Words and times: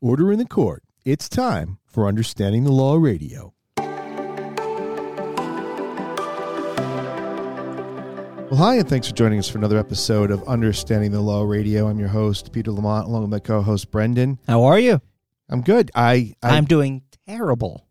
Order 0.00 0.32
in 0.32 0.38
the 0.38 0.46
court. 0.46 0.82
It's 1.04 1.28
time 1.28 1.78
for 1.86 2.06
Understanding 2.06 2.64
the 2.64 2.72
Law 2.72 2.96
Radio. 2.96 3.54
Well, 8.50 8.56
hi, 8.56 8.76
and 8.76 8.88
thanks 8.88 9.08
for 9.08 9.14
joining 9.14 9.38
us 9.38 9.48
for 9.48 9.58
another 9.58 9.76
episode 9.78 10.30
of 10.30 10.42
Understanding 10.48 11.10
the 11.10 11.20
Law 11.20 11.42
Radio. 11.42 11.88
I'm 11.88 11.98
your 11.98 12.08
host, 12.08 12.52
Peter 12.52 12.70
Lamont, 12.72 13.06
along 13.06 13.22
with 13.22 13.30
my 13.30 13.38
co 13.40 13.60
host, 13.60 13.90
Brendan. 13.90 14.38
How 14.46 14.64
are 14.64 14.78
you? 14.78 15.02
I'm 15.50 15.60
good. 15.62 15.90
I, 15.94 16.32
I 16.42 16.56
I'm 16.56 16.64
doing 16.64 17.02
terrible. 17.26 17.86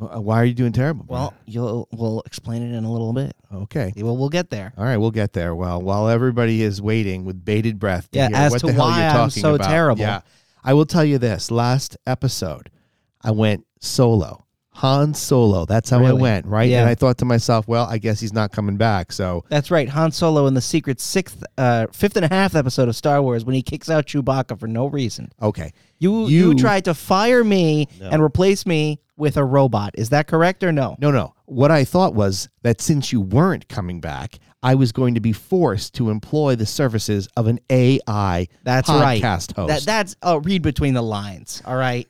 Uh, 0.00 0.20
why 0.20 0.36
are 0.40 0.44
you 0.44 0.54
doing 0.54 0.72
terrible? 0.72 1.06
Well, 1.08 1.34
you'll 1.46 1.88
we'll 1.92 2.22
explain 2.26 2.62
it 2.62 2.76
in 2.76 2.84
a 2.84 2.90
little 2.92 3.12
bit. 3.12 3.34
okay. 3.52 3.92
We'll 3.96 4.16
we'll 4.16 4.28
get 4.28 4.50
there. 4.50 4.72
All 4.76 4.84
right, 4.84 4.96
we'll 4.96 5.10
get 5.12 5.32
there. 5.32 5.54
Well, 5.54 5.80
while 5.82 6.08
everybody 6.08 6.62
is 6.62 6.80
waiting 6.82 7.24
with 7.24 7.44
bated 7.44 7.78
breath 7.78 8.10
to 8.12 8.18
Yeah, 8.18 8.28
hear 8.28 8.36
as 8.36 8.52
what 8.52 8.60
to 8.60 8.66
the 8.66 8.72
hell 8.74 8.86
why 8.86 9.00
you're 9.12 9.22
I'm 9.22 9.30
so 9.30 9.54
about. 9.56 9.68
terrible. 9.68 10.02
Yeah, 10.02 10.20
I 10.66 10.72
will 10.72 10.86
tell 10.86 11.04
you 11.04 11.18
this. 11.18 11.50
Last 11.50 11.96
episode, 12.06 12.70
I 13.22 13.30
went 13.32 13.66
solo. 13.80 14.46
Han 14.74 15.14
Solo. 15.14 15.64
That's 15.66 15.90
how 15.90 15.98
I 15.98 16.08
Really? 16.08 16.20
went, 16.22 16.46
right? 16.46 16.68
Yeah. 16.68 16.80
And 16.80 16.88
I 16.88 16.94
thought 16.94 17.18
to 17.18 17.24
myself, 17.24 17.68
well, 17.68 17.86
I 17.88 17.98
guess 17.98 18.18
he's 18.20 18.32
not 18.32 18.50
coming 18.52 18.76
back. 18.76 19.12
So 19.12 19.44
That's 19.48 19.70
right. 19.70 19.88
Han 19.88 20.10
Solo 20.12 20.46
in 20.46 20.54
the 20.54 20.60
secret 20.60 21.00
sixth, 21.00 21.42
uh, 21.56 21.86
fifth 21.92 22.16
and 22.16 22.24
a 22.24 22.28
half 22.34 22.54
episode 22.56 22.88
of 22.88 22.96
Star 22.96 23.22
Wars 23.22 23.44
when 23.44 23.54
he 23.54 23.62
kicks 23.62 23.88
out 23.88 24.06
Chewbacca 24.06 24.58
for 24.58 24.66
no 24.66 24.86
reason. 24.86 25.30
okay, 25.40 25.72
You 25.98 26.26
you, 26.26 26.48
You- 26.50 26.54
tried 26.56 26.84
to 26.86 26.94
fire 26.94 27.44
me 27.44 27.88
No. 28.00 28.08
and 28.10 28.22
replace 28.22 28.66
me 28.66 29.00
with 29.16 29.36
a 29.36 29.44
robot. 29.44 29.92
Is 29.94 30.08
that 30.10 30.26
correct 30.26 30.64
or 30.64 30.72
no? 30.72 30.96
no, 30.98 31.10
no. 31.12 31.34
What 31.46 31.70
I 31.70 31.84
thought 31.84 32.14
was 32.14 32.48
that 32.62 32.80
since 32.80 33.12
you 33.12 33.20
weren't 33.20 33.68
coming 33.68 34.00
back, 34.00 34.38
I 34.62 34.74
was 34.74 34.92
going 34.92 35.14
to 35.14 35.20
be 35.20 35.32
forced 35.32 35.94
to 35.96 36.08
employ 36.10 36.56
the 36.56 36.64
services 36.66 37.28
of 37.36 37.46
an 37.46 37.60
AI 37.70 38.48
That's 38.64 38.88
right. 38.88 39.22
podcast 39.22 39.54
host. 39.54 39.68
That 39.68 39.82
that's 39.82 40.16
oh, 40.22 40.38
read 40.38 40.62
between 40.62 40.94
the 40.94 41.02
lines. 41.02 41.62
All 41.66 41.76
right, 41.76 42.08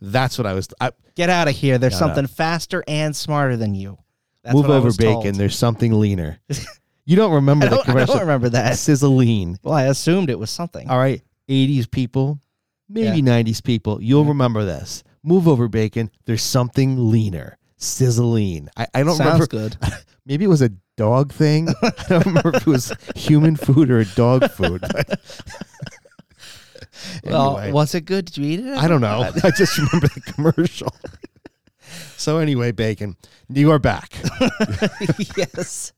That's 0.00 0.38
what 0.38 0.46
I 0.46 0.54
was. 0.54 0.68
I, 0.80 0.92
get 1.14 1.28
out 1.30 1.48
of 1.48 1.54
here. 1.54 1.78
There's 1.78 1.92
Shut 1.92 1.98
something 2.00 2.26
faster 2.26 2.82
and 2.88 3.14
smarter 3.14 3.56
than 3.56 3.74
you. 3.74 3.98
That's 4.42 4.54
move 4.54 4.64
what 4.66 4.72
I 4.72 4.76
over, 4.76 4.86
was 4.86 4.96
bacon. 4.96 5.22
told. 5.22 5.34
There's 5.36 5.56
something 5.56 5.98
leaner. 6.00 6.38
you 7.04 7.16
don't 7.16 7.32
remember 7.32 7.66
I 7.66 7.68
the 7.68 7.76
don't, 7.76 7.82
I 7.82 7.92
commercial? 7.92 8.14
don't 8.14 8.22
remember 8.22 8.48
that. 8.50 8.78
Sizzling. 8.78 9.58
Well, 9.62 9.74
I 9.74 9.84
assumed 9.84 10.30
it 10.30 10.38
was 10.38 10.50
something. 10.50 10.88
All 10.88 10.98
right, 10.98 11.22
80s 11.48 11.90
people, 11.90 12.40
maybe 12.88 13.20
90s 13.22 13.62
people, 13.62 14.02
you'll 14.02 14.24
remember 14.24 14.64
this. 14.64 15.04
Move 15.22 15.46
over, 15.46 15.68
bacon. 15.68 16.10
There's 16.24 16.42
something 16.42 17.10
leaner. 17.10 17.58
Sizzling. 17.76 18.68
I, 18.76 18.86
I 18.94 19.02
don't 19.02 19.16
Sounds 19.16 19.26
remember. 19.32 19.46
good. 19.46 19.76
Maybe 20.26 20.44
it 20.44 20.48
was 20.48 20.60
a 20.62 20.70
dog 20.98 21.32
thing. 21.32 21.68
I 21.82 21.92
don't 22.08 22.26
remember 22.26 22.50
if 22.54 22.62
it 22.62 22.66
was 22.66 22.92
human 23.16 23.56
food 23.56 23.90
or 23.90 24.04
dog 24.04 24.50
food. 24.50 24.80
but- 24.82 25.20
Well, 27.24 27.72
was 27.72 27.94
it 27.94 28.02
good? 28.02 28.26
Did 28.26 28.36
you 28.38 28.44
eat 28.46 28.60
it? 28.60 28.76
I 28.76 28.88
don't 28.88 29.00
know. 29.00 29.30
I 29.44 29.50
just 29.50 29.76
remember 29.78 30.08
the 30.08 30.20
commercial. 30.32 30.94
so 32.16 32.38
anyway, 32.38 32.72
bacon, 32.72 33.16
you 33.48 33.70
are 33.72 33.78
back, 33.78 34.12
yes, 35.36 35.92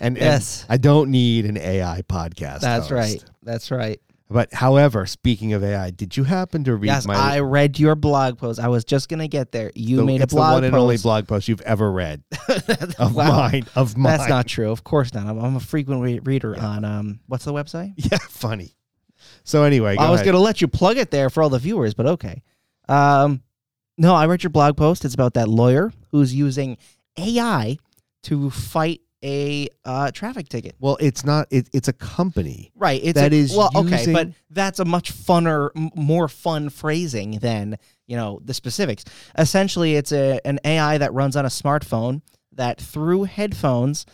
and, 0.00 0.16
and 0.16 0.24
Yes. 0.24 0.64
I 0.68 0.76
don't 0.76 1.10
need 1.10 1.44
an 1.46 1.56
AI 1.58 2.02
podcast. 2.08 2.60
that's 2.60 2.88
host. 2.88 2.90
right. 2.90 3.24
That's 3.42 3.70
right. 3.70 4.00
But 4.28 4.52
however, 4.52 5.06
speaking 5.06 5.52
of 5.52 5.62
AI, 5.62 5.90
did 5.90 6.16
you 6.16 6.24
happen 6.24 6.64
to 6.64 6.74
read 6.74 6.88
Yes, 6.88 7.06
my 7.06 7.14
I 7.14 7.38
read 7.40 7.78
your 7.78 7.94
blog 7.94 8.38
post. 8.38 8.58
I 8.58 8.66
was 8.66 8.84
just 8.84 9.08
gonna 9.08 9.28
get 9.28 9.52
there. 9.52 9.70
You 9.76 9.98
the, 9.98 10.04
made 10.04 10.20
a 10.20 10.26
blog 10.26 10.48
the 10.48 10.54
one 10.54 10.64
and 10.64 10.72
post. 10.72 10.80
only 10.82 10.96
blog 10.98 11.28
post 11.28 11.46
you've 11.46 11.60
ever 11.60 11.92
read 11.92 12.24
of 12.98 13.14
Wow. 13.14 13.36
mine 13.36 13.66
of 13.76 13.96
mine. 13.96 14.16
That's 14.18 14.28
not 14.28 14.48
true. 14.48 14.72
Of 14.72 14.82
course 14.82 15.14
not. 15.14 15.26
I'm, 15.28 15.38
I'm 15.38 15.54
a 15.54 15.60
frequent 15.60 16.02
re- 16.02 16.18
reader 16.18 16.58
on 16.58 16.84
um. 16.84 17.20
What's 17.26 17.44
the 17.44 17.52
website? 17.52 17.92
Yeah, 17.98 18.18
funny. 18.28 18.74
So 19.46 19.62
anyway, 19.62 19.96
go 19.96 20.02
I 20.02 20.10
was 20.10 20.20
ahead. 20.20 20.26
gonna 20.32 20.40
let 20.42 20.60
you 20.60 20.66
plug 20.68 20.98
it 20.98 21.10
there 21.10 21.30
for 21.30 21.42
all 21.42 21.48
the 21.48 21.58
viewers, 21.60 21.94
but 21.94 22.06
okay. 22.06 22.42
Um, 22.88 23.42
no, 23.96 24.14
I 24.14 24.26
read 24.26 24.42
your 24.42 24.50
blog 24.50 24.76
post. 24.76 25.04
It's 25.04 25.14
about 25.14 25.34
that 25.34 25.48
lawyer 25.48 25.92
who's 26.10 26.34
using 26.34 26.76
AI 27.16 27.78
to 28.24 28.50
fight 28.50 29.00
a 29.24 29.68
uh, 29.84 30.10
traffic 30.10 30.48
ticket. 30.48 30.74
Well, 30.80 30.98
it's 31.00 31.24
not. 31.24 31.46
It, 31.50 31.68
it's 31.72 31.88
a 31.88 31.92
company. 31.92 32.72
Right. 32.74 33.00
It's 33.02 33.18
That 33.18 33.32
a, 33.32 33.36
is 33.36 33.56
well, 33.56 33.70
okay, 33.74 34.12
but 34.12 34.30
that's 34.50 34.78
a 34.80 34.84
much 34.84 35.12
funner, 35.14 35.70
m- 35.76 35.90
more 35.94 36.28
fun 36.28 36.68
phrasing 36.68 37.38
than 37.38 37.78
you 38.06 38.16
know 38.16 38.40
the 38.44 38.52
specifics. 38.52 39.04
Essentially, 39.38 39.94
it's 39.94 40.12
a 40.12 40.40
an 40.44 40.58
AI 40.64 40.98
that 40.98 41.14
runs 41.14 41.36
on 41.36 41.44
a 41.46 41.48
smartphone 41.50 42.20
that 42.52 42.80
through 42.80 43.24
headphones. 43.24 44.06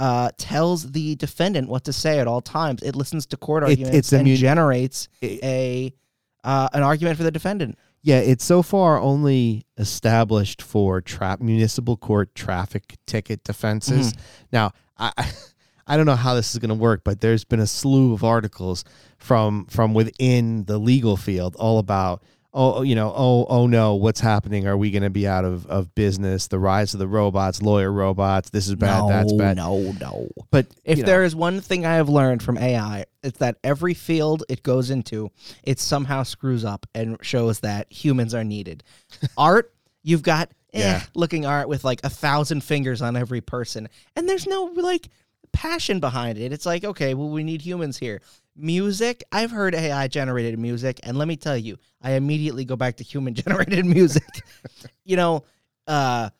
Uh, 0.00 0.30
tells 0.38 0.92
the 0.92 1.14
defendant 1.16 1.68
what 1.68 1.84
to 1.84 1.92
say 1.92 2.20
at 2.20 2.26
all 2.26 2.40
times. 2.40 2.82
It 2.82 2.96
listens 2.96 3.26
to 3.26 3.36
court 3.36 3.62
arguments 3.62 3.96
it's 3.98 4.12
and 4.14 4.26
mun- 4.26 4.34
generates 4.36 5.08
It- 5.20 5.44
a 5.44 5.94
uh, 6.42 6.70
an 6.72 6.82
argument 6.82 7.18
for 7.18 7.22
the 7.22 7.30
defendant. 7.30 7.78
Yeah, 8.02 8.16
it's 8.16 8.42
so 8.42 8.62
far 8.62 8.98
only 8.98 9.66
established 9.76 10.62
for 10.62 11.02
tra- 11.02 11.36
municipal 11.38 11.98
court 11.98 12.34
traffic 12.34 12.96
ticket 13.06 13.44
defenses. 13.44 14.14
Mm-hmm. 14.14 14.20
Now, 14.52 14.72
I 14.96 15.12
I- 15.18 15.32
I 15.86 15.96
don't 15.96 16.06
know 16.06 16.16
how 16.16 16.34
this 16.34 16.52
is 16.52 16.58
going 16.60 16.68
to 16.68 16.74
work, 16.76 17.02
but 17.04 17.20
there's 17.20 17.44
been 17.44 17.58
a 17.60 17.66
slew 17.66 18.14
of 18.14 18.22
articles 18.24 18.84
from 19.18 19.66
from 19.66 19.92
within 19.92 20.64
the 20.64 20.78
legal 20.78 21.16
field 21.18 21.56
all 21.56 21.78
about 21.78 22.22
oh 22.52 22.82
you 22.82 22.94
know 22.94 23.12
oh 23.16 23.46
oh 23.48 23.66
no 23.66 23.94
what's 23.94 24.18
happening 24.20 24.66
are 24.66 24.76
we 24.76 24.90
going 24.90 25.02
to 25.04 25.10
be 25.10 25.26
out 25.26 25.44
of, 25.44 25.66
of 25.66 25.94
business 25.94 26.48
the 26.48 26.58
rise 26.58 26.92
of 26.94 26.98
the 26.98 27.06
robots 27.06 27.62
lawyer 27.62 27.92
robots 27.92 28.50
this 28.50 28.66
is 28.66 28.74
bad 28.74 29.08
that's 29.08 29.32
bad 29.34 29.56
No, 29.56 29.92
no. 30.00 30.28
but 30.50 30.66
If 30.84 30.98
you 30.98 31.04
know, 31.04 31.06
there 31.06 31.22
is 31.22 31.36
one 31.36 31.60
thing 31.60 31.86
I 31.86 31.94
have 31.94 32.08
learned 32.08 32.42
from 32.42 32.58
AI, 32.58 33.04
it's 33.22 33.38
that 33.38 33.56
every 33.62 33.94
field 33.94 34.42
it 34.48 34.62
goes 34.64 34.90
into, 34.90 35.30
it 35.62 35.78
somehow 35.78 36.24
screws 36.24 36.64
up 36.64 36.86
and 36.94 37.16
shows 37.22 37.60
that 37.60 37.92
humans 37.92 38.34
are 38.34 38.44
needed. 38.44 38.82
art, 39.38 39.72
you've 40.02 40.22
got 40.22 40.50
eh, 40.72 40.80
Yeah. 40.80 41.02
looking 41.14 41.46
art 41.46 41.68
with 41.68 41.84
like 41.84 42.00
a 42.02 42.10
thousand 42.10 42.62
fingers 42.64 43.00
on 43.02 43.16
every 43.16 43.40
person, 43.40 43.88
and 44.16 44.28
there's 44.28 44.46
no 44.48 44.64
like 44.74 45.08
passion 45.52 46.00
behind 46.00 46.38
it. 46.38 46.52
It's 46.52 46.64
like, 46.66 46.84
okay, 46.84 47.14
well, 47.14 47.28
we 47.28 47.42
need 47.44 47.60
humans 47.62 47.98
here. 47.98 48.22
Music, 48.56 49.24
I've 49.32 49.50
heard 49.50 49.74
AI 49.74 50.08
generated 50.08 50.58
music, 50.58 51.00
and 51.02 51.16
let 51.16 51.28
me 51.28 51.36
tell 51.36 51.56
you, 51.56 51.78
I 52.02 52.12
immediately 52.12 52.64
go 52.64 52.76
back 52.76 52.96
to 52.96 53.04
human 53.04 53.34
generated 53.34 53.86
music. 53.86 54.24
you 55.04 55.16
know, 55.16 55.44
uh, 55.86 56.30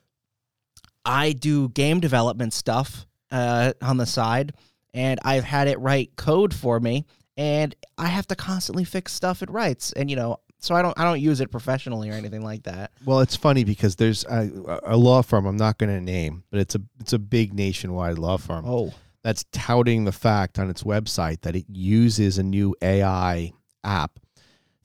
I 1.04 1.32
do 1.32 1.68
game 1.70 2.00
development 2.00 2.52
stuff 2.52 3.06
uh, 3.30 3.72
on 3.80 3.96
the 3.96 4.06
side, 4.06 4.52
and 4.92 5.20
I've 5.24 5.44
had 5.44 5.68
it 5.68 5.78
write 5.80 6.16
code 6.16 6.52
for 6.54 6.78
me, 6.80 7.06
and 7.36 7.74
I 7.96 8.08
have 8.08 8.26
to 8.28 8.36
constantly 8.36 8.84
fix 8.84 9.12
stuff 9.12 9.42
it 9.42 9.50
writes, 9.50 9.92
and 9.92 10.10
you 10.10 10.16
know, 10.16 10.40
so 10.58 10.74
I 10.74 10.82
don't 10.82 10.98
I 10.98 11.04
don't 11.04 11.20
use 11.20 11.40
it 11.40 11.50
professionally 11.50 12.10
or 12.10 12.12
anything 12.12 12.42
like 12.42 12.64
that. 12.64 12.92
Well, 13.04 13.20
it's 13.20 13.36
funny 13.36 13.64
because 13.64 13.96
there's 13.96 14.24
a, 14.24 14.80
a 14.84 14.96
law 14.96 15.22
firm 15.22 15.46
I'm 15.46 15.56
not 15.56 15.78
going 15.78 15.90
to 15.90 16.00
name, 16.00 16.44
but 16.50 16.60
it's 16.60 16.74
a 16.74 16.82
it's 17.00 17.12
a 17.14 17.18
big 17.18 17.54
nationwide 17.54 18.18
law 18.18 18.36
firm 18.36 18.64
Oh, 18.66 18.92
that's 19.22 19.44
touting 19.52 20.04
the 20.04 20.12
fact 20.12 20.58
on 20.58 20.70
its 20.70 20.82
website 20.82 21.42
that 21.42 21.54
it 21.56 21.66
uses 21.68 22.38
a 22.38 22.42
new 22.42 22.74
AI 22.82 23.52
app 23.84 24.18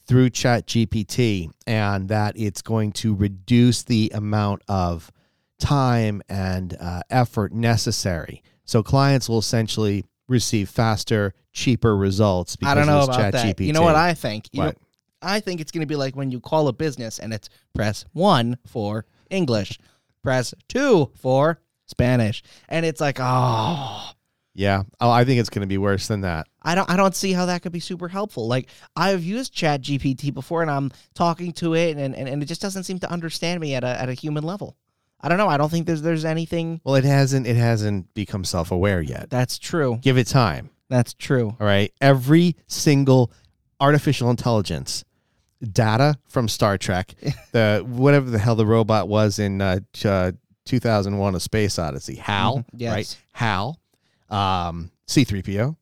through 0.08 0.30
ChatGPT 0.30 1.50
and 1.66 2.10
that 2.10 2.38
it's 2.38 2.62
going 2.62 2.92
to 2.94 3.16
reduce 3.16 3.84
the 3.84 4.12
amount 4.14 4.62
of 4.68 5.12
time 5.60 6.22
and 6.30 6.76
uh, 6.80 7.02
effort 7.10 7.54
necessary. 7.54 8.44
So 8.66 8.84
clients 8.84 9.30
will 9.30 9.40
essentially 9.40 10.06
receive 10.28 10.70
faster, 10.70 11.34
cheaper 11.54 11.96
results 11.96 12.56
because 12.56 12.72
I 12.72 12.76
don't 12.76 12.88
know 12.88 13.04
about 13.04 13.32
that. 13.32 13.60
You 13.60 13.74
know 13.74 13.82
what 13.82 13.96
I 13.96 14.14
think? 14.14 14.50
You 14.52 14.60
know, 14.62 14.66
What? 14.68 14.78
I 15.22 15.40
think 15.40 15.62
it's 15.62 15.72
going 15.72 15.82
to 15.82 15.88
be 15.88 15.96
like 15.96 16.16
when 16.16 16.30
you 16.30 16.40
call 16.40 16.68
a 16.68 16.74
business 16.74 17.20
and 17.20 17.34
it's 17.34 17.50
press 17.74 18.06
one 18.14 18.58
for 18.68 19.06
English, 19.30 19.80
press 20.24 20.54
two 20.68 21.12
for 21.16 21.60
Spanish, 21.88 22.44
and 22.70 22.86
it's 22.86 23.02
like, 23.02 23.18
oh, 23.20 24.12
yeah. 24.56 24.84
Oh, 25.00 25.12
I 25.12 25.26
think 25.26 25.40
it's 25.40 25.50
going 25.50 25.62
to 25.62 25.68
be 25.68 25.78
worse 25.78 26.08
than 26.08 26.22
that. 26.22 26.48
I 26.64 26.74
don't 26.74 26.90
I 26.90 26.96
don't 26.96 27.14
see 27.16 27.34
how 27.34 27.46
that 27.46 27.62
could 27.62 27.72
be 27.74 27.80
super 27.80 28.08
helpful. 28.08 28.48
Like 28.48 28.70
I've 28.96 29.24
used 29.24 29.54
Chat 29.54 29.82
GPT 29.82 30.34
before 30.34 30.62
and 30.64 30.72
I'm 30.72 30.92
talking 31.14 31.52
to 31.54 31.76
it 31.76 31.98
and, 31.98 32.16
and, 32.16 32.28
and 32.28 32.42
it 32.42 32.48
just 32.48 32.62
doesn't 32.62 32.86
seem 32.86 32.98
to 33.00 33.12
understand 33.12 33.60
me 33.60 33.76
at 33.76 33.84
a 33.84 34.02
at 34.02 34.10
a 34.10 34.14
human 34.14 34.44
level. 34.44 34.76
I 35.22 35.30
don't 35.30 35.38
know. 35.38 35.48
I 35.48 35.58
don't 35.58 35.70
think 35.70 35.86
there's 35.88 36.02
there's 36.02 36.26
anything 36.26 36.82
Well, 36.84 36.96
it 36.96 37.04
hasn't 37.04 37.46
it 37.46 37.56
hasn't 37.58 38.14
become 38.14 38.44
self-aware 38.46 39.02
yet. 39.02 39.30
that's 39.30 39.60
true. 39.60 40.00
Give 40.02 40.18
it 40.18 40.28
time. 40.28 40.70
That's 40.90 41.14
true. 41.14 41.56
All 41.60 41.68
right. 41.68 41.92
Every 42.00 42.56
single 42.68 43.32
artificial 43.80 44.30
intelligence 44.30 45.04
data 45.62 46.16
from 46.28 46.48
Star 46.48 46.78
Trek, 46.78 47.14
the 47.52 47.84
whatever 47.88 48.30
the 48.30 48.40
hell 48.40 48.56
the 48.56 48.66
robot 48.66 49.08
was 49.08 49.40
in 49.40 49.62
uh, 49.62 49.80
uh, 50.04 50.32
2001: 50.66 51.36
A 51.36 51.40
Space 51.40 51.80
Odyssey, 51.80 52.16
Hal, 52.16 52.58
Mhm. 52.60 52.66
Yes. 52.74 52.94
right? 52.94 53.18
Hal, 53.34 53.80
um, 54.30 54.92
C-3PO. 55.08 55.76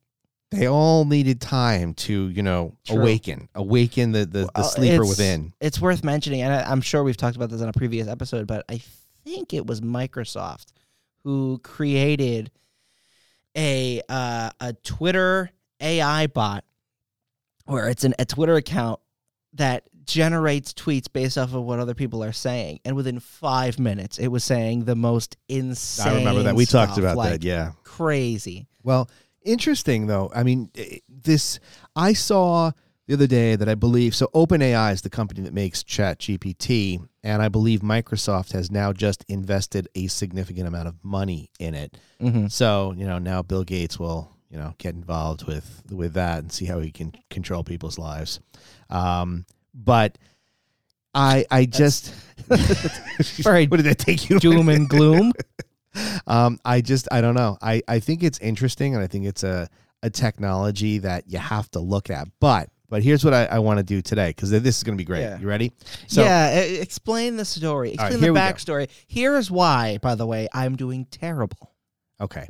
They 0.50 0.68
all 0.68 1.04
needed 1.04 1.40
time 1.40 1.94
to, 1.94 2.28
you 2.28 2.42
know, 2.42 2.76
True. 2.86 3.00
awaken, 3.00 3.48
awaken 3.56 4.12
the 4.12 4.20
the, 4.20 4.40
the 4.44 4.50
Well, 4.54 4.64
sleeper 4.64 4.94
it's- 5.02 5.08
within. 5.08 5.52
It's 5.60 5.80
worth 5.80 6.04
mentioning, 6.04 6.42
and 6.42 6.52
I, 6.52 6.62
I'm 6.70 6.80
sure 6.80 7.02
we've 7.02 7.16
talked 7.16 7.34
about 7.36 7.50
this 7.50 7.60
on 7.60 7.68
a 7.68 7.72
previous 7.72 8.06
episode, 8.06 8.46
but 8.46 8.64
I 8.68 8.80
think 9.24 9.52
it 9.52 9.66
was 9.66 9.80
Microsoft 9.80 10.66
who 11.24 11.58
created 11.64 12.50
a 13.56 14.00
uh, 14.08 14.50
a 14.60 14.72
Twitter 14.74 15.50
AI 15.80 16.26
bot 16.28 16.64
where 17.66 17.88
it's 17.88 18.04
an, 18.04 18.14
a 18.18 18.24
Twitter 18.24 18.54
account 18.56 19.00
that 19.54 19.84
generates 20.06 20.72
tweets 20.72 21.10
based 21.10 21.38
off 21.38 21.54
of 21.54 21.62
what 21.62 21.78
other 21.78 21.94
people 21.94 22.22
are 22.22 22.32
saying, 22.32 22.80
and 22.84 22.96
within 22.96 23.20
five 23.20 23.78
minutes, 23.78 24.18
it 24.18 24.28
was 24.28 24.44
saying 24.44 24.84
the 24.84 24.96
most 24.96 25.36
insane. 25.48 26.12
I 26.12 26.18
remember 26.18 26.42
that 26.44 26.54
we 26.54 26.66
talked 26.66 26.98
about 26.98 27.16
like, 27.16 27.32
that. 27.32 27.44
Yeah. 27.44 27.72
crazy. 27.84 28.66
Well, 28.82 29.10
interesting 29.42 30.06
though. 30.06 30.30
I 30.34 30.42
mean, 30.42 30.70
eh, 30.76 30.98
this 31.08 31.58
I 31.96 32.12
saw 32.12 32.72
the 33.06 33.14
other 33.14 33.26
day 33.26 33.56
that 33.56 33.68
I 33.68 33.74
believe 33.74 34.14
so. 34.14 34.28
OpenAI 34.34 34.92
is 34.92 35.02
the 35.02 35.10
company 35.10 35.42
that 35.42 35.52
makes 35.52 35.82
ChatGPT, 35.82 37.06
and 37.22 37.42
I 37.42 37.48
believe 37.48 37.80
Microsoft 37.80 38.52
has 38.52 38.70
now 38.70 38.92
just 38.92 39.24
invested 39.28 39.88
a 39.94 40.06
significant 40.06 40.66
amount 40.66 40.88
of 40.88 41.02
money 41.04 41.50
in 41.58 41.74
it. 41.74 41.96
Mm-hmm. 42.20 42.48
So 42.48 42.94
you 42.96 43.06
know 43.06 43.18
now 43.18 43.42
Bill 43.42 43.64
Gates 43.64 43.98
will 43.98 44.33
you 44.54 44.60
know 44.60 44.72
get 44.78 44.94
involved 44.94 45.46
with 45.46 45.82
with 45.90 46.12
that 46.14 46.38
and 46.38 46.52
see 46.52 46.64
how 46.64 46.78
he 46.78 46.92
can 46.92 47.12
control 47.28 47.64
people's 47.64 47.98
lives. 47.98 48.38
Um, 48.88 49.46
but 49.74 50.16
I 51.12 51.44
I 51.50 51.66
just 51.66 52.14
Very 53.42 53.66
what 53.66 53.78
did 53.78 53.86
that 53.86 53.98
take 53.98 54.30
you? 54.30 54.38
Doom 54.38 54.68
and 54.68 54.88
gloom. 54.96 55.32
um, 56.28 56.58
I 56.64 56.80
just 56.80 57.08
I 57.10 57.20
don't 57.20 57.34
know. 57.34 57.58
I 57.60 57.82
I 57.88 57.98
think 57.98 58.22
it's 58.22 58.38
interesting, 58.38 58.94
and 58.94 59.02
I 59.02 59.08
think 59.08 59.26
it's 59.26 59.42
a 59.42 59.68
a 60.04 60.10
technology 60.10 60.98
that 60.98 61.24
you 61.26 61.38
have 61.38 61.68
to 61.72 61.80
look 61.80 62.08
at. 62.08 62.28
But 62.38 62.70
but 62.88 63.02
here's 63.02 63.24
what 63.24 63.34
I, 63.34 63.46
I 63.46 63.58
want 63.58 63.78
to 63.78 63.82
do 63.82 64.02
today 64.02 64.28
because 64.28 64.50
this 64.50 64.76
is 64.76 64.84
going 64.84 64.96
to 64.96 65.00
be 65.00 65.06
great. 65.06 65.22
Yeah. 65.22 65.40
You 65.40 65.48
ready? 65.48 65.72
So 66.06 66.22
yeah, 66.22 66.50
explain 66.50 67.36
the 67.36 67.44
story. 67.44 67.94
Explain 67.94 68.20
here 68.20 68.32
the 68.32 68.38
backstory. 68.38 68.88
Here's 69.08 69.50
why, 69.50 69.98
by 69.98 70.14
the 70.14 70.26
way, 70.26 70.46
I'm 70.52 70.76
doing 70.76 71.06
terrible. 71.06 71.74
okay. 72.20 72.48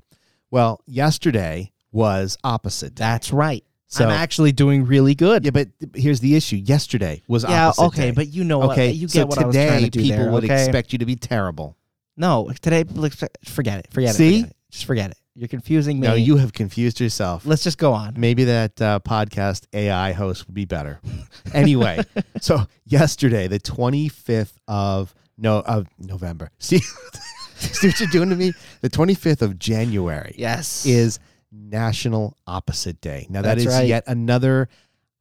Well, 0.51 0.83
yesterday 0.87 1.73
was 1.95 2.37
opposite. 2.45 2.95
day. 2.95 3.01
That's 3.05 3.33
right. 3.33 3.65
So 3.87 4.05
I'm 4.05 4.11
actually 4.11 4.51
doing 4.51 4.87
really 4.87 5.15
good. 5.15 5.45
yeah, 5.45 5.53
but 5.53 5.69
here's 5.95 6.19
the 6.19 6.35
issue. 6.35 6.57
Yesterday 6.57 7.23
was 7.29 7.45
Yeah, 7.45 7.69
opposite 7.69 7.83
okay, 7.85 8.03
day. 8.07 8.11
but 8.11 8.29
you 8.29 8.43
know 8.43 8.59
what? 8.59 8.73
okay, 8.73 8.91
You 8.91 9.07
so 9.07 9.21
get 9.21 9.29
what 9.29 9.39
I 9.39 9.47
was 9.47 9.55
today 9.55 9.69
trying 9.69 9.85
to 9.85 9.91
do 9.91 10.03
people 10.03 10.19
there, 10.25 10.31
would 10.33 10.45
okay? 10.45 10.65
expect 10.65 10.93
you 10.93 10.99
to 10.99 11.07
be 11.07 11.15
terrible. 11.15 11.77
No, 12.17 12.51
today, 12.61 12.83
like, 12.93 13.13
forget 13.45 13.79
it. 13.79 13.89
Forget 13.93 14.15
See? 14.17 14.39
it. 14.39 14.41
forget 14.41 14.51
it. 14.51 14.57
Just 14.73 14.85
forget 14.87 15.11
it. 15.13 15.17
You're 15.37 15.49
confusing 15.49 16.01
me. 16.01 16.07
No, 16.09 16.15
you 16.15 16.37
have 16.37 16.53
confused 16.53 17.01
yourself. 17.01 17.45
Let's 17.47 17.63
just 17.63 17.79
go 17.79 17.93
on. 17.93 18.15
Maybe 18.17 18.45
that 18.45 18.81
uh, 18.83 18.99
podcast 19.01 19.67
AI 19.73 20.13
host 20.13 20.47
would 20.49 20.55
be 20.55 20.65
better. 20.65 21.01
anyway, 21.55 22.01
so 22.41 22.67
yesterday, 22.85 23.47
the 23.49 23.59
25th 23.61 24.55
of 24.69 25.15
no 25.39 25.59
of 25.61 25.87
November. 25.99 26.51
See, 26.59 26.79
see 27.57 27.89
what 27.89 28.01
you're 28.01 28.09
doing 28.11 28.31
to 28.31 28.37
me? 28.37 28.53
The 28.81 28.91
25th 28.91 29.43
of 29.43 29.59
January 29.59 30.35
Yes. 30.39 30.87
is 30.87 31.19
National 31.55 32.37
Opposite 32.47 33.01
Day. 33.01 33.27
Now 33.31 33.43
that 33.43 33.57
That's 33.57 33.67
is 33.69 33.75
right. 33.75 33.87
yet 33.87 34.05
another 34.07 34.69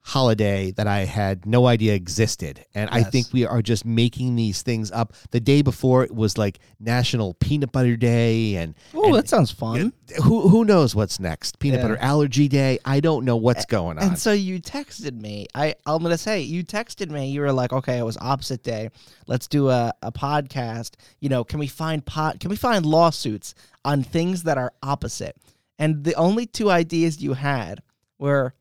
holiday 0.06 0.70
that 0.72 0.86
I 0.86 1.06
had 1.06 1.46
no 1.46 1.66
idea 1.66 1.94
existed. 1.94 2.66
And 2.76 2.90
I 2.90 3.04
think 3.04 3.28
we 3.32 3.46
are 3.46 3.62
just 3.62 3.86
making 3.86 4.36
these 4.36 4.62
things 4.62 4.92
up. 4.92 5.14
The 5.32 5.40
day 5.40 5.62
before 5.62 6.04
it 6.04 6.14
was 6.14 6.38
like 6.38 6.60
National 6.78 7.36
Peanut 7.36 7.72
Butter 7.72 7.96
Day 7.96 8.56
and 8.56 8.76
Oh, 8.94 9.16
that 9.16 9.30
sounds 9.30 9.50
fun. 9.52 9.94
who 10.24 10.50
who 10.50 10.66
knows 10.66 10.94
what's 10.94 11.22
next? 11.22 11.58
Peanut 11.60 11.80
Yeah. 11.80 11.84
butter 11.84 11.98
allergy 11.98 12.50
day. 12.50 12.80
I 12.84 13.00
don't 13.00 13.24
know 13.24 13.38
what's 13.38 13.64
going 13.66 13.98
on. 13.98 14.04
And 14.10 14.20
so 14.20 14.34
you 14.34 14.60
texted 14.60 15.18
me. 15.22 15.48
I 15.56 15.76
I'm 15.86 16.04
gonna 16.04 16.18
say 16.18 16.42
you 16.42 16.66
texted 16.66 17.10
me. 17.10 17.30
You 17.32 17.40
were 17.40 17.54
like, 17.54 17.72
okay, 17.72 17.98
it 17.98 18.04
was 18.04 18.18
opposite 18.20 18.62
day. 18.62 18.90
Let's 19.26 19.48
do 19.48 19.70
a, 19.70 19.94
a 20.02 20.12
podcast. 20.12 20.96
You 21.22 21.30
know, 21.30 21.46
can 21.46 21.60
we 21.60 21.68
find 21.68 22.06
pot? 22.06 22.42
Can 22.42 22.50
we 22.50 22.58
find 22.58 22.86
lawsuits 22.86 23.56
on 23.86 24.04
things 24.04 24.44
that 24.44 24.58
are 24.58 24.74
opposite? 24.84 25.38
And 25.80 26.04
the 26.04 26.14
only 26.16 26.46
two 26.46 26.70
ideas 26.70 27.22
you 27.22 27.34
had 27.34 27.82
were, 28.20 28.54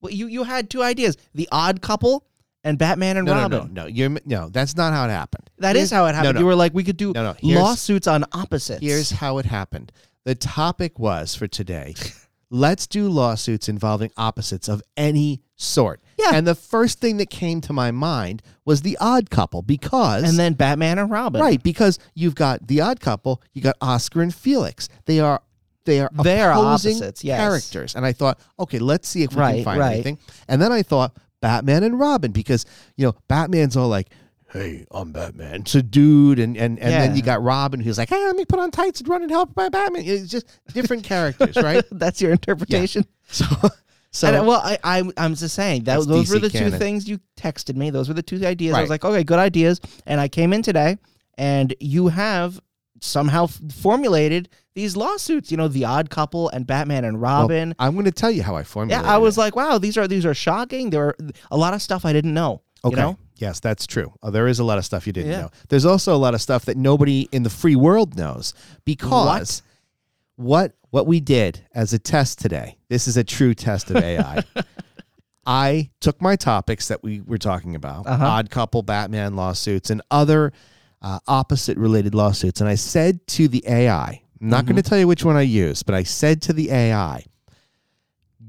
well, 0.00 0.12
you 0.12 0.26
you 0.26 0.44
had 0.44 0.70
two 0.70 0.82
ideas: 0.82 1.16
the 1.34 1.48
Odd 1.52 1.82
Couple 1.82 2.24
and 2.64 2.78
Batman 2.78 3.16
and 3.16 3.26
no, 3.26 3.34
no, 3.34 3.40
Robin. 3.42 3.74
no, 3.74 3.82
no. 3.82 3.86
You're 3.88 4.16
no. 4.24 4.48
That's 4.48 4.76
not 4.76 4.92
how 4.92 5.04
it 5.06 5.10
happened. 5.10 5.50
That 5.58 5.76
is 5.76 5.90
how 5.90 6.06
it 6.06 6.14
happened. 6.14 6.34
no. 6.34 6.40
You 6.40 6.46
were 6.46 6.54
like, 6.54 6.72
we 6.74 6.84
could 6.84 6.96
do 6.96 7.12
No, 7.14 7.22
no. 7.24 7.36
Here's- 7.40 7.60
lawsuits 7.62 8.06
on 8.06 8.24
opposites. 8.32 8.80
Here's 8.82 9.10
how 9.10 9.38
it 9.38 9.46
happened. 9.46 9.92
The 10.24 10.34
topic 10.34 10.98
was 10.98 11.34
for 11.34 11.48
today. 11.48 11.94
Let's 12.52 12.86
do 12.88 13.08
lawsuits 13.08 13.68
involving 13.68 14.10
opposites 14.16 14.68
of 14.68 14.82
any 14.96 15.40
sort. 15.54 16.00
Yeah. 16.18 16.32
And 16.34 16.46
the 16.46 16.56
first 16.56 16.98
thing 17.00 17.16
that 17.18 17.30
came 17.30 17.60
to 17.62 17.72
my 17.72 17.92
mind 17.92 18.42
was 18.64 18.82
the 18.82 18.98
odd 19.00 19.30
couple 19.30 19.62
because 19.62 20.24
and 20.28 20.36
then 20.36 20.54
Batman 20.54 20.98
and 20.98 21.10
Robin. 21.10 21.40
right 21.40 21.62
because 21.62 21.98
you've 22.14 22.34
got 22.34 22.66
the 22.66 22.80
odd 22.80 22.98
couple, 23.00 23.40
you 23.52 23.62
got 23.62 23.76
Oscar 23.80 24.20
and 24.20 24.34
Felix. 24.34 24.88
They 25.06 25.20
are 25.20 25.40
they 25.90 26.00
are 26.00 26.10
They 26.22 26.40
are 26.40 26.52
opposing 26.52 26.96
opposites, 26.96 27.24
yes. 27.24 27.38
characters. 27.40 27.94
And 27.94 28.06
I 28.06 28.12
thought, 28.12 28.38
okay, 28.58 28.78
let's 28.78 29.08
see 29.08 29.22
if 29.24 29.32
we 29.34 29.40
Right, 29.40 29.54
can 29.56 29.64
find 29.64 29.80
right. 29.80 29.92
anything. 29.94 30.18
And 30.48 30.60
then 30.62 30.72
I 30.72 30.82
thought 30.82 31.16
Batman 31.40 31.82
and 31.84 31.98
Robin 31.98 32.32
because 32.32 32.64
you 32.96 33.06
know 33.06 33.14
Batman's 33.28 33.76
all 33.76 33.88
like. 33.88 34.08
Hey, 34.52 34.84
I'm 34.90 35.12
Batman. 35.12 35.60
It's 35.60 35.76
a 35.76 35.82
dude, 35.82 36.40
and 36.40 36.56
and, 36.56 36.76
and 36.80 36.92
then 36.92 37.10
Yeah. 37.10 37.16
you 37.16 37.22
got 37.22 37.40
Robin, 37.40 37.78
who's 37.78 37.98
like, 37.98 38.08
"Hey, 38.08 38.24
let 38.26 38.34
me 38.34 38.44
put 38.44 38.58
on 38.58 38.72
tights 38.72 38.98
and 39.00 39.08
run 39.08 39.22
and 39.22 39.30
help 39.30 39.54
my 39.56 39.68
Batman." 39.68 40.02
It's 40.04 40.28
just 40.28 40.44
different 40.74 41.04
characters, 41.04 41.54
right? 41.62 41.84
That's 41.92 42.20
your 42.20 42.32
interpretation. 42.32 43.04
So, 43.28 43.44
so 44.10 44.26
and, 44.26 44.36
uh, 44.38 44.42
well, 44.44 44.60
I, 44.64 44.76
I'm 44.82 45.12
I'm 45.16 45.36
just 45.36 45.54
saying 45.54 45.84
that 45.84 45.94
That's 45.94 46.06
those 46.06 46.28
were 46.30 46.38
DC 46.38 46.40
the 46.42 46.50
two 46.50 46.58
canon. 46.58 46.78
things 46.80 47.08
you 47.08 47.20
texted 47.36 47.76
me. 47.76 47.90
Those 47.90 48.08
were 48.08 48.14
the 48.14 48.24
two 48.24 48.44
ideas. 48.44 48.74
I 48.74 48.80
was 48.80 48.90
like, 48.90 49.04
okay, 49.04 49.22
good 49.22 49.38
ideas. 49.38 49.80
And 50.04 50.20
I 50.20 50.26
came 50.26 50.52
in 50.52 50.62
today, 50.62 50.98
and 51.38 51.72
you 51.78 52.08
have 52.08 52.60
somehow 53.00 53.44
f- 53.44 53.60
formulated 53.72 54.48
these 54.74 54.96
lawsuits. 54.96 55.50
You 55.50 55.56
know, 55.56 55.68
the 55.68 55.84
Odd 55.84 56.10
Couple 56.10 56.48
and 56.50 56.66
Batman 56.66 57.04
and 57.04 57.20
well, 57.20 57.42
Robin. 57.42 57.74
I'm 57.78 57.92
going 57.94 58.04
to 58.06 58.12
tell 58.12 58.30
you 58.30 58.42
how 58.42 58.56
I 58.56 58.62
formulated. 58.62 59.04
yeah. 59.06 59.12
I 59.14 59.18
was 59.18 59.36
it. 59.36 59.40
like, 59.40 59.56
wow, 59.56 59.78
these 59.78 59.96
are 59.98 60.06
these 60.08 60.24
are 60.26 60.34
shocking. 60.34 60.90
There 60.90 61.06
are 61.06 61.16
a 61.50 61.56
lot 61.56 61.74
of 61.74 61.82
stuff 61.82 62.04
I 62.04 62.12
didn't 62.12 62.34
know. 62.34 62.62
okay. 62.84 62.96
You 62.96 63.02
know? 63.02 63.18
Yes, 63.36 63.58
that's 63.58 63.86
true. 63.86 64.12
Oh, 64.22 64.30
there 64.30 64.46
is 64.48 64.58
a 64.58 64.64
lot 64.64 64.76
of 64.76 64.84
stuff 64.84 65.06
you 65.06 65.14
didn't 65.14 65.30
Yeah. 65.32 65.40
know. 65.42 65.50
There's 65.70 65.86
also 65.86 66.14
a 66.14 66.18
lot 66.18 66.34
of 66.34 66.42
stuff 66.42 66.66
that 66.66 66.76
nobody 66.76 67.26
in 67.32 67.42
the 67.42 67.48
free 67.50 67.74
world 67.76 68.16
knows 68.16 68.52
because 68.84 69.62
what 70.36 70.74
what 70.90 71.06
we 71.06 71.20
did 71.20 71.66
as 71.74 71.92
a 71.92 71.98
test 71.98 72.38
today. 72.40 72.76
This 72.88 73.06
is 73.08 73.16
a 73.16 73.24
true 73.24 73.54
test 73.54 73.90
of 73.90 73.96
AI. 73.96 74.42
I 75.46 75.90
took 76.00 76.20
my 76.20 76.36
topics 76.36 76.88
that 76.88 77.02
we 77.02 77.20
were 77.22 77.38
talking 77.38 77.74
about, 77.74 78.06
Uh-huh. 78.06 78.24
odd 78.26 78.50
couple, 78.50 78.82
Batman 78.82 79.36
lawsuits, 79.36 79.90
and 79.90 80.02
other 80.10 80.52
uh, 81.02 81.18
opposite 81.26 81.78
related 81.78 82.14
lawsuits, 82.14 82.60
and 82.60 82.68
I 82.68 82.74
said 82.74 83.26
to 83.28 83.48
the 83.48 83.64
AI, 83.66 84.19
I'm 84.40 84.48
not 84.48 84.64
going 84.64 84.76
to 84.76 84.82
tell 84.82 84.98
you 84.98 85.06
which 85.06 85.24
one 85.24 85.36
I 85.36 85.42
used, 85.42 85.84
but 85.86 85.94
I 85.94 86.02
said 86.02 86.40
to 86.42 86.52
the 86.52 86.70
AI, 86.70 87.24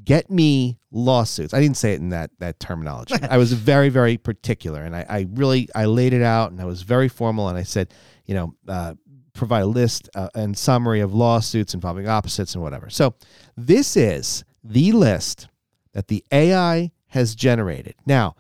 get 0.04 0.30
me 0.30 0.80
lawsuits. 0.92 1.54
I 1.54 1.60
didn't 1.60 1.78
say 1.78 1.94
it 1.94 2.00
in 2.00 2.10
that 2.10 2.32
that 2.40 2.60
terminology. 2.60 3.16
I 3.30 3.38
was 3.38 3.54
very 3.54 3.90
very 3.90 4.18
particular, 4.18 4.82
and 4.82 4.96
I, 4.96 5.06
I 5.10 5.28
really 5.34 5.68
I 5.76 5.86
laid 5.86 6.14
it 6.14 6.24
out, 6.24 6.52
and 6.52 6.62
I 6.62 6.66
was 6.66 6.82
very 6.84 7.10
formal, 7.10 7.50
and 7.50 7.58
I 7.58 7.64
said, 7.64 7.94
you 8.26 8.36
know, 8.36 8.56
uh, 8.68 8.94
provide 9.34 9.64
a 9.64 9.68
list 9.68 10.10
uh, 10.16 10.30
and 10.36 10.58
summary 10.58 11.00
of 11.00 11.14
lawsuits 11.14 11.74
involving 11.74 12.08
opposites 12.08 12.54
and 12.54 12.64
whatever. 12.64 12.90
So 12.90 13.16
this 13.56 13.96
is 13.96 14.44
the 14.64 14.92
list 14.92 15.48
that 15.94 16.08
the 16.08 16.24
AI 16.32 16.92
has 17.08 17.36
generated. 17.36 17.96
Now, 18.06 18.36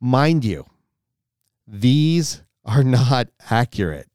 mind 0.00 0.44
you, 0.44 0.66
these 1.66 2.42
are 2.64 2.84
not 2.84 3.28
accurate. 3.50 4.08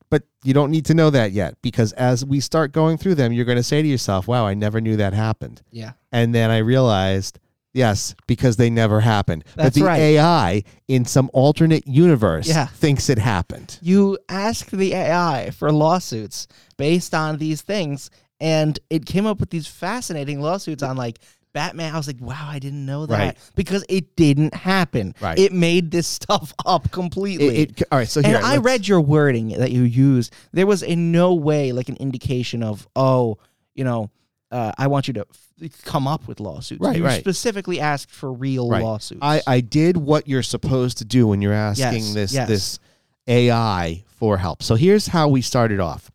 You 0.43 0.53
don't 0.53 0.71
need 0.71 0.85
to 0.85 0.93
know 0.93 1.09
that 1.11 1.31
yet 1.31 1.55
because 1.61 1.91
as 1.93 2.25
we 2.25 2.39
start 2.39 2.71
going 2.71 2.97
through 2.97 3.15
them, 3.15 3.31
you're 3.31 3.45
going 3.45 3.57
to 3.57 3.63
say 3.63 3.81
to 3.81 3.87
yourself, 3.87 4.27
wow, 4.27 4.45
I 4.47 4.53
never 4.55 4.81
knew 4.81 4.97
that 4.97 5.13
happened. 5.13 5.61
Yeah. 5.71 5.91
And 6.11 6.33
then 6.33 6.49
I 6.49 6.57
realized, 6.59 7.37
yes, 7.73 8.15
because 8.27 8.55
they 8.55 8.69
never 8.71 9.01
happened. 9.01 9.43
That's 9.55 9.75
but 9.77 9.79
the 9.81 9.85
right. 9.85 9.99
AI 9.99 10.63
in 10.87 11.05
some 11.05 11.29
alternate 11.33 11.87
universe 11.87 12.47
Yeah. 12.47 12.65
thinks 12.65 13.09
it 13.09 13.19
happened. 13.19 13.77
You 13.81 14.17
asked 14.29 14.71
the 14.71 14.93
AI 14.95 15.51
for 15.51 15.71
lawsuits 15.71 16.47
based 16.77 17.13
on 17.13 17.37
these 17.37 17.61
things, 17.61 18.09
and 18.39 18.79
it 18.89 19.05
came 19.05 19.27
up 19.27 19.39
with 19.39 19.51
these 19.51 19.67
fascinating 19.67 20.41
lawsuits 20.41 20.81
on 20.81 20.97
like 20.97 21.19
Batman. 21.53 21.93
I 21.93 21.97
was 21.97 22.07
like, 22.07 22.21
wow, 22.21 22.47
I 22.49 22.59
didn't 22.59 22.85
know 22.85 23.05
that 23.05 23.17
Right. 23.17 23.37
because 23.55 23.83
it 23.89 24.15
didn't 24.15 24.53
happen. 24.53 25.13
Right. 25.21 25.37
It 25.37 25.51
made 25.51 25.91
this 25.91 26.07
stuff 26.19 26.53
up 26.65 26.91
completely. 26.91 27.57
It, 27.57 27.81
it, 27.81 27.83
all 27.91 27.99
right, 27.99 28.07
so 28.07 28.21
here, 28.21 28.37
and 28.37 28.45
I 28.45 28.53
let's- 28.53 28.63
read 28.63 28.87
your 28.87 29.01
wording 29.01 29.49
that 29.49 29.71
you 29.71 29.83
used. 29.83 30.33
There 30.51 30.65
was 30.67 30.83
in 30.83 31.11
no 31.11 31.33
way 31.33 31.71
like 31.71 31.89
an 31.89 31.97
indication 31.97 32.63
of, 32.63 32.87
oh, 32.95 33.37
you 33.75 33.83
know, 33.83 34.09
uh, 34.51 34.71
I 34.77 34.87
want 34.87 35.07
you 35.07 35.13
to 35.13 35.25
f- 35.61 35.81
come 35.85 36.07
up 36.07 36.27
with 36.27 36.39
lawsuits. 36.41 36.81
Right, 36.81 36.97
you 36.97 37.05
right. 37.05 37.19
specifically 37.21 37.79
asked 37.79 38.11
for 38.11 38.33
real 38.33 38.69
Right. 38.69 38.83
lawsuits. 38.83 39.19
I, 39.21 39.41
I 39.47 39.61
did 39.61 39.95
what 39.97 40.27
you're 40.27 40.43
supposed 40.43 40.97
to 40.97 41.05
do 41.05 41.25
when 41.27 41.41
you're 41.41 41.53
asking 41.53 41.93
Yes, 42.03 42.13
this 42.13 42.33
yes. 42.33 42.47
this 42.49 42.79
AI 43.27 44.03
for 44.07 44.37
help. 44.37 44.63
So 44.63 44.75
here's 44.75 45.07
how 45.07 45.27
we 45.29 45.41
started 45.41 45.79
off. 45.79 46.11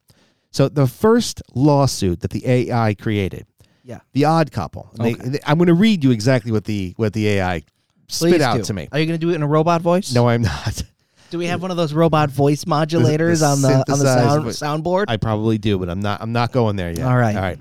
So 0.51 0.69
the 0.69 0.87
first 0.87 1.43
lawsuit 1.55 2.21
that 2.21 2.31
the 2.31 2.47
AI 2.47 2.95
created, 2.95 3.47
Yeah. 3.87 4.01
the 4.13 4.25
odd 4.25 4.51
couple. 4.53 4.91
and 4.99 5.07
they- 5.07 5.13
Okay. 5.15 5.29
they- 5.31 5.39
I'm 5.47 5.57
going 5.59 5.69
to 5.69 5.75
read 5.75 6.03
you 6.05 6.11
exactly 6.11 6.51
what 6.53 6.65
the 6.65 6.93
what 6.97 7.13
the 7.13 7.29
AI 7.29 7.63
spit 8.09 8.33
Please 8.33 8.43
out 8.43 8.57
do. 8.59 8.63
to 8.65 8.75
me. 8.75 8.89
Are 8.93 8.99
you 8.99 9.07
going 9.07 9.19
to 9.19 9.25
do 9.27 9.31
it 9.31 9.37
in 9.37 9.43
a 9.43 9.47
robot 9.47 9.81
voice? 9.83 10.13
No, 10.15 10.29
I'm 10.29 10.43
not. 10.43 10.83
Do 11.31 11.39
we 11.39 11.47
have 11.47 11.61
one 11.61 11.73
of 11.73 11.77
those 11.77 11.93
robot 11.93 12.31
voice 12.31 12.65
modulators 12.77 13.43
on 13.45 13.61
the 13.61 13.69
on 13.69 13.85
the 13.87 13.97
synthesized 13.97 14.57
sound 14.57 14.85
soundboard? 14.85 15.07
I 15.09 15.17
probably 15.17 15.59
do, 15.59 15.77
but 15.77 15.89
I'm 15.91 15.99
not. 16.01 16.21
I'm 16.23 16.31
not 16.33 16.53
going 16.53 16.77
there 16.77 16.91
yet. 16.91 17.03
All 17.05 17.17
right. 17.17 17.35
All 17.35 17.43
right. 17.43 17.59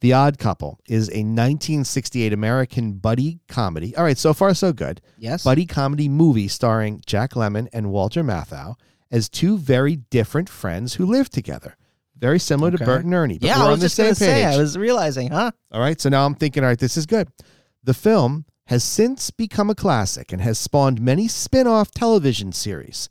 The 0.00 0.12
Odd 0.12 0.38
Couple 0.38 0.78
is 0.86 1.08
a 1.08 1.24
1968 1.24 2.32
American 2.32 2.92
buddy 2.92 3.40
comedy. 3.48 3.96
All 3.96 4.04
right, 4.04 4.16
so 4.16 4.32
far 4.32 4.54
so 4.54 4.72
good. 4.72 5.00
Yes. 5.18 5.42
Buddy 5.42 5.66
comedy 5.66 6.08
movie 6.08 6.46
starring 6.46 7.02
Jack 7.06 7.32
Lemmon 7.32 7.66
and 7.72 7.90
Walter 7.90 8.22
Matthau 8.22 8.76
as 9.10 9.28
two 9.28 9.58
very 9.58 9.96
different 9.96 10.48
friends 10.48 10.94
who 10.94 11.04
live 11.04 11.28
together. 11.28 11.76
Very 12.18 12.38
similar 12.38 12.68
Okay. 12.68 12.78
to 12.78 12.84
Bert 12.84 13.04
and 13.04 13.14
Ernie, 13.14 13.38
but 13.38 13.46
yeah, 13.46 13.58
we're 13.58 13.62
I 13.62 13.66
on 13.66 13.70
was 13.72 13.80
the 13.80 13.84
just 13.86 13.96
same 13.96 14.04
gonna 14.06 14.14
page. 14.14 14.18
say. 14.18 14.44
I 14.44 14.56
was 14.58 14.76
realizing, 14.76 15.28
huh? 15.30 15.50
All 15.72 15.80
right, 15.80 16.00
so 16.00 16.08
now 16.08 16.26
I'm 16.26 16.34
thinking, 16.34 16.62
all 16.64 16.68
right, 16.68 16.78
this 16.78 16.96
is 16.96 17.06
good. 17.06 17.28
The 17.84 17.94
film 17.94 18.44
has 18.66 18.82
since 18.84 19.30
become 19.30 19.70
a 19.70 19.74
classic 19.74 20.32
and 20.32 20.42
has 20.42 20.58
spawned 20.58 21.00
many 21.00 21.28
spin 21.28 21.66
off 21.66 21.90
television 21.92 22.52
series. 22.52 23.08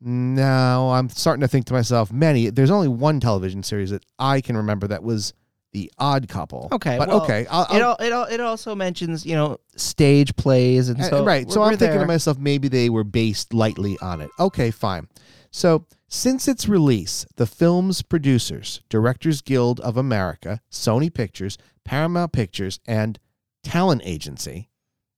Now 0.00 0.90
I'm 0.90 1.08
starting 1.10 1.42
to 1.42 1.48
think 1.48 1.66
to 1.66 1.72
myself, 1.74 2.10
many, 2.10 2.48
there's 2.50 2.70
only 2.70 2.88
one 2.88 3.20
television 3.20 3.62
series 3.62 3.90
that 3.90 4.04
I 4.18 4.40
can 4.40 4.56
remember 4.56 4.86
that 4.88 5.02
was 5.02 5.34
The 5.72 5.92
Odd 5.98 6.26
Couple. 6.28 6.68
Okay, 6.72 6.96
But 6.96 7.08
well, 7.08 7.22
okay. 7.22 7.46
I'll, 7.50 7.64
It 7.76 7.82
I'll- 7.82 7.96
it 8.00 8.10
al- 8.12 8.24
it 8.24 8.40
also 8.40 8.74
mentions 8.74 9.26
you 9.26 9.34
know 9.34 9.58
stage 9.76 10.34
plays 10.36 10.88
and 10.88 10.98
uh, 11.00 11.04
so 11.10 11.24
right. 11.24 11.50
So 11.50 11.62
I'm 11.62 11.76
thinking 11.76 11.90
there. 11.98 12.00
to 12.00 12.06
myself, 12.06 12.38
maybe 12.38 12.68
they 12.68 12.88
were 12.88 13.04
based 13.04 13.52
lightly 13.52 13.98
on 14.00 14.22
it. 14.22 14.30
Okay, 14.40 14.70
fine. 14.70 15.06
So 15.50 15.86
since 16.08 16.46
its 16.48 16.68
release, 16.68 17.26
the 17.36 17.46
film's 17.46 18.02
producers, 18.02 18.80
Directors 18.88 19.42
Guild 19.42 19.80
of 19.80 19.96
America, 19.96 20.60
Sony 20.70 21.12
Pictures, 21.12 21.58
Paramount 21.84 22.32
Pictures, 22.32 22.78
and 22.86 23.18
Talent 23.64 24.02
Agency, 24.04 24.70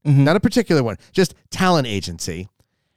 Mhm. 0.06 0.24
not 0.24 0.36
a 0.36 0.40
particular 0.40 0.82
one, 0.82 0.96
just 1.12 1.34
Talent 1.50 1.86
Agency, 1.86 2.48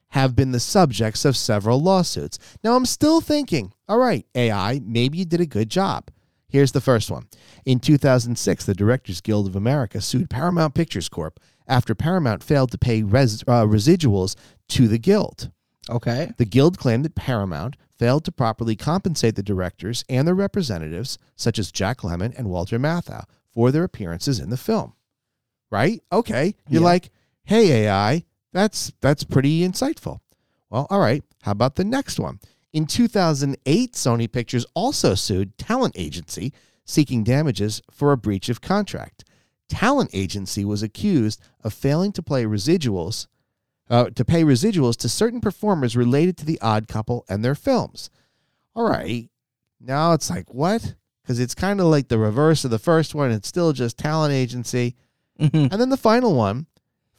have 0.09 0.35
been 0.35 0.51
the 0.51 0.59
subjects 0.59 1.25
of 1.25 1.35
several 1.35 1.81
lawsuits. 1.81 2.39
Now 2.63 2.75
I'm 2.75 2.85
still 2.85 3.19
thinking, 3.21 3.73
all 3.87 3.97
right, 3.99 4.25
AI, 4.33 4.79
maybe 4.85 5.17
you 5.17 5.25
did 5.25 5.41
a 5.41 5.45
good 5.45 5.69
job. 5.69 6.09
Here's 6.47 6.71
the 6.71 6.79
first 6.81 7.11
one. 7.11 7.27
In 7.65 7.79
2006, 7.79 8.65
the 8.65 8.73
Directors 8.73 9.19
Guild 9.19 9.45
of 9.47 9.55
America 9.57 9.99
sued 9.99 10.29
Paramount 10.29 10.73
Pictures 10.73 11.09
Corp 11.09 11.39
after 11.67 11.93
Paramount 11.93 12.43
failed 12.43 12.71
to 12.71 12.77
pay 12.77 13.03
res- 13.03 13.43
uh, 13.47 13.65
residuals 13.65 14.35
to 14.69 14.87
the 14.87 14.99
guild. 14.99 15.51
Okay. 15.89 16.31
The 16.37 16.45
guild 16.45 16.77
claimed 16.77 17.05
that 17.05 17.15
Paramount 17.15 17.75
failed 17.97 18.25
to 18.25 18.31
properly 18.31 18.75
compensate 18.75 19.35
the 19.35 19.43
directors 19.43 20.03
and 20.09 20.27
their 20.27 20.35
representatives, 20.35 21.17
such 21.35 21.59
as 21.59 21.71
Jack 21.71 21.99
Lemmon 21.99 22.37
and 22.37 22.49
Walter 22.49 22.77
Matthau, 22.79 23.23
for 23.51 23.71
their 23.71 23.83
appearances 23.83 24.39
in 24.39 24.49
the 24.49 24.57
film. 24.57 24.93
Right? 25.71 26.01
Okay. 26.11 26.55
You're 26.69 26.81
Yeah. 26.81 26.85
like, 26.85 27.11
hey 27.43 27.85
AI, 27.85 28.25
that's 28.51 28.91
that's 29.01 29.23
pretty 29.23 29.61
insightful. 29.61 30.19
Well, 30.69 30.87
all 30.89 30.99
right. 30.99 31.23
How 31.43 31.51
about 31.51 31.75
the 31.75 31.83
next 31.85 32.19
one? 32.19 32.39
In 32.73 32.85
2008, 32.87 33.93
Sony 33.93 34.29
Pictures 34.31 34.65
also 34.73 35.15
sued 35.15 35.57
Talent 35.57 35.93
Agency 35.97 36.51
seeking 36.83 37.23
damages 37.23 37.81
for 37.89 38.11
a 38.11 38.17
breach 38.17 38.49
of 38.49 38.61
contract. 38.61 39.23
Talent 39.69 40.09
Agency 40.13 40.63
was 40.65 40.83
accused 40.83 41.41
of 41.63 41.73
failing 41.73 42.11
to 42.11 42.21
play 42.21 42.43
residuals 42.43 43.27
uh, 43.89 44.05
to 44.15 44.25
pay 44.25 44.43
residuals 44.43 44.95
to 44.97 45.09
certain 45.09 45.41
performers 45.41 45.95
related 45.95 46.37
to 46.37 46.45
the 46.45 46.59
Odd 46.61 46.87
Couple 46.87 47.25
and 47.29 47.43
their 47.43 47.55
films. 47.55 48.09
All 48.75 48.89
right, 48.89 49.29
now 49.79 50.13
it's 50.13 50.29
like 50.29 50.53
what? 50.53 50.95
Because 51.23 51.39
it's 51.39 51.55
kind 51.55 51.79
of 51.79 51.87
like 51.87 52.07
the 52.07 52.17
reverse 52.19 52.65
of 52.65 52.71
the 52.71 52.79
first 52.79 53.15
one. 53.15 53.31
It's 53.31 53.47
still 53.47 53.73
just 53.73 53.97
talent 53.97 54.33
agency, 54.33 54.95
Mhm. 55.39 55.71
and 55.71 55.81
then 55.81 55.89
the 55.89 55.97
final 55.97 56.33
one. 56.35 56.67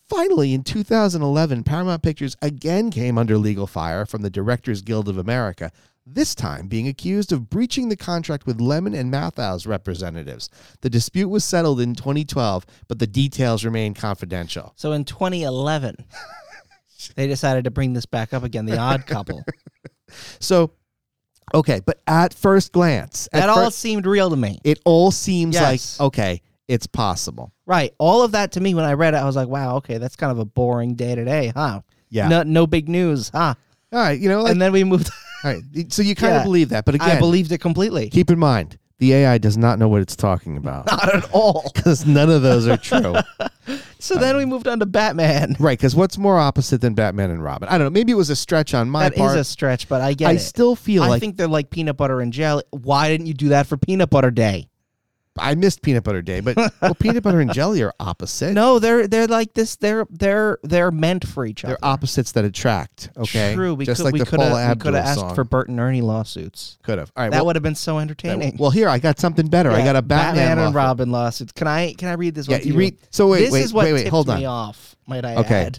Finally, 0.08 0.54
in 0.54 0.62
2011, 0.62 1.64
Paramount 1.64 2.02
Pictures 2.02 2.37
again 2.40 2.90
came 2.90 3.18
under 3.18 3.37
legal 3.37 3.66
fire 3.66 4.06
from 4.06 4.23
the 4.23 4.30
Directors 4.30 4.80
Guild 4.80 5.08
of 5.08 5.18
America, 5.18 5.73
this 6.06 6.32
time 6.37 6.68
being 6.68 6.87
accused 6.87 7.32
of 7.32 7.50
breaching 7.50 7.88
the 7.88 7.96
contract 7.96 8.46
with 8.46 8.58
Lemmon 8.61 8.96
and 8.96 9.12
Matthau's 9.12 9.66
representatives. 9.66 10.49
The 10.82 10.88
dispute 10.90 11.28
was 11.28 11.44
settled 11.44 11.80
in 11.80 11.96
2012, 11.96 12.64
but 12.87 13.00
the 13.00 13.08
details 13.08 13.64
remain 13.64 13.94
confidential. 13.94 14.73
So 14.76 14.92
in 14.92 15.04
2011, 15.04 16.04
they 17.15 17.27
decided 17.27 17.65
to 17.65 17.71
bring 17.71 17.93
this 17.93 18.07
back 18.07 18.33
up 18.35 18.43
again. 18.43 18.67
The 18.67 18.79
Odd 18.79 19.07
Couple. 19.07 19.45
So, 20.41 20.73
okay, 21.55 21.81
but 21.85 22.01
at 22.07 22.33
first 22.33 22.73
glance, 22.73 23.29
at 23.33 23.41
that 23.41 23.49
all 23.49 23.71
seemed 23.71 24.07
real 24.07 24.31
to 24.31 24.37
me. 24.37 24.61
it 24.65 24.81
all 24.85 25.11
seems 25.11 25.55
Yes. 25.55 25.99
like 26.01 26.07
okay, 26.07 26.43
it's 26.69 26.87
possible. 26.87 27.53
Right. 27.67 27.93
All 27.99 28.23
of 28.23 28.33
that 28.33 28.53
to 28.53 28.61
me 28.61 28.75
when 28.75 28.85
I 28.85 28.93
read 28.93 29.15
it, 29.15 29.19
I 29.19 29.25
was 29.25 29.37
like, 29.37 29.49
wow, 29.49 29.77
okay, 29.77 29.99
that's 29.99 30.17
kind 30.17 30.31
of 30.31 30.39
a 30.39 30.45
boring 30.45 30.95
day 30.95 31.15
to 31.15 31.25
day, 31.25 31.53
huh? 31.55 31.81
Yeah. 32.09 32.29
No, 32.29 32.43
no 32.45 32.67
big 32.67 32.89
news, 32.89 33.31
huh? 33.31 33.55
All 33.93 33.99
right, 34.01 34.19
you 34.19 34.29
know, 34.29 34.43
like, 34.43 34.53
and 34.53 34.63
then 34.63 34.73
we 34.73 34.85
moved. 34.85 35.11
all 35.45 35.53
right. 35.53 35.93
So 35.93 36.03
you 36.03 36.15
kind 36.15 36.35
of 36.37 36.45
believe 36.45 36.69
that, 36.71 36.85
but 36.85 37.01
I 37.01 37.19
believed 37.19 37.53
it 37.53 37.59
completely. 37.59 38.11
keep 38.11 38.31
in 38.31 38.39
mind 38.39 38.79
the 38.99 39.13
AI 39.13 39.39
does 39.39 39.59
not 39.59 39.79
know 39.79 39.89
what 39.89 40.01
it's 40.01 40.17
talking 40.17 40.57
about 40.57 40.87
Not 40.91 41.15
at 41.15 41.31
all. 41.33 41.71
because 41.75 42.07
none 42.07 42.31
of 42.31 42.43
those 42.43 42.67
are 42.67 42.77
true. 42.77 43.17
So 43.99 44.17
then 44.17 44.37
we 44.37 44.45
moved 44.45 44.69
on 44.69 44.79
to 44.81 44.87
Batman. 44.87 45.57
right? 45.61 45.79
Because 45.79 45.97
what's 45.97 46.19
more 46.19 46.38
opposite 46.38 46.81
than 46.81 46.95
Batman 46.95 47.31
and 47.31 47.43
Robin? 47.43 47.69
I 47.69 47.79
don't 47.79 47.87
know. 47.87 47.91
Maybe 47.91 48.12
it 48.12 48.17
was 48.17 48.31
a 48.31 48.37
stretch 48.37 48.75
on 48.75 48.91
my 48.91 49.05
That 49.09 49.15
is 49.15 49.19
part. 49.19 49.38
a 49.38 49.45
stretch, 49.45 49.88
but 49.88 50.00
I 50.00 50.12
get 50.15 50.29
I 50.29 50.33
it. 50.33 50.38
still 50.41 50.76
feel 50.76 51.03
I 51.03 51.09
like 51.09 51.21
think 51.21 51.37
they're 51.37 51.49
like 51.49 51.71
peanut 51.71 51.97
butter 51.97 52.21
and 52.21 52.33
jelly. 52.33 52.62
Why 52.71 53.09
didn't 53.09 53.26
you 53.26 53.35
do 53.35 53.49
that 53.50 53.67
for 53.67 53.76
peanut 53.76 54.11
butter 54.11 54.31
day? 54.31 54.69
I 55.38 55.55
missed 55.55 55.83
Peanut 55.83 56.05
Butter 56.05 56.23
Day, 56.23 56.40
but 56.40 56.57
well, 56.81 56.95
peanut 56.99 57.23
butter 57.23 57.40
and 57.40 57.52
jelly 57.52 57.83
are 57.83 57.93
opposite. 58.00 58.52
No, 58.52 58.78
they're 58.78 59.07
they're 59.07 59.26
like 59.26 59.55
this. 59.55 59.76
They're 59.76 60.07
they're 60.11 60.59
they're 60.62 60.90
meant 60.90 61.26
for 61.26 61.45
each 61.47 61.64
other. 61.64 61.75
They're 61.81 61.85
opposites 61.85 62.33
that 62.33 62.45
attract. 62.45 63.11
Okay, 63.16 63.55
True. 63.55 63.75
We 63.75 63.85
just 63.85 63.99
could 63.99 64.05
like 64.05 64.12
we 64.14 64.19
the 64.21 64.26
could 64.26 64.38
Paula 64.40 64.61
have 64.62 64.76
we 64.78 64.81
could 64.83 64.95
have 64.95 65.05
asked 65.07 65.21
song. 65.21 65.35
for 65.35 65.45
Bert 65.45 65.69
and 65.69 65.78
Ernie 65.81 66.00
lawsuits. 66.02 66.78
Could 66.83 66.99
have. 66.99 67.11
All 67.16 67.25
right. 67.25 67.31
That 67.31 67.38
well, 67.38 67.47
would 67.47 67.57
have 67.57 67.62
been 67.62 67.75
so 67.75 67.99
entertaining. 67.99 68.57
well, 68.59 68.71
here 68.71 68.88
I 68.88 68.99
got 68.99 69.19
something 69.19 69.49
better. 69.49 69.71
I 69.71 69.85
got 69.85 69.97
a 69.97 70.02
Batman, 70.02 70.59
and. 70.59 70.75
Robin 70.75 71.11
lawsuits. 71.11 71.52
Can 71.52 71.66
I 71.66 71.93
can 71.95 72.09
I 72.09 72.14
read 72.14 72.35
this 72.35 72.49
Yeah, 72.49 72.57
one? 72.59 72.66
you 72.66 72.73
you? 72.73 72.78
read. 72.78 72.99
So 73.11 73.28
wait, 73.28 73.40
this 73.40 73.52
wait, 73.52 73.62
is 73.62 73.73
what 73.75 73.85
wait, 73.85 73.93
wait. 73.95 73.99
tipped 74.00 74.11
Hold 74.11 74.31
on. 74.31 74.38
me 74.40 74.45
off. 74.47 74.97
Might 75.07 75.25
I 75.25 75.37
Okay. 75.37 75.64
add? 75.66 75.78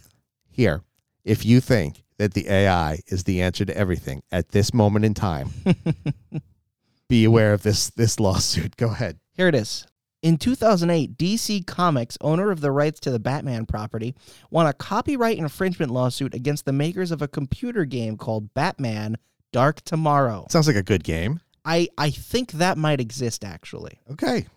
Here, 0.50 0.82
if 1.24 1.46
you 1.46 1.60
think 1.62 2.04
that 2.18 2.34
the 2.34 2.50
AI 2.50 3.00
is 3.08 3.26
the 3.26 3.42
answer 3.42 3.64
to 3.66 3.78
everything 3.78 4.24
at 4.32 4.50
this 4.50 4.74
moment 4.74 5.06
in 5.06 5.14
time, 5.14 5.50
be 7.10 7.24
aware 7.26 7.54
of 7.54 7.64
this 7.64 7.90
this 7.92 8.20
lawsuit. 8.20 8.76
Go 8.78 8.88
ahead. 8.90 9.20
Here 9.38 9.48
it 9.48 9.56
is. 9.56 9.86
In 10.24 10.38
2008, 10.38 11.16
DC 11.16 11.68
Comics, 11.68 12.18
owner 12.22 12.50
of 12.50 12.60
the 12.60 12.72
rights 12.72 13.00
to 13.02 13.12
the 13.12 13.20
Batman 13.20 13.68
property, 13.68 14.16
won 14.50 14.66
a 14.66 14.74
copyright 14.74 15.38
infringement 15.38 15.92
lawsuit 15.92 16.34
against 16.34 16.66
the 16.66 16.74
makers 16.74 17.12
of 17.12 17.22
a 17.22 17.28
computer 17.28 17.86
game 17.86 18.18
called 18.18 18.52
Batman 18.56 19.18
Dark 19.54 19.82
Tomorrow. 19.82 20.48
Sounds 20.50 20.66
like 20.66 20.76
a 20.76 20.82
good 20.82 21.04
game. 21.04 21.40
I, 21.64 21.88
I 22.00 22.10
think 22.10 22.54
that 22.54 22.80
might 22.80 23.00
exist 23.00 23.46
actually. 23.46 24.00
Okay. 24.12 24.48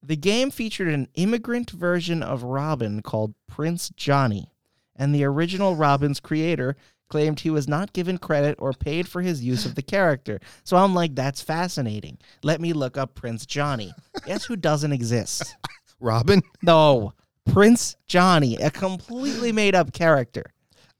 The 0.00 0.16
game 0.16 0.52
featured 0.52 0.88
an 0.88 1.08
immigrant 1.14 1.70
version 1.70 2.22
of 2.22 2.44
Robin 2.44 3.02
called 3.02 3.34
Prince 3.48 3.90
Johnny, 3.96 4.52
and 4.94 5.12
the 5.12 5.24
original 5.24 5.74
Robin's 5.74 6.20
creator 6.20 6.76
claimed 7.10 7.40
he 7.40 7.50
was 7.50 7.68
not 7.68 7.92
given 7.92 8.16
credit 8.16 8.56
or 8.58 8.72
paid 8.72 9.06
for 9.06 9.20
his 9.20 9.44
use 9.44 9.66
of 9.66 9.74
the 9.74 9.82
character. 9.82 10.40
So 10.64 10.76
I'm 10.78 10.94
like, 10.94 11.14
that's 11.14 11.42
fascinating. 11.42 12.16
Let 12.42 12.60
me 12.60 12.72
look 12.72 12.96
up 12.96 13.14
Prince 13.14 13.44
Johnny. 13.44 13.92
Guess 14.24 14.44
who 14.44 14.56
doesn't 14.56 14.92
exist? 14.92 15.54
Robin. 16.00 16.40
No, 16.62 17.12
Prince 17.52 17.96
Johnny, 18.06 18.56
a 18.56 18.70
completely 18.70 19.52
made 19.52 19.74
up 19.74 19.92
character. 19.92 20.44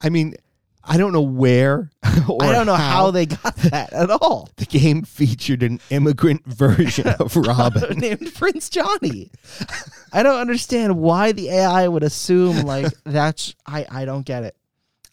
I 0.02 0.10
mean, 0.10 0.34
I 0.82 0.96
don't 0.96 1.12
know 1.12 1.22
where. 1.22 1.90
Or 2.28 2.44
I 2.44 2.52
don't 2.52 2.66
know 2.66 2.74
how. 2.74 3.10
they 3.10 3.24
got 3.26 3.56
that 3.56 3.92
at 3.92 4.10
all. 4.10 4.50
the 4.56 4.66
game 4.66 5.02
featured 5.02 5.62
an 5.62 5.80
immigrant 5.90 6.44
version 6.46 7.08
of 7.08 7.34
Robin. 7.34 7.98
Named 7.98 8.34
Prince 8.34 8.68
Johnny. 8.68 9.30
I 10.12 10.22
don't 10.22 10.38
understand 10.38 10.98
why 10.98 11.32
the 11.32 11.48
AI 11.48 11.88
would 11.88 12.02
assume 12.02 12.58
like 12.66 12.92
that's 13.04 13.54
I 13.66 13.86
I 13.90 14.04
don't 14.04 14.24
get 14.26 14.44
it. 14.44 14.54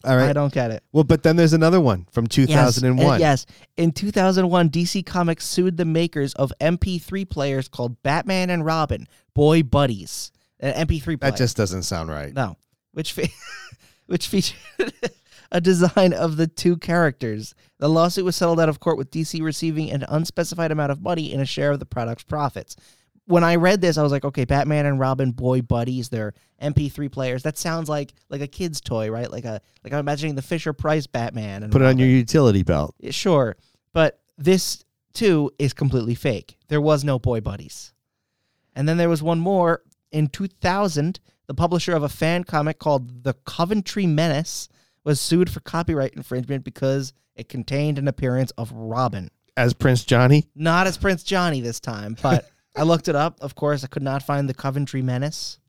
All 0.08 0.18
I 0.30 0.34
don't 0.34 0.54
get 0.54 0.72
it. 0.72 0.84
Well, 0.92 1.04
but 1.04 1.24
then 1.24 1.36
there's 1.36 1.54
another 1.54 1.80
one 1.82 2.08
from 2.12 2.26
Yes, 2.26 2.36
2001. 2.76 3.14
and 3.14 3.20
yes. 3.20 3.46
In 3.78 3.92
2001, 3.92 4.70
DC 4.70 5.06
Comics 5.06 5.46
sued 5.46 5.78
the 5.78 5.86
makers 5.86 6.34
of 6.36 6.52
MP3 6.62 7.30
players 7.30 7.68
called 7.68 8.02
Batman 8.04 8.50
and 8.50 8.66
Robin, 8.66 9.08
Boy 9.34 9.64
Buddies. 9.64 10.32
An 10.60 10.88
MP3 10.88 11.04
player. 11.20 11.32
That 11.32 11.38
just 11.38 11.56
doesn't 11.56 11.84
sound 11.84 12.10
right. 12.10 12.34
no, 12.34 12.58
which 12.92 13.14
fe- 13.14 13.32
which 14.08 14.28
featured 14.28 14.58
a 15.52 15.62
design 15.62 16.14
of 16.14 16.38
the 16.38 16.48
two 16.48 16.78
characters. 16.78 17.54
The 17.80 17.88
lawsuit 17.90 18.26
was 18.26 18.36
settled 18.36 18.60
out 18.60 18.70
of 18.70 18.80
court 18.80 18.98
with 18.98 19.12
DC 19.12 19.40
receiving 19.42 19.92
an 19.92 20.04
unspecified 20.10 20.72
amount 20.72 20.92
of 20.92 21.02
money 21.02 21.32
and 21.32 21.42
a 21.42 21.46
share 21.46 21.72
of 21.72 21.80
the 21.80 21.86
product's 21.86 22.24
profits. 22.24 22.76
When 23.28 23.44
I 23.44 23.56
read 23.58 23.82
this, 23.82 23.98
I 23.98 24.04
was 24.04 24.12
like, 24.12 24.24
okay, 24.26 24.46
Batman 24.46 24.86
and 24.86 25.00
Robin, 25.00 25.32
boy 25.32 25.62
buddies, 25.62 26.10
they're 26.10 26.34
MP3 26.62 27.12
players. 27.12 27.44
That 27.44 27.58
sounds 27.58 27.90
like 27.90 28.14
like 28.30 28.42
a 28.42 28.48
kid's 28.48 28.82
toy, 28.82 29.10
right? 29.12 29.30
Like 29.32 29.46
a 29.46 29.62
like 29.84 29.94
I'm 29.94 30.00
imagining 30.00 30.36
the 30.36 30.42
Fisher 30.42 30.74
Price 30.74 31.08
Batman 31.08 31.64
and 31.64 31.72
Put 31.72 31.82
it 31.82 31.86
on 31.86 31.98
your 31.98 32.08
utility 32.08 32.64
belt. 32.64 32.96
Yeah, 33.00 33.12
Sure, 33.12 33.56
but 33.94 34.20
this 34.38 34.84
too 35.14 35.52
is 35.60 35.74
completely 35.74 36.16
fake. 36.16 36.58
There 36.68 36.82
was 36.82 37.04
no 37.04 37.20
boy 37.20 37.42
buddies. 37.42 37.94
And 38.76 38.88
then 38.88 38.98
there 38.98 39.10
was 39.10 39.22
one 39.24 39.40
more 39.40 39.82
in 40.12 40.28
2000. 40.28 41.20
The 41.48 41.54
publisher 41.54 41.96
of 41.96 42.04
a 42.04 42.10
fan 42.10 42.44
comic 42.44 42.78
called 42.78 43.24
The 43.24 43.34
Coventry 43.34 44.06
Menace 44.06 44.68
was 45.04 45.20
sued 45.20 45.50
for 45.50 45.60
copyright 45.62 46.14
infringement 46.14 46.64
because 46.66 47.14
it 47.36 47.48
contained 47.50 47.98
an 47.98 48.08
appearance 48.08 48.52
of 48.58 48.72
Robin, 48.74 49.30
As 49.56 49.74
Prince 49.74 50.04
Johnny. 50.04 50.46
not 50.56 50.88
as 50.88 50.98
Prince 50.98 51.24
Johnny 51.24 51.62
this 51.62 51.80
time, 51.80 52.18
but 52.22 52.50
I 52.78 52.84
looked 52.84 53.08
it 53.08 53.16
up. 53.16 53.38
Of 53.42 53.56
course, 53.56 53.84
I 53.84 53.88
could 53.88 54.04
not 54.04 54.24
find 54.24 54.48
the 54.48 54.54
Coventry 54.54 55.02
Menace. 55.02 55.60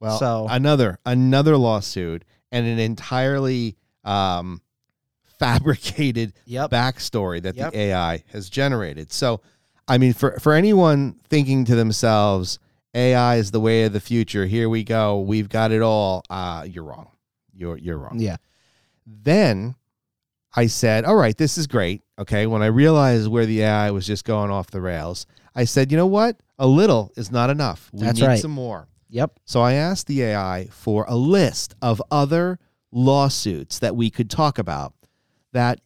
Well, 0.00 0.18
So- 0.18 0.46
another 0.50 0.98
another 1.06 1.56
lawsuit 1.56 2.24
and 2.52 2.66
an 2.66 2.78
entirely 2.78 3.76
um, 4.04 4.60
fabricated 5.38 6.32
Yep. 6.46 6.70
backstory 6.70 7.42
that 7.42 7.56
Yep. 7.56 7.72
the 7.72 7.78
AI 7.78 8.22
has 8.32 8.48
generated. 8.50 9.12
So, 9.12 9.40
I 9.88 9.98
mean, 9.98 10.12
for 10.12 10.38
for 10.40 10.52
anyone 10.52 11.16
thinking 11.28 11.64
to 11.66 11.74
themselves, 11.74 12.58
AI 12.94 13.36
is 13.36 13.50
the 13.50 13.60
way 13.60 13.84
of 13.84 13.92
the 13.92 14.00
future. 14.00 14.46
Here 14.46 14.68
we 14.68 14.84
go. 14.84 15.20
We've 15.20 15.48
got 15.48 15.72
it 15.72 15.82
all. 15.82 16.22
Uh, 16.30 16.66
you're 16.70 16.84
wrong. 16.84 17.08
You're 17.54 17.76
you're 17.78 17.98
wrong. 17.98 18.18
Yeah. 18.20 18.36
Then 19.06 19.74
I 20.54 20.66
said, 20.68 21.04
"All 21.04 21.16
right, 21.16 21.36
this 21.36 21.58
is 21.58 21.66
great." 21.66 22.02
Okay, 22.18 22.46
when 22.46 22.62
I 22.62 22.66
realized 22.66 23.28
where 23.28 23.44
the 23.46 23.62
AI 23.62 23.90
was 23.90 24.06
just 24.06 24.24
going 24.24 24.50
off 24.50 24.70
the 24.70 24.80
rails, 24.80 25.26
I 25.54 25.64
said, 25.64 25.90
"You 25.90 25.96
know 25.96 26.06
what? 26.06 26.36
A 26.58 26.66
little 26.66 27.12
is 27.16 27.30
not 27.30 27.50
enough. 27.50 27.90
We 27.92 28.06
That's 28.06 28.20
need 28.20 28.26
right. 28.26 28.38
some 28.40 28.50
more." 28.50 28.88
Yep. 29.10 29.38
So 29.44 29.60
I 29.60 29.74
asked 29.74 30.06
the 30.08 30.22
AI 30.22 30.68
for 30.70 31.04
a 31.08 31.14
list 31.16 31.74
of 31.80 32.02
other 32.10 32.58
lawsuits 32.90 33.78
that 33.80 33.94
we 33.96 34.10
could 34.10 34.30
talk 34.30 34.58
about 34.58 34.92
that 35.52 35.80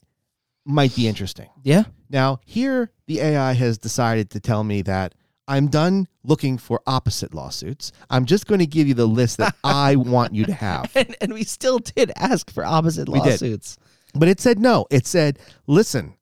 might 0.65 0.95
be 0.95 1.09
interesting. 1.09 1.49
Yeah. 1.63 1.85
Now, 2.11 2.41
here 2.45 2.91
the 3.07 3.21
AI 3.21 3.53
has 3.53 3.77
decided 3.79 4.31
to 4.31 4.41
tell 4.41 4.65
me 4.65 4.83
that 4.83 5.15
I'm 5.47 5.69
done 5.69 6.09
looking 6.25 6.59
for 6.59 6.81
opposite 6.87 7.35
lawsuits. 7.35 7.93
I'm 8.11 8.27
just 8.27 8.47
going 8.47 8.61
to 8.61 8.67
give 8.67 8.87
you 8.87 8.95
the 8.95 9.07
list 9.07 9.39
that 9.39 9.55
I 9.65 9.97
want 9.97 10.35
you 10.35 10.45
to 10.45 10.53
have. 10.53 10.91
And, 10.95 11.17
and 11.21 11.33
we 11.35 11.45
still 11.45 11.79
did 11.79 12.13
ask 12.17 12.51
for 12.51 12.65
opposite 12.65 13.09
We 13.09 13.21
did. 13.21 13.31
lawsuits. 13.31 13.79
But 14.15 14.29
it 14.29 14.41
said 14.41 14.59
no. 14.59 14.87
It 14.91 15.07
said, 15.07 15.39
"Listen, 15.67 16.15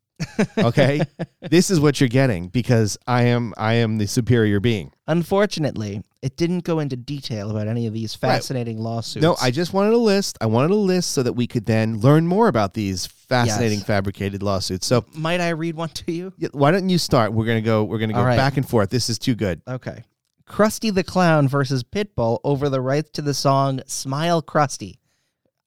okay, 0.58 1.00
this 1.40 1.70
is 1.70 1.78
what 1.78 2.00
you're 2.00 2.08
getting 2.08 2.48
because 2.48 2.96
I 3.06 3.24
am 3.24 3.52
I 3.56 3.74
am 3.74 3.98
the 3.98 4.06
superior 4.06 4.60
being." 4.60 4.92
Unfortunately, 5.06 6.02
it 6.22 6.36
didn't 6.36 6.64
go 6.64 6.78
into 6.78 6.96
detail 6.96 7.50
about 7.50 7.68
any 7.68 7.86
of 7.86 7.92
these 7.92 8.14
fascinating 8.14 8.78
lawsuits. 8.78 9.22
No, 9.22 9.36
I 9.40 9.50
just 9.50 9.72
wanted 9.72 9.92
a 9.92 9.98
list. 9.98 10.38
I 10.40 10.46
wanted 10.46 10.70
a 10.70 10.76
list 10.76 11.10
so 11.10 11.22
that 11.22 11.34
we 11.34 11.46
could 11.46 11.66
then 11.66 12.00
learn 12.00 12.26
more 12.26 12.48
about 12.48 12.74
these 12.74 13.06
fascinating 13.06 13.78
Yes. 13.78 13.86
fabricated 13.86 14.42
lawsuits. 14.42 14.86
So 14.86 15.04
might 15.14 15.40
I 15.40 15.50
read 15.50 15.74
one 15.76 15.90
to 15.90 16.12
you? 16.12 16.32
yeah, 16.38 16.48
why 16.52 16.70
don't 16.70 16.88
you 16.88 16.98
start? 16.98 17.32
We're 17.32 17.46
gonna 17.46 17.60
go. 17.60 17.84
We're 17.84 17.98
gonna 17.98 18.12
go 18.14 18.24
right. 18.24 18.36
back 18.36 18.56
and 18.56 18.68
forth. 18.68 18.90
This 18.90 19.10
is 19.10 19.18
too 19.18 19.34
good. 19.34 19.62
Okay. 19.68 20.02
Krusty 20.48 20.94
the 20.94 21.04
Clown 21.04 21.48
versus 21.48 21.82
Pitbull 21.82 22.38
over 22.44 22.68
the 22.68 22.80
rights 22.80 23.10
to 23.14 23.22
the 23.22 23.34
song 23.34 23.80
Smile 23.86 24.42
Krusty. 24.42 24.98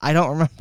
I 0.02 0.14
don't 0.14 0.30
remember 0.30 0.54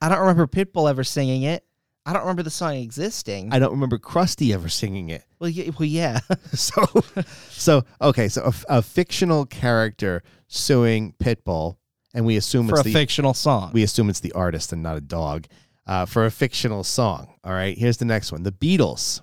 I 0.00 0.08
don't 0.08 0.20
remember 0.20 0.46
Pitbull 0.46 0.88
ever 0.88 1.04
singing 1.04 1.42
it. 1.42 1.64
I 2.06 2.12
don't 2.12 2.22
remember 2.22 2.44
the 2.44 2.50
song 2.50 2.76
existing. 2.76 3.52
I 3.52 3.58
don't 3.58 3.72
remember 3.72 3.98
Krusty 3.98 4.54
ever 4.54 4.68
singing 4.68 5.08
it. 5.08 5.24
well, 5.40 5.50
yeah, 5.50 5.70
well, 5.76 5.86
yeah. 5.88 6.20
So, 6.54 6.86
so 7.50 7.82
okay. 8.00 8.28
So 8.28 8.42
a, 8.68 8.78
a 8.78 8.82
fictional 8.82 9.44
character 9.44 10.22
suing 10.46 11.14
Pitbull, 11.18 11.78
and 12.14 12.24
we 12.24 12.36
assume 12.36 12.68
for 12.68 12.76
it's 12.76 12.82
a 12.82 12.84
the 12.84 12.92
fictional 12.92 13.34
song. 13.34 13.72
we 13.74 13.82
assume 13.82 14.08
it's 14.08 14.20
the 14.20 14.32
artist 14.32 14.72
and 14.72 14.84
not 14.84 14.96
a 14.96 15.00
dog 15.00 15.46
uh, 15.86 16.06
for 16.06 16.24
a 16.24 16.30
fictional 16.30 16.84
song. 16.84 17.34
All 17.42 17.52
right, 17.52 17.76
here's 17.76 17.96
the 17.96 18.04
next 18.04 18.30
one: 18.30 18.44
the 18.44 18.52
Beatles, 18.52 19.20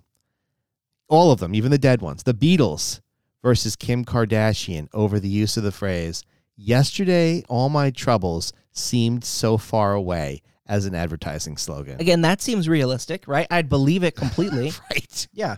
all 1.08 1.32
of 1.32 1.40
them, 1.40 1.56
even 1.56 1.72
the 1.72 1.78
dead 1.78 2.02
ones. 2.02 2.24
The 2.24 2.34
Beatles 2.34 3.00
versus 3.42 3.78
Kim 3.78 4.04
Kardashian 4.04 4.90
over 4.94 5.22
the 5.22 5.30
use 5.30 5.56
of 5.56 5.64
the 5.64 5.72
phrase 5.72 6.22
"Yesterday, 6.58 7.44
all 7.48 7.70
my 7.70 7.92
troubles 7.92 8.52
seemed 8.74 9.24
so 9.24 9.58
far 9.58 9.94
away" 9.94 10.42
as 10.68 10.86
an 10.86 10.96
advertising 10.96 11.58
slogan. 11.58 12.00
Again, 12.00 12.22
that 12.22 12.42
seems 12.42 12.70
realistic, 12.70 13.28
right? 13.28 13.48
I'd 13.52 13.70
believe 13.70 14.04
it 14.04 14.16
completely. 14.16 14.72
Right. 14.92 15.28
yeah. 15.34 15.58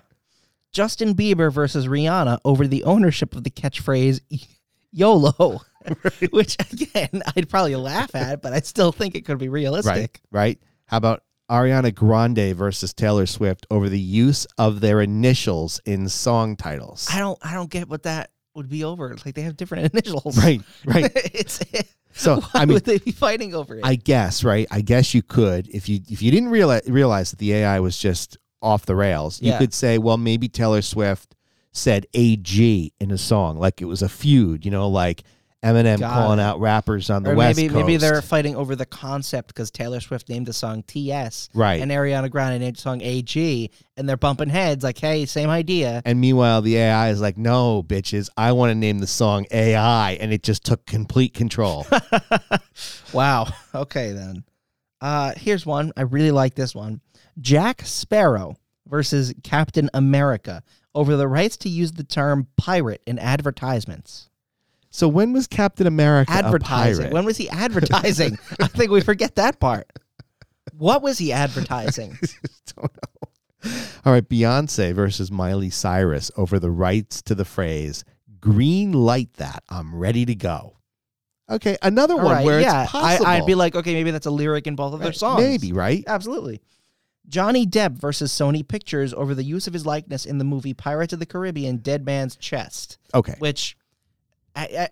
Justin 0.72 1.16
Bieber 1.16 1.52
versus 1.52 1.88
Rihanna 1.88 2.40
over 2.44 2.68
the 2.68 2.84
ownership 2.84 3.36
of 3.36 3.44
the 3.44 3.50
catchphrase 3.50 4.20
YOLO, 4.92 5.62
which 6.32 6.58
again, 6.72 7.22
I'd 7.36 7.50
probably 7.50 7.76
laugh 7.76 8.14
at, 8.16 8.42
but 8.42 8.54
I 8.54 8.60
still 8.60 8.92
think 8.92 9.16
it 9.16 9.26
could 9.26 9.38
be 9.38 9.50
realistic. 9.50 10.22
Right. 10.32 10.42
Right. 10.42 10.60
How 10.86 10.98
about 10.98 11.24
Ariana 11.50 11.94
Grande 11.94 12.56
versus 12.56 12.94
Taylor 12.94 13.26
Swift 13.26 13.68
over 13.70 13.90
the 13.90 14.00
use 14.00 14.46
of 14.58 14.82
their 14.82 15.02
initials 15.02 15.80
in 15.86 16.10
song 16.10 16.56
titles? 16.56 17.08
I 17.12 17.20
don't 17.20 17.38
I 17.42 17.54
don't 17.54 17.70
get 17.70 17.88
what 17.90 18.04
that 18.04 18.32
would 18.56 18.70
be 18.70 18.84
over. 18.84 19.16
Like 19.26 19.36
they 19.36 19.42
have 19.44 19.58
different 19.58 19.94
initials. 19.94 20.38
Right. 20.38 20.62
Right. 20.86 21.12
it's 21.34 21.60
So 22.14 22.36
why 22.40 22.48
I 22.54 22.66
mean, 22.66 22.76
would 22.76 22.86
they 22.86 22.98
be 22.98 23.12
fighting 23.12 23.54
over 23.54 23.76
it? 23.78 23.82
I 23.84 23.96
guess, 23.96 24.44
right? 24.44 24.68
I 24.72 24.82
guess 24.82 25.14
you 25.14 25.22
could 25.22 25.68
if 25.70 25.88
you 25.90 26.00
if 26.10 26.22
you 26.22 26.32
didn't 26.32 26.50
realize 26.50 26.84
realize 26.88 27.32
that 27.32 27.40
the 27.40 27.54
AI 27.54 27.80
was 27.80 27.98
just 27.98 28.38
off 28.62 28.86
the 28.86 28.96
rails. 28.96 29.42
You 29.42 29.52
Yeah. 29.52 29.60
could 29.60 29.74
say, 29.74 29.98
well, 29.98 30.18
maybe 30.18 30.48
Taylor 30.48 30.82
Swift 30.82 31.36
said 31.72 32.06
"AG" 32.14 32.94
in 33.00 33.12
a 33.12 33.18
song, 33.18 33.58
like 33.58 33.82
it 33.82 33.86
was 33.86 34.02
a 34.02 34.10
feud. 34.10 34.66
You 34.66 34.72
know, 34.72 34.88
like 34.88 35.24
Eminem 35.66 36.00
Got 36.00 36.14
calling 36.14 36.40
out 36.40 36.60
rappers 36.60 37.10
on 37.10 37.24
the 37.24 37.32
or 37.32 37.36
West 37.36 37.58
maybe 37.58 37.70
Coast. 37.74 37.86
maybe 37.86 37.98
they're 37.98 38.22
fighting 38.22 38.56
over 38.56 38.76
the 38.76 38.86
concept 38.86 39.48
because 39.50 39.72
Taylor 39.72 40.00
Swift 40.00 40.30
named 40.30 40.46
the 40.46 40.54
song 40.54 40.84
TS 40.84 41.50
right. 41.54 41.82
and 41.82 41.92
Ariana 41.92 42.30
Grande 42.30 42.60
named 42.60 42.78
the 42.78 42.82
song 42.82 43.02
AG 43.02 43.72
and 43.98 44.08
they're 44.10 44.18
bumping 44.18 44.50
heads 44.50 44.84
like, 44.84 44.98
hey, 44.98 45.26
same 45.26 45.50
idea. 45.50 46.02
and 46.06 46.20
meanwhile, 46.22 46.62
the 46.62 46.78
AI 46.78 47.10
is 47.10 47.22
like, 47.22 47.38
"No, 47.38 47.82
bitches, 47.84 48.30
I 48.38 48.52
want 48.52 48.72
to 48.72 48.76
name 48.76 49.00
the 49.00 49.08
song 49.08 49.46
AI," 49.52 50.12
and 50.14 50.32
it 50.34 50.44
just 50.44 50.64
took 50.66 50.86
complete 50.86 51.34
control. 51.34 51.86
Wow. 53.14 53.48
Okay 53.74 54.12
then. 54.14 54.44
Uh 55.02 55.34
here's 55.36 55.66
one. 55.66 55.92
I 55.98 56.02
really 56.04 56.32
like 56.32 56.56
this 56.56 56.74
one. 56.74 57.02
Jack 57.40 57.82
Sparrow 57.84 58.56
versus 58.88 59.34
Captain 59.44 59.90
America 59.94 60.64
over 60.94 61.18
the 61.18 61.28
rights 61.28 61.58
to 61.58 61.70
use 61.70 61.92
the 61.94 62.04
term 62.06 62.48
pirate 62.56 63.02
in 63.06 63.20
advertisements. 63.20 64.30
So 64.96 65.10
when 65.10 65.34
was 65.34 65.46
Captain 65.46 65.88
America 65.88 66.32
a 66.32 66.36
advertising. 66.36 67.04
pirate? 67.04 67.14
When 67.14 67.26
was 67.26 67.36
he 67.36 67.50
advertising? 67.50 68.38
I 68.62 68.68
think 68.68 68.92
we 68.92 69.02
forget 69.02 69.36
that 69.36 69.60
part. 69.60 69.92
What 70.78 71.02
was 71.02 71.18
he 71.18 71.34
advertising? 71.34 72.18
Don't 72.76 72.92
know. 72.94 73.72
All 74.06 74.14
right, 74.14 74.28
Beyonce 74.28 74.94
versus 74.94 75.30
Miley 75.30 75.70
Cyrus 75.70 76.32
over 76.38 76.60
the 76.60 76.72
rights 76.72 77.22
to 77.24 77.36
the 77.36 77.44
phrase 77.44 78.06
"green 78.40 78.94
light 78.94 79.34
that 79.34 79.64
I'm 79.68 79.94
ready 79.94 80.26
to 80.26 80.36
go." 80.36 80.78
Okay, 81.50 81.78
another 81.82 82.14
All 82.14 82.24
one 82.24 82.36
right, 82.36 82.46
where 82.46 82.62
yeah, 82.62 82.84
it's 82.84 82.92
possible. 82.92 83.28
I, 83.28 83.38
I'd 83.38 83.46
be 83.46 83.56
like, 83.56 83.76
okay, 83.76 83.94
maybe 83.94 84.12
that's 84.12 84.26
a 84.26 84.32
lyric 84.32 84.66
in 84.66 84.76
both 84.76 84.94
of 84.94 85.02
their 85.02 85.10
eh, 85.10 85.14
songs. 85.14 85.42
maybe 85.42 85.74
right. 85.74 86.06
Absolutely. 86.08 86.62
Johnny 87.28 87.66
Depp 87.66 87.94
versus 87.94 88.32
Sony 88.32 88.66
Pictures 88.66 89.14
over 89.14 89.36
the 89.36 89.44
use 89.44 89.68
of 89.68 89.74
his 89.74 89.86
likeness 89.86 90.26
in 90.26 90.38
the 90.38 90.44
movie 90.44 90.74
Pirates 90.74 91.12
of 91.12 91.20
the 91.20 91.26
Caribbean: 91.26 91.78
Dead 91.78 92.06
Man's 92.06 92.38
Chest, 92.38 92.98
Okay, 93.14 93.36
which, 93.40 93.76
I, 94.56 94.62
I, 94.64 94.90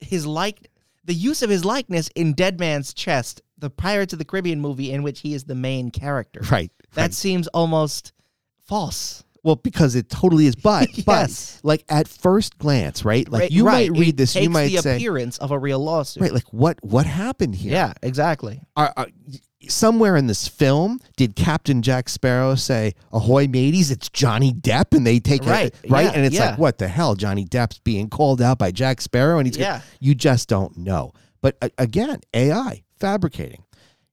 his 0.00 0.26
like 0.26 0.70
the 1.04 1.14
use 1.14 1.42
of 1.42 1.50
his 1.50 1.64
likeness 1.64 2.08
in 2.14 2.32
Dead 2.32 2.58
Man's 2.58 2.92
Chest, 2.92 3.42
the 3.58 3.70
Pirates 3.70 4.12
of 4.12 4.18
the 4.18 4.24
Caribbean 4.24 4.60
movie 4.60 4.92
in 4.92 5.02
which 5.02 5.20
he 5.20 5.34
is 5.34 5.44
the 5.44 5.54
main 5.54 5.90
character. 5.90 6.40
right. 6.50 6.70
That 6.94 7.02
right. 7.02 7.14
seems 7.14 7.46
almost 7.48 8.12
false. 8.58 9.24
Well 9.46 9.56
because 9.56 9.94
it 9.94 10.10
totally 10.10 10.46
is. 10.46 10.54
But 10.56 10.88
Yes. 10.98 11.58
but 11.62 11.66
like 11.66 11.84
at 11.88 12.06
first 12.08 12.58
glance, 12.58 13.04
right? 13.04 13.26
Like 13.28 13.40
Right- 13.42 13.50
you 13.50 13.64
right, 13.64 13.90
might 13.90 13.98
read 13.98 14.08
it 14.10 14.16
this, 14.18 14.34
you 14.36 14.50
might 14.50 14.68
the 14.68 14.78
say, 14.82 14.96
appearance 14.96 15.38
of 15.38 15.50
a 15.52 15.58
real 15.58 15.78
lawsuit. 15.78 16.22
right? 16.22 16.32
Like 16.32 16.52
what 16.52 16.78
what 16.82 17.06
happened 17.06 17.54
here? 17.54 17.72
Yeah, 17.72 17.92
exactly. 18.02 18.60
Are, 18.76 18.92
are, 18.96 19.06
somewhere 19.68 20.16
in 20.16 20.26
this 20.26 20.46
film, 20.46 21.00
did 21.16 21.34
Captain 21.34 21.82
Jack 21.82 22.08
Sparrow 22.08 22.54
say, 22.54 22.92
"Ahoy, 23.12 23.46
mateys! 23.48 23.90
It's 23.90 24.08
Johnny 24.08 24.52
Depp," 24.52 24.94
and 24.96 25.06
they 25.06 25.18
take 25.20 25.44
Right, 25.44 25.66
it 25.82 25.90
right, 25.90 26.04
yeah, 26.06 26.12
and 26.12 26.26
it's 26.26 26.36
yeah. 26.36 26.50
like, 26.50 26.58
what 26.58 26.78
the 26.78 26.88
hell? 26.88 27.14
Johnny 27.14 27.44
Depp's 27.44 27.78
being 27.78 28.08
called 28.08 28.40
out 28.42 28.58
by 28.58 28.70
Jack 28.70 29.00
Sparrow, 29.00 29.38
and 29.38 29.46
he's 29.46 29.56
Yeah. 29.56 29.80
you 30.00 30.14
just 30.14 30.48
don't 30.48 30.76
know. 30.76 31.12
But 31.40 31.56
uh, 31.62 31.68
again, 31.78 32.20
AI 32.34 32.82
fabricating. 32.98 33.62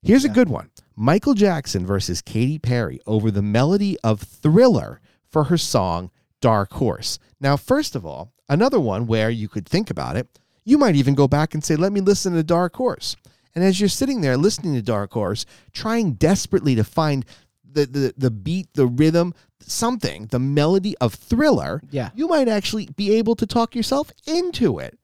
Here's 0.01 0.25
a 0.25 0.29
good 0.29 0.49
one: 0.49 0.69
Michael 0.95 1.33
Jackson 1.33 1.85
versus 1.85 2.21
Katy 2.21 2.59
Perry 2.59 2.99
over 3.07 3.31
the 3.31 3.41
melody 3.41 3.97
of 4.03 4.21
Thriller 4.21 5.01
for 5.33 5.45
her 5.45 5.57
song 5.57 6.09
"Dark 6.39 6.71
Horse." 6.73 7.19
Now, 7.41 7.57
first 7.57 7.95
of 7.95 8.05
all, 8.05 8.31
another 8.47 8.79
one 8.79 9.07
where 9.07 9.29
you 9.29 9.49
could 9.49 9.67
think 9.67 9.89
about 9.89 10.15
it. 10.15 10.27
You 10.63 10.77
might 10.77 10.95
even 10.95 11.13
go 11.15 11.27
back 11.27 11.53
and 11.53 11.61
say, 11.63 11.75
"Let 11.75 11.91
me 11.91 11.99
listen 11.99 12.33
to 12.33 12.43
Dark 12.43 12.75
Horse." 12.77 13.17
And 13.55 13.63
as 13.63 13.79
you're 13.79 13.89
sitting 13.89 14.21
there 14.21 14.37
listening 14.37 14.73
to 14.75 14.81
Dark 14.81 15.11
Horse, 15.13 15.45
trying 15.73 16.13
desperately 16.13 16.73
to 16.75 16.83
find 16.83 17.25
the, 17.69 17.85
the, 17.85 18.13
the 18.17 18.31
beat, 18.31 18.67
the 18.73 18.87
rhythm, 18.87 19.33
something, 19.59 20.27
the 20.27 20.39
melody 20.39 20.95
of 20.99 21.13
thriller, 21.13 21.81
Yeah. 21.91 22.09
you 22.15 22.27
might 22.27 22.47
actually 22.47 22.87
be 22.95 23.13
able 23.13 23.35
to 23.35 23.45
talk 23.45 23.75
yourself 23.75 24.11
into 24.25 24.79
it. 24.79 24.97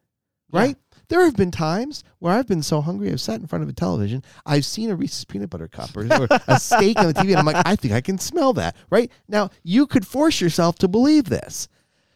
Right? 0.51 0.77
There 1.09 1.25
have 1.25 1.35
been 1.35 1.51
times 1.51 2.03
where 2.19 2.33
I've 2.33 2.47
been 2.47 2.61
so 2.63 2.81
hungry, 2.81 3.11
I've 3.11 3.19
sat 3.19 3.39
in 3.41 3.47
front 3.47 3.63
of 3.63 3.69
a 3.69 3.73
television, 3.73 4.23
I've 4.45 4.63
seen 4.65 4.89
a 4.91 4.95
Reese's 4.95 5.25
peanut 5.25 5.49
butter 5.49 5.67
cup 5.67 5.95
or, 5.97 6.01
or 6.05 6.27
a 6.47 6.59
steak 6.59 6.97
on 6.99 7.07
the 7.07 7.13
TV, 7.13 7.29
and 7.29 7.37
I'm 7.39 7.45
like, 7.45 7.65
I 7.65 7.75
think 7.75 7.93
I 7.93 8.01
can 8.01 8.17
smell 8.19 8.53
that. 8.53 8.75
Right? 8.89 9.11
Now, 9.27 9.49
you 9.63 9.87
could 9.87 10.05
force 10.05 10.39
yourself 10.39 10.77
to 10.79 10.87
believe 10.87 11.25
this, 11.25 11.67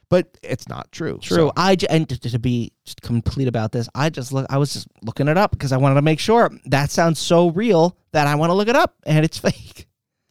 but 0.10 0.38
it's 0.44 0.70
not 0.70 0.92
true. 0.92 1.18
True. 1.22 1.36
So- 1.38 1.54
I 1.58 1.76
j- 1.76 1.88
and 1.90 2.08
to, 2.08 2.20
to 2.20 2.38
be 2.40 2.72
just 2.86 3.02
complete 3.02 3.48
about 3.48 3.72
this, 3.72 3.90
I 3.96 4.10
just 4.12 4.32
look. 4.32 4.46
I 4.50 4.58
was 4.60 4.72
just 4.74 4.88
looking 5.02 5.28
it 5.28 5.38
up 5.38 5.50
because 5.52 5.72
I 5.72 5.78
wanted 5.78 5.96
to 5.96 6.02
make 6.04 6.20
sure 6.20 6.52
that 6.66 6.92
sounds 6.92 7.18
so 7.20 7.50
real 7.50 7.98
that 8.12 8.28
I 8.28 8.36
want 8.36 8.52
to 8.52 8.54
look 8.54 8.68
it 8.68 8.76
up, 8.76 8.96
and 9.08 9.26
it's 9.26 9.38
fake. 9.40 9.88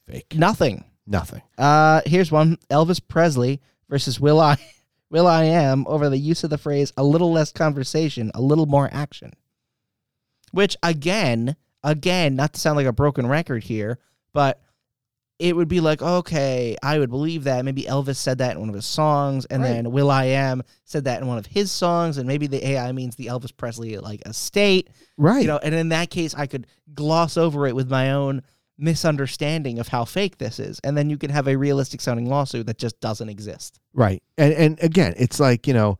fake. 0.06 0.34
Nothing. 0.36 0.84
Nothing. 1.04 1.42
Uh, 1.58 2.00
here's 2.06 2.30
one: 2.30 2.58
Elvis 2.70 3.00
Presley 3.06 3.60
versus 3.88 4.20
Will 4.20 4.38
I 4.40 4.56
will.i.am 5.12 5.84
over 5.86 6.08
the 6.08 6.18
use 6.18 6.42
of 6.42 6.50
the 6.50 6.58
phrase 6.58 6.92
a 6.96 7.04
little 7.04 7.30
less 7.30 7.52
conversation, 7.52 8.32
a 8.34 8.40
little 8.40 8.66
more 8.66 8.88
action. 8.92 9.32
Which 10.50 10.76
again, 10.82 11.54
again, 11.84 12.34
not 12.34 12.54
to 12.54 12.60
sound 12.60 12.76
like 12.76 12.86
a 12.86 12.92
broken 12.92 13.26
record 13.28 13.62
here, 13.64 13.98
but 14.32 14.60
it 15.38 15.54
would 15.56 15.68
be 15.68 15.80
like, 15.80 16.00
okay, 16.02 16.76
I 16.82 16.98
would 16.98 17.10
believe 17.10 17.44
that. 17.44 17.64
Maybe 17.64 17.82
Elvis 17.82 18.16
said 18.16 18.38
that 18.38 18.52
in 18.52 18.60
one 18.60 18.68
of 18.68 18.74
his 18.74 18.86
songs, 18.86 19.44
and 19.46 19.62
Right. 19.62 19.70
then 19.70 19.90
will.i.am 19.92 20.62
said 20.84 21.04
that 21.04 21.20
in 21.20 21.26
one 21.26 21.38
of 21.38 21.46
his 21.46 21.70
songs, 21.72 22.16
and 22.16 22.28
maybe 22.28 22.46
the 22.46 22.64
AI 22.66 22.92
means 22.92 23.16
the 23.16 23.26
Elvis 23.26 23.54
Presley 23.56 23.98
like 23.98 24.26
estate, 24.26 24.88
Right. 25.16 25.42
you 25.42 25.48
know. 25.48 25.58
And 25.62 25.74
in 25.74 25.88
that 25.90 26.10
case, 26.10 26.34
I 26.34 26.46
could 26.46 26.66
gloss 26.94 27.36
over 27.36 27.66
it 27.66 27.74
with 27.74 27.90
my 27.90 28.12
own 28.12 28.42
misunderstanding 28.82 29.78
of 29.78 29.88
how 29.88 30.04
fake 30.04 30.38
this 30.38 30.58
is, 30.58 30.80
and 30.84 30.96
then 30.98 31.08
you 31.08 31.16
can 31.16 31.30
have 31.30 31.46
a 31.48 31.56
realistic 31.56 32.00
sounding 32.00 32.26
lawsuit 32.28 32.66
that 32.66 32.78
just 32.78 33.00
doesn't 33.00 33.28
exist. 33.28 33.80
Right. 33.94 34.22
And 34.36 34.52
and 34.52 34.82
again, 34.82 35.14
it's 35.16 35.38
like, 35.40 35.66
you 35.66 35.72
know, 35.74 35.98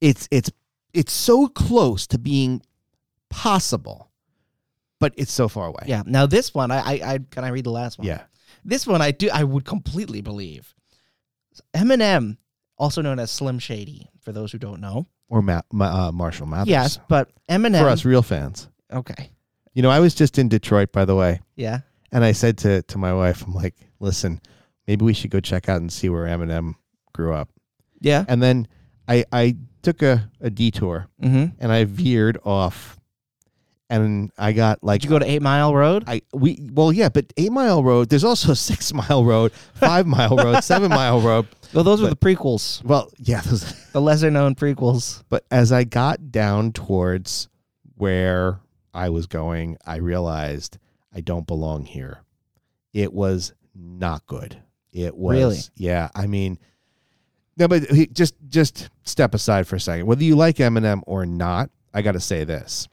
it's 0.00 0.26
it's 0.30 0.50
it's 0.92 1.12
so 1.12 1.46
close 1.48 2.06
to 2.08 2.18
being 2.18 2.62
possible, 3.30 4.10
but 4.98 5.12
it's 5.16 5.32
so 5.32 5.48
far 5.48 5.66
away. 5.66 5.84
Yeah. 5.86 6.02
Now 6.06 6.26
this 6.26 6.54
one, 6.54 6.70
I, 6.70 6.78
I, 6.78 7.12
I 7.14 7.18
can 7.30 7.44
I 7.44 7.48
read 7.48 7.64
the 7.64 7.70
last 7.70 7.98
one? 7.98 8.06
Yeah. 8.06 8.22
This 8.64 8.86
one 8.86 9.02
I 9.02 9.10
do 9.10 9.28
I 9.32 9.44
would 9.44 9.64
completely 9.64 10.20
believe. 10.22 10.74
Eminem, 11.74 12.38
also 12.78 13.02
known 13.02 13.18
as 13.18 13.30
Slim 13.30 13.58
Shady, 13.58 14.08
for 14.20 14.32
those 14.32 14.50
who 14.50 14.58
don't 14.58 14.80
know. 14.80 15.06
Or 15.28 15.42
Ma- 15.42 15.62
Ma- 15.72 16.08
uh, 16.08 16.12
Marshall 16.12 16.46
Mathers. 16.46 16.68
Yes, 16.68 16.98
but 17.08 17.30
Eminem. 17.48 17.80
For 17.80 17.88
us 17.88 18.04
real 18.04 18.22
fans. 18.22 18.68
Okay. 18.92 19.30
You 19.72 19.82
know, 19.82 19.90
I 19.90 20.00
was 20.00 20.14
just 20.14 20.38
in 20.38 20.48
Detroit, 20.48 20.92
by 20.92 21.04
the 21.04 21.14
way, 21.16 21.40
Yeah. 21.56 21.80
And 22.14 22.24
I 22.24 22.32
said 22.32 22.56
to 22.58 22.80
to 22.82 22.96
my 22.98 23.12
wife, 23.12 23.44
I'm 23.46 23.52
like, 23.54 23.74
listen, 24.00 24.40
maybe 24.86 25.04
we 25.04 25.12
should 25.12 25.30
go 25.30 25.40
check 25.40 25.68
out 25.68 25.80
and 25.82 25.92
see 25.92 26.08
where 26.08 26.24
Eminem 26.26 26.76
grew 27.12 27.34
up. 27.34 27.50
Yeah. 28.00 28.24
And 28.28 28.42
then 28.42 28.66
I 29.06 29.24
I 29.32 29.56
took 29.82 30.00
a, 30.02 30.30
a 30.40 30.48
detour 30.48 31.08
Mm-hmm. 31.22 31.56
and 31.60 31.70
I 31.72 31.84
veered 31.84 32.38
off, 32.44 32.98
and 33.90 34.30
I 34.38 34.52
got 34.52 34.82
like 34.82 35.00
Did 35.02 35.10
you 35.10 35.10
go 35.10 35.18
to 35.18 35.30
Eight 35.30 35.42
Mile 35.42 35.74
Road? 35.74 36.04
I 36.06 36.22
we 36.32 36.58
well 36.72 36.92
yeah, 36.92 37.08
but 37.10 37.32
eight 37.36 37.52
mile 37.52 37.82
road. 37.84 38.08
There's 38.08 38.24
also 38.24 38.54
six 38.70 38.92
mile 38.94 39.24
road, 39.24 39.52
five 39.74 40.06
mile 40.06 40.36
road, 40.36 40.62
seven 40.64 40.88
mile 40.90 41.20
road. 41.20 41.46
Well, 41.74 41.82
those 41.82 42.00
were 42.00 42.08
but- 42.08 42.20
the 42.20 42.24
prequels, 42.36 42.84
Well, 42.84 43.10
yeah, 43.18 43.40
those, 43.40 43.64
the 43.92 44.00
lesser 44.00 44.30
known 44.30 44.54
prequels. 44.54 45.24
but 45.28 45.44
as 45.50 45.72
I 45.72 45.82
got 45.82 46.30
down 46.30 46.70
towards 46.70 47.48
where 47.96 48.60
I 48.94 49.08
was 49.08 49.26
going, 49.26 49.76
I 49.84 49.96
realized 49.96 50.78
I 51.14 51.20
don't 51.20 51.46
belong 51.46 51.84
here. 51.84 52.20
It 52.92 53.12
was 53.12 53.52
not 53.74 54.26
good. 54.26 54.56
It 54.92 55.16
was 55.16 55.36
Really? 55.36 55.58
yeah. 55.76 56.08
I 56.14 56.26
mean, 56.26 56.58
no, 57.56 57.68
but 57.68 57.84
he, 57.90 58.06
just 58.06 58.34
just 58.48 58.88
step 59.04 59.34
aside 59.34 59.66
for 59.66 59.76
a 59.76 59.80
second. 59.80 60.06
Whether 60.06 60.24
you 60.24 60.36
like 60.36 60.56
Eminem 60.56 61.02
or 61.06 61.24
not, 61.26 61.70
I 61.92 62.02
got 62.02 62.12
to 62.12 62.20
say 62.20 62.44
this. 62.44 62.88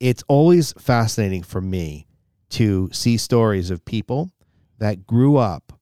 It's 0.00 0.22
always 0.28 0.72
fascinating 0.74 1.42
for 1.42 1.60
me 1.60 2.06
to 2.50 2.90
see 2.92 3.16
stories 3.16 3.70
of 3.70 3.84
people 3.84 4.30
that 4.78 5.06
grew 5.06 5.36
up 5.36 5.72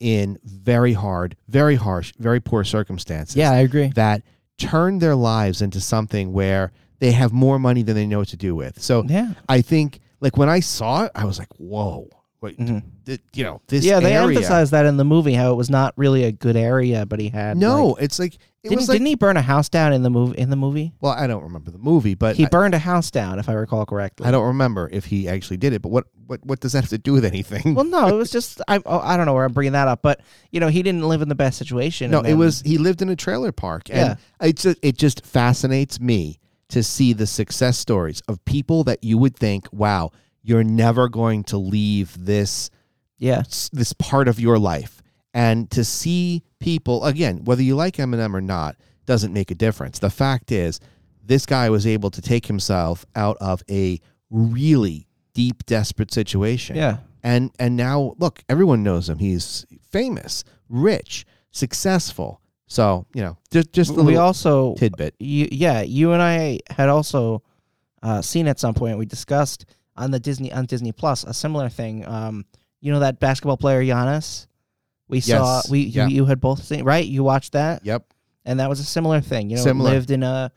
in 0.00 0.38
very 0.44 0.92
hard, 0.92 1.36
very 1.48 1.76
harsh, 1.76 2.12
very 2.18 2.40
poor 2.40 2.64
circumstances 2.64 3.36
Yeah, 3.36 3.52
I 3.52 3.58
agree. 3.58 3.92
that 3.94 4.22
turn 4.58 4.98
their 4.98 5.14
lives 5.14 5.62
into 5.62 5.80
something 5.80 6.32
where 6.32 6.72
they 6.98 7.12
have 7.12 7.32
more 7.32 7.58
money 7.58 7.82
than 7.82 7.94
they 7.94 8.06
know 8.06 8.18
what 8.18 8.28
to 8.28 8.36
do 8.36 8.54
with. 8.56 8.80
So 8.82 9.04
Yeah. 9.04 9.34
I 9.48 9.60
think, 9.60 10.00
like 10.24 10.36
when 10.36 10.48
I 10.48 10.60
saw 10.60 11.04
it, 11.04 11.12
I 11.14 11.24
was 11.26 11.38
like, 11.38 11.48
"Whoa, 11.58 12.08
wait, 12.40 12.58
Mhm. 12.58 12.82
th- 13.06 13.20
you 13.34 13.44
know 13.44 13.60
this." 13.68 13.84
Yeah, 13.84 14.00
they 14.00 14.14
area. 14.14 14.36
emphasized 14.36 14.72
that 14.72 14.86
in 14.86 14.96
the 14.96 15.04
movie 15.04 15.34
how 15.34 15.52
it 15.52 15.56
was 15.56 15.68
not 15.70 15.92
really 15.96 16.24
a 16.24 16.32
good 16.32 16.56
area, 16.56 17.04
but 17.06 17.20
he 17.20 17.28
had 17.28 17.56
No, 17.56 17.88
like- 17.88 18.02
it's 18.04 18.18
like 18.18 18.34
it 18.34 18.70
didn't, 18.70 18.76
was 18.76 18.88
like. 18.88 18.94
didn't 18.96 19.06
he 19.08 19.14
burn 19.14 19.36
a 19.36 19.42
house 19.42 19.68
down 19.68 19.92
in 19.92 20.02
the 20.02 20.08
movie? 20.10 20.38
In 20.38 20.48
the 20.50 20.56
movie, 20.56 20.94
well, 21.02 21.12
I 21.12 21.26
don't 21.26 21.42
remember 21.42 21.70
the 21.70 21.78
movie, 21.78 22.14
but 22.14 22.36
he 22.36 22.46
I, 22.46 22.48
burned 22.48 22.72
a 22.74 22.78
house 22.78 23.10
down, 23.10 23.38
if 23.38 23.48
I 23.50 23.52
recall 23.52 23.84
correctly. 23.84 24.26
I 24.26 24.30
don't 24.30 24.46
remember 24.46 24.88
if 24.90 25.04
he 25.04 25.28
actually 25.28 25.58
did 25.58 25.72
it. 25.74 25.82
But 25.82 25.90
what 25.90 26.06
what 26.26 26.40
what 26.46 26.60
does 26.60 26.72
that 26.72 26.80
have 26.80 26.90
to 26.90 26.96
do 26.98 27.12
with 27.12 27.26
anything? 27.26 27.74
Well, 27.74 27.84
no, 27.84 28.08
it 28.08 28.14
was 28.16 28.30
just 28.38 28.62
I. 28.66 28.80
Oh, 28.86 29.00
I 29.00 29.16
don't 29.18 29.26
know 29.26 29.34
where 29.34 29.44
I'm 29.44 29.52
bringing 29.52 29.72
that 29.74 29.88
up, 29.88 30.00
but 30.00 30.20
you 30.50 30.60
know, 30.60 30.68
he 30.68 30.82
didn't 30.82 31.06
live 31.06 31.20
in 31.20 31.28
the 31.28 31.34
best 31.34 31.58
situation. 31.58 32.10
no, 32.10 32.20
and 32.20 32.28
it 32.28 32.34
was 32.34 32.62
he 32.62 32.78
lived 32.78 33.02
in 33.02 33.10
a 33.10 33.16
trailer 33.16 33.52
park, 33.52 33.90
and 33.90 34.16
it 34.40 34.56
just 34.56 34.78
it 34.80 34.96
just 34.96 35.26
fascinates 35.26 36.00
me 36.00 36.40
to 36.74 36.82
see 36.82 37.12
the 37.12 37.26
success 37.26 37.78
stories 37.78 38.20
of 38.26 38.44
people 38.44 38.82
that 38.82 39.04
you 39.04 39.16
would 39.16 39.36
think, 39.36 39.68
wow, 39.72 40.10
you're 40.42 40.64
never 40.64 41.08
going 41.08 41.44
to 41.44 41.56
leave 41.56 42.12
this 42.18 42.68
yeah, 43.16 43.44
this 43.72 43.92
part 43.92 44.26
of 44.26 44.40
your 44.40 44.58
life. 44.58 45.00
And 45.32 45.70
to 45.70 45.84
see 45.84 46.42
people 46.58 47.04
again 47.04 47.44
whether 47.44 47.62
you 47.62 47.76
like 47.76 47.94
Eminem 47.98 48.34
or 48.34 48.40
not 48.40 48.74
doesn't 49.06 49.32
make 49.32 49.52
a 49.52 49.54
difference. 49.54 50.00
The 50.00 50.10
fact 50.10 50.50
is 50.50 50.80
this 51.24 51.46
guy 51.46 51.70
was 51.70 51.86
able 51.86 52.10
to 52.10 52.20
take 52.20 52.46
himself 52.46 53.06
out 53.14 53.36
of 53.40 53.62
a 53.70 54.00
really 54.28 55.06
deep 55.32 55.64
desperate 55.66 56.12
situation. 56.12 56.74
Yeah. 56.74 56.96
and 57.22 57.52
and 57.60 57.76
now 57.76 58.16
look 58.18 58.42
everyone 58.48 58.82
knows 58.82 59.08
him. 59.08 59.18
He's 59.18 59.64
famous 59.92 60.42
rich 60.68 61.24
successful 61.52 62.40
so 62.66 63.06
you 63.14 63.22
know 63.22 63.36
just 63.50 63.72
just 63.72 63.90
a 63.90 63.94
we 63.94 64.02
little 64.02 64.20
also, 64.20 64.74
tidbit 64.74 65.14
you, 65.18 65.48
yeah, 65.52 65.82
you 65.82 66.12
and 66.12 66.22
I 66.22 66.60
had 66.70 66.88
also 66.88 67.42
uh, 68.02 68.22
seen 68.22 68.48
at 68.48 68.58
some 68.58 68.74
point. 68.74 68.98
We 68.98 69.06
discussed 69.06 69.66
on 69.96 70.10
the 70.10 70.18
Disney 70.20 70.52
on 70.52 70.66
Disney 70.66 70.92
Plus 70.92 71.24
a 71.24 71.34
similar 71.34 71.68
thing. 71.68 72.06
Um, 72.06 72.44
you 72.80 72.92
know 72.92 73.00
that 73.00 73.20
basketball 73.20 73.56
player 73.56 73.82
Giannis. 73.82 74.46
We 75.08 75.20
saw 75.20 75.60
we 75.70 75.80
yeah. 75.80 76.06
you, 76.06 76.16
you 76.16 76.24
had 76.24 76.40
both 76.40 76.64
seen 76.64 76.84
right. 76.84 77.04
You 77.04 77.22
watched 77.22 77.52
that, 77.52 77.84
yep 77.84 78.04
and 78.44 78.60
that 78.60 78.68
was 78.68 78.80
a 78.80 78.84
similar 78.84 79.20
thing. 79.20 79.50
You 79.50 79.56
know, 79.56 79.62
Similar. 79.62 79.90
lived 79.90 80.10
in 80.10 80.22
a 80.22 80.50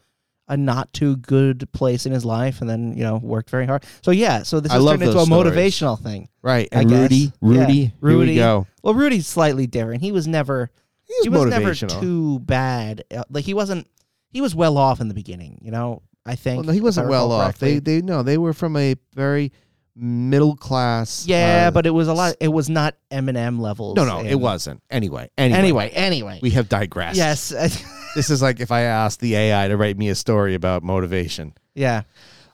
a 0.49 0.55
not 0.55 0.93
too 0.93 1.17
good 1.17 1.69
place 1.73 2.05
in 2.05 2.13
his 2.13 2.23
life, 2.23 2.61
and 2.61 2.69
then 2.69 2.93
you 2.95 3.03
know 3.03 3.17
worked 3.17 3.49
very 3.49 3.65
hard. 3.65 3.83
So 4.01 4.11
yeah, 4.11 4.43
so 4.43 4.59
this 4.59 4.71
I 4.71 4.75
has 4.75 4.85
turned 4.85 5.03
into 5.03 5.17
a 5.17 5.25
stories. 5.25 5.53
motivational 5.53 6.01
thing. 6.01 6.29
right 6.41 6.69
and 6.71 6.89
guess. 6.89 6.99
rudy 7.01 7.33
Yeah, 7.41 7.59
rudy 7.59 7.73
here 7.73 7.91
Rudy. 7.99 8.31
we 8.31 8.35
go 8.37 8.67
Well, 8.81 8.93
Rudy's 8.93 9.27
slightly 9.27 9.67
different. 9.67 10.01
He 10.01 10.11
was 10.11 10.27
never 10.27 10.69
he 11.07 11.15
was 11.15 11.23
he 11.23 11.29
was 11.29 11.49
never 11.49 11.73
too 11.73 12.39
bad. 12.39 13.03
Uh, 13.15 13.23
Like 13.29 13.45
he 13.45 13.53
wasn't. 13.53 13.87
He 14.29 14.41
was 14.41 14.53
well 14.53 14.77
off 14.77 14.99
in 15.01 15.07
the 15.07 15.13
beginning. 15.13 15.59
You 15.61 15.71
know, 15.71 16.01
I 16.25 16.35
think. 16.35 16.57
Well, 16.57 16.65
no, 16.67 16.73
he 16.73 16.81
wasn't 16.81 17.09
well 17.09 17.31
off. 17.31 17.57
They 17.59 17.79
they 17.79 18.01
no, 18.01 18.23
they 18.23 18.37
were 18.37 18.53
from 18.53 18.75
a 18.75 18.95
very 19.13 19.51
middle 19.95 20.55
class. 20.55 21.25
Yeah, 21.25 21.67
uh, 21.67 21.71
but 21.71 21.85
it 21.85 21.91
was 21.91 22.07
a 22.07 22.13
lot. 22.13 22.35
It 22.39 22.49
was 22.49 22.69
not 22.69 22.95
Eminem 23.11 23.59
levels. 23.59 23.95
no, 23.95 24.05
no, 24.05 24.19
and- 24.19 24.27
it 24.27 24.35
wasn't. 24.35 24.83
Anyway, 24.91 25.29
anyway, 25.37 25.57
Anyway, 25.59 25.89
anyway. 25.89 26.39
we 26.41 26.51
have 26.51 26.69
digressed. 26.69 27.17
yes. 27.17 27.49
this 28.15 28.29
is 28.29 28.41
like 28.41 28.59
if 28.59 28.71
I 28.71 28.81
asked 28.81 29.19
the 29.21 29.35
AI 29.35 29.67
to 29.69 29.77
write 29.77 29.97
me 29.97 30.09
a 30.09 30.15
story 30.15 30.53
about 30.55 30.83
motivation. 30.83 31.53
yeah. 31.73 32.03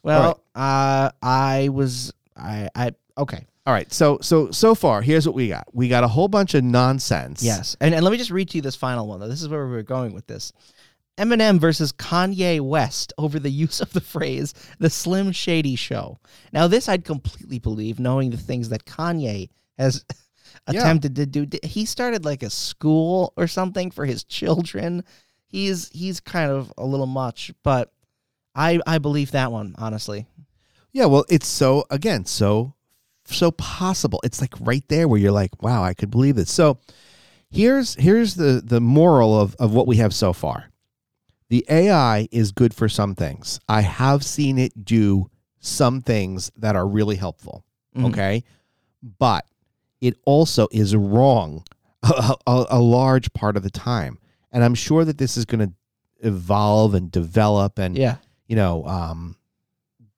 Well, 0.04 0.42
uh, 0.54 1.12
I 1.22 1.70
was. 1.72 2.12
I. 2.36 2.68
I. 2.76 2.92
Okay. 3.18 3.46
All 3.66 3.74
right, 3.74 3.92
so 3.94 4.18
so 4.22 4.52
so 4.52 4.76
far, 4.76 5.02
here's 5.02 5.26
what 5.26 5.36
we 5.36 5.48
got. 5.48 5.68
We 5.74 5.88
got 5.88 6.04
a 6.04 6.08
whole 6.08 6.28
bunch 6.28 6.54
of 6.54 6.64
nonsense. 6.64 7.42
Yes. 7.42 7.78
And, 7.80 7.96
and 7.96 8.04
let 8.04 8.12
me 8.12 8.18
just 8.18 8.32
read 8.32 8.50
to 8.50 8.58
you 8.58 8.62
this 8.62 8.76
final 8.76 9.08
one, 9.08 9.20
though. 9.22 9.30
This 9.30 9.42
is 9.42 9.48
where 9.48 9.66
we 9.66 9.72
were 9.72 9.84
going 9.84 10.14
with 10.14 10.28
this. 10.28 10.52
Eminem 11.18 11.60
versus 11.60 11.94
Kanye 11.94 12.60
West 12.60 13.14
over 13.18 13.40
the 13.40 13.50
use 13.66 13.80
of 13.80 13.94
the 13.94 14.02
phrase 14.02 14.54
the 14.80 14.90
Slim 14.90 15.32
Shady 15.32 15.76
Show. 15.76 16.20
Now, 16.52 16.68
this 16.68 16.90
I'd 16.90 17.06
completely 17.06 17.60
believe, 17.60 18.00
knowing 18.00 18.32
the 18.32 18.38
things 18.38 18.70
that 18.70 18.86
Kanye 18.86 19.50
has 19.78 20.04
Yeah. 20.70 20.82
attempted 20.82 21.16
to 21.18 21.26
do. 21.26 21.48
He 21.64 21.86
started 21.86 22.24
like 22.26 22.42
a 22.44 22.50
school 22.50 23.34
or 23.36 23.48
something 23.48 23.92
for 23.92 24.06
his 24.06 24.24
children. 24.24 25.04
He's 25.48 25.90
he's 25.90 26.20
kind 26.20 26.52
of 26.52 26.72
a 26.78 26.86
little 26.86 27.08
much, 27.08 27.52
but 27.64 27.92
I 28.56 28.80
I 28.86 29.00
believe 29.00 29.32
that 29.32 29.52
one, 29.52 29.76
honestly. 29.78 30.26
Yeah, 30.92 31.06
well, 31.08 31.26
it's 31.28 31.48
so 31.48 31.86
again, 31.90 32.26
so 32.26 32.76
so 33.26 33.52
possible. 33.52 34.20
It's 34.24 34.42
like 34.42 34.54
right 34.60 34.84
there 34.90 35.08
where 35.08 35.20
you're 35.20 35.32
like, 35.32 35.62
wow, 35.62 35.84
I 35.84 35.94
could 35.94 36.12
believe 36.12 36.36
this. 36.36 36.52
So 36.52 36.78
here's 37.50 37.96
here's 37.96 38.36
the 38.36 38.62
the 38.64 38.82
moral 38.82 39.40
of 39.40 39.56
of 39.60 39.74
what 39.74 39.88
we 39.88 39.98
have 39.98 40.14
so 40.14 40.34
far. 40.34 40.70
The 41.50 41.66
AI 41.70 42.28
is 42.32 42.52
good 42.52 42.74
for 42.74 42.90
some 42.90 43.14
things. 43.16 43.60
I 43.70 43.82
have 43.82 44.24
seen 44.26 44.58
it 44.58 44.84
do 44.86 45.30
some 45.60 46.02
things 46.02 46.52
that 46.58 46.76
are 46.76 46.88
really 46.88 47.16
helpful. 47.16 47.64
Mhm. 47.96 48.10
Okay, 48.10 48.44
but 49.20 49.46
it 50.02 50.18
also 50.26 50.68
is 50.72 50.96
wrong 50.96 51.64
a, 52.04 52.36
a, 52.48 52.66
a 52.72 52.80
large 52.82 53.32
part 53.34 53.56
of 53.56 53.64
the 53.64 53.70
time, 53.70 54.18
and 54.52 54.64
I'm 54.64 54.76
sure 54.76 55.06
that 55.06 55.18
this 55.18 55.38
is 55.38 55.46
going 55.46 55.68
to 55.70 55.74
evolve 56.28 56.94
and 56.94 57.12
develop 57.12 57.78
and 57.78 57.98
Yeah. 57.98 58.16
you 58.48 58.56
know 58.56 58.86
um 58.86 59.36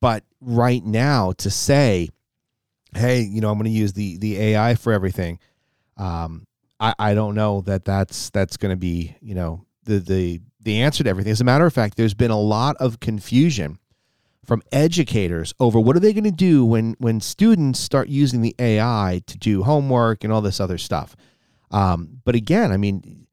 but 0.01 0.23
right 0.39 0.85
now 0.85 1.31
to 1.33 1.49
say 1.49 2.09
hey 2.95 3.21
you 3.21 3.41
know 3.41 3.49
i'm 3.49 3.57
going 3.57 3.65
to 3.65 3.69
use 3.69 3.93
the 3.93 4.17
the 4.17 4.39
ai 4.39 4.75
for 4.75 4.93
everything. 4.93 5.39
Um 5.97 6.45
i 6.79 6.93
i 6.99 7.13
don't 7.13 7.35
know 7.35 7.61
that 7.61 7.85
that's 7.85 8.29
that's 8.31 8.57
going 8.57 8.71
to 8.71 8.77
be 8.77 9.15
you 9.21 9.35
know 9.35 9.65
the 9.83 9.99
the 9.99 10.41
the 10.61 10.81
answer 10.81 11.03
to 11.03 11.09
everything. 11.09 11.31
As 11.31 11.41
a 11.41 11.45
matter 11.45 11.65
of 11.65 11.73
fact 11.73 11.97
there's 11.97 12.13
been 12.13 12.31
a 12.31 12.39
lot 12.39 12.75
of 12.77 12.99
confusion 12.99 13.79
from 14.43 14.61
educators 14.71 15.53
over 15.59 15.79
what 15.79 15.95
are 15.95 15.99
they 15.99 16.13
going 16.13 16.23
to 16.23 16.31
do 16.31 16.65
when 16.65 16.95
when 16.99 17.19
students 17.19 17.79
start 17.79 18.09
using 18.09 18.41
the 18.41 18.55
ai 18.59 19.21
to 19.25 19.37
do 19.37 19.63
homework 19.63 20.23
and 20.23 20.31
all 20.31 20.41
this 20.41 20.59
other 20.59 20.77
stuff. 20.77 21.15
Um 21.71 22.21
but 22.23 22.35
again 22.35 22.71
i 22.71 22.77
mean 22.77 23.25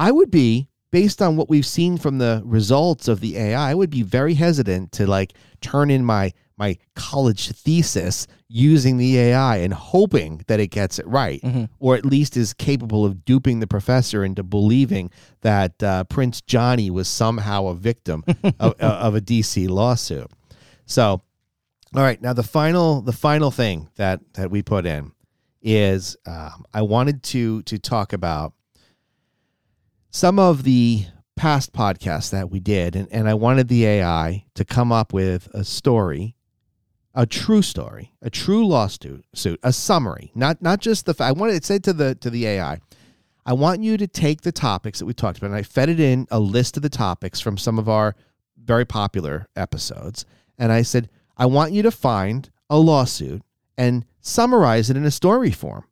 I 0.00 0.10
would 0.10 0.30
be 0.30 0.70
based 0.90 1.20
on 1.20 1.36
what 1.36 1.50
we've 1.50 1.66
seen 1.66 1.98
from 1.98 2.16
the 2.16 2.42
results 2.44 3.06
of 3.06 3.20
the 3.20 3.36
AI, 3.36 3.70
I 3.70 3.74
would 3.74 3.90
be 3.90 4.02
very 4.02 4.32
hesitant 4.32 4.92
to 4.92 5.06
like 5.06 5.34
turn 5.60 5.90
in 5.90 6.04
my 6.04 6.32
my 6.60 6.76
college 6.94 7.48
thesis 7.52 8.26
using 8.48 8.98
the 8.98 9.18
AI 9.18 9.56
and 9.56 9.72
hoping 9.72 10.44
that 10.46 10.60
it 10.60 10.66
gets 10.68 10.98
it 10.98 11.06
right, 11.08 11.40
Mm-hmm. 11.42 11.64
or 11.80 11.96
at 11.96 12.04
least 12.04 12.36
is 12.36 12.52
capable 12.52 13.04
of 13.06 13.24
duping 13.24 13.60
the 13.60 13.66
professor 13.66 14.24
into 14.24 14.42
believing 14.42 15.10
that 15.40 15.82
uh, 15.82 16.04
Prince 16.04 16.40
Johnny 16.42 16.90
was 16.90 17.08
somehow 17.08 17.66
a 17.68 17.74
victim 17.74 18.22
of, 18.60 18.74
uh, 18.80 18.84
of 19.06 19.14
a 19.14 19.20
DC 19.20 19.68
lawsuit. 19.68 20.30
So, 20.84 21.22
all 21.96 22.02
right, 22.02 22.20
now 22.20 22.34
the 22.34 22.42
final 22.44 23.00
the 23.00 23.12
final 23.12 23.50
thing 23.50 23.88
that 23.96 24.20
that 24.34 24.50
we 24.50 24.62
put 24.62 24.84
in 24.86 25.12
is 25.62 26.16
um, 26.26 26.64
I 26.74 26.82
wanted 26.82 27.22
to 27.24 27.62
to 27.62 27.78
talk 27.78 28.12
about 28.12 28.52
some 30.10 30.38
of 30.38 30.62
the 30.64 31.06
past 31.36 31.72
podcasts 31.72 32.30
that 32.30 32.50
we 32.50 32.60
did, 32.60 32.94
and, 32.96 33.08
and 33.10 33.28
I 33.28 33.34
wanted 33.34 33.68
the 33.68 33.86
AI 33.86 34.44
to 34.54 34.64
come 34.64 34.92
up 34.92 35.12
with 35.12 35.48
a 35.54 35.64
story, 35.64 36.36
a 37.14 37.26
true 37.26 37.62
story, 37.62 38.12
a 38.22 38.30
true 38.30 38.66
lawsuit, 38.66 39.24
suit, 39.34 39.58
a 39.62 39.72
summary, 39.72 40.30
not 40.34 40.62
not 40.62 40.80
just 40.80 41.06
the. 41.06 41.14
fa- 41.14 41.24
I 41.24 41.32
wanted 41.32 41.56
it 41.56 41.64
said 41.64 41.84
to 41.84 41.92
the 41.92 42.14
to 42.16 42.30
the 42.30 42.46
AI. 42.46 42.78
I 43.46 43.52
want 43.52 43.82
you 43.82 43.96
to 43.96 44.06
take 44.06 44.42
the 44.42 44.52
topics 44.52 44.98
that 44.98 45.06
we 45.06 45.14
talked 45.14 45.38
about, 45.38 45.48
and 45.48 45.56
I 45.56 45.62
fed 45.62 45.88
it 45.88 45.98
in 45.98 46.26
a 46.30 46.38
list 46.38 46.76
of 46.76 46.82
the 46.82 46.90
topics 46.90 47.40
from 47.40 47.56
some 47.56 47.78
of 47.78 47.88
our 47.88 48.14
very 48.62 48.84
popular 48.84 49.48
episodes, 49.56 50.24
and 50.58 50.70
I 50.70 50.82
said, 50.82 51.08
I 51.36 51.46
want 51.46 51.72
you 51.72 51.82
to 51.82 51.90
find 51.90 52.48
a 52.68 52.78
lawsuit 52.78 53.42
and 53.76 54.04
summarize 54.20 54.90
it 54.90 54.96
in 54.96 55.04
a 55.04 55.10
story 55.10 55.50
form. 55.50 55.84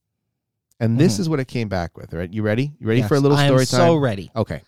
And 0.78 1.00
this 1.00 1.14
mm-hmm. 1.14 1.22
is 1.22 1.28
what 1.28 1.40
it 1.40 1.48
came 1.48 1.68
back 1.68 1.96
with. 1.96 2.12
Right, 2.12 2.32
you 2.32 2.42
ready? 2.42 2.74
You 2.78 2.86
ready 2.86 3.02
for 3.02 3.14
a 3.14 3.16
Yes, 3.16 3.22
little 3.22 3.36
I 3.36 3.44
am 3.44 3.48
story 3.48 3.66
time? 3.66 3.88
so 3.88 3.96
ready. 3.96 4.30
Okay. 4.36 4.62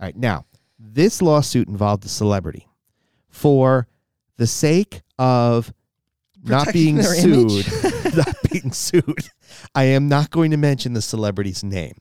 All 0.00 0.06
right. 0.06 0.16
Now, 0.16 0.44
this 0.78 1.22
lawsuit 1.22 1.68
involved 1.68 2.04
a 2.04 2.08
celebrity 2.08 2.68
for 3.30 3.86
the 4.36 4.46
sake 4.46 5.02
of 5.18 5.72
not 6.44 6.72
being 6.72 7.02
sued. 7.02 7.66
not 8.16 8.36
being 8.50 8.72
sued. 8.72 9.28
I 9.74 9.84
am 9.84 10.08
not 10.08 10.30
going 10.30 10.50
to 10.52 10.56
mention 10.56 10.92
the 10.92 11.02
celebrity's 11.02 11.62
name. 11.64 11.94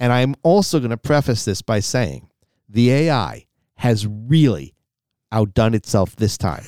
And 0.00 0.12
I'm 0.12 0.34
also 0.42 0.78
going 0.78 0.90
to 0.90 0.96
preface 0.96 1.44
this 1.44 1.62
by 1.62 1.80
saying 1.80 2.28
the 2.68 2.90
AI 2.90 3.46
has 3.76 4.06
really 4.06 4.74
outdone 5.30 5.74
itself 5.74 6.16
this 6.16 6.36
time. 6.36 6.64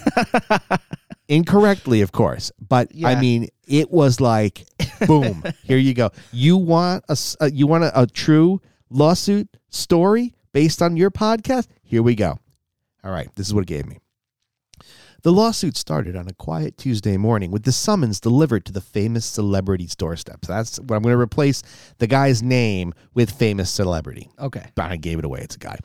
Incorrectly, 1.29 2.03
of 2.03 2.12
course, 2.12 2.53
but 2.61 2.90
I 3.03 3.18
mean, 3.20 3.48
it 3.66 3.90
was 3.90 4.20
like, 4.20 4.66
boom, 5.07 5.42
here 5.64 5.79
you 5.79 5.94
go. 5.94 6.11
You 6.33 6.59
want 6.59 7.05
a, 7.09 7.12
s- 7.12 7.35
uh, 7.40 7.48
you 7.50 7.66
want 7.66 7.85
a, 7.85 8.03
a 8.03 8.07
true 8.07 8.61
lawsuit 8.90 9.48
story 9.70 10.35
based 10.53 10.83
on 10.83 10.98
your 10.98 11.11
podcast? 11.11 11.66
Here 11.83 12.03
we 12.03 12.14
go. 12.14 12.38
All 13.03 13.11
right, 13.11 13.29
this 13.37 13.46
is 13.46 13.55
what 13.55 13.62
it 13.62 13.68
gave 13.68 13.87
me. 13.87 14.00
The 15.25 15.33
lawsuit 15.33 15.79
started 15.79 16.17
on 16.17 16.29
a 16.29 16.35
quiet 16.35 16.77
Tuesday 16.77 17.17
morning 17.17 17.51
with 17.51 17.63
the 17.63 17.73
summons 17.73 18.21
delivered 18.21 18.67
to 18.67 18.73
the 18.73 18.83
famous 18.83 19.25
celebrity's 19.25 19.97
doorstep. 19.97 20.45
So 20.45 20.53
that's 20.53 20.79
what 20.79 20.97
I'm 20.97 21.03
going 21.03 21.15
to 21.15 21.19
replace 21.19 21.63
the 21.97 22.07
guy's 22.07 22.43
name 22.43 22.93
with 23.15 23.31
famous 23.31 23.71
celebrity. 23.71 24.29
Okay. 24.39 24.67
But 24.75 24.91
I 24.91 24.97
gave 24.97 25.19
it 25.19 25.25
away. 25.25 25.41
It's 25.41 25.57
a 25.57 25.59
guy. 25.59 25.79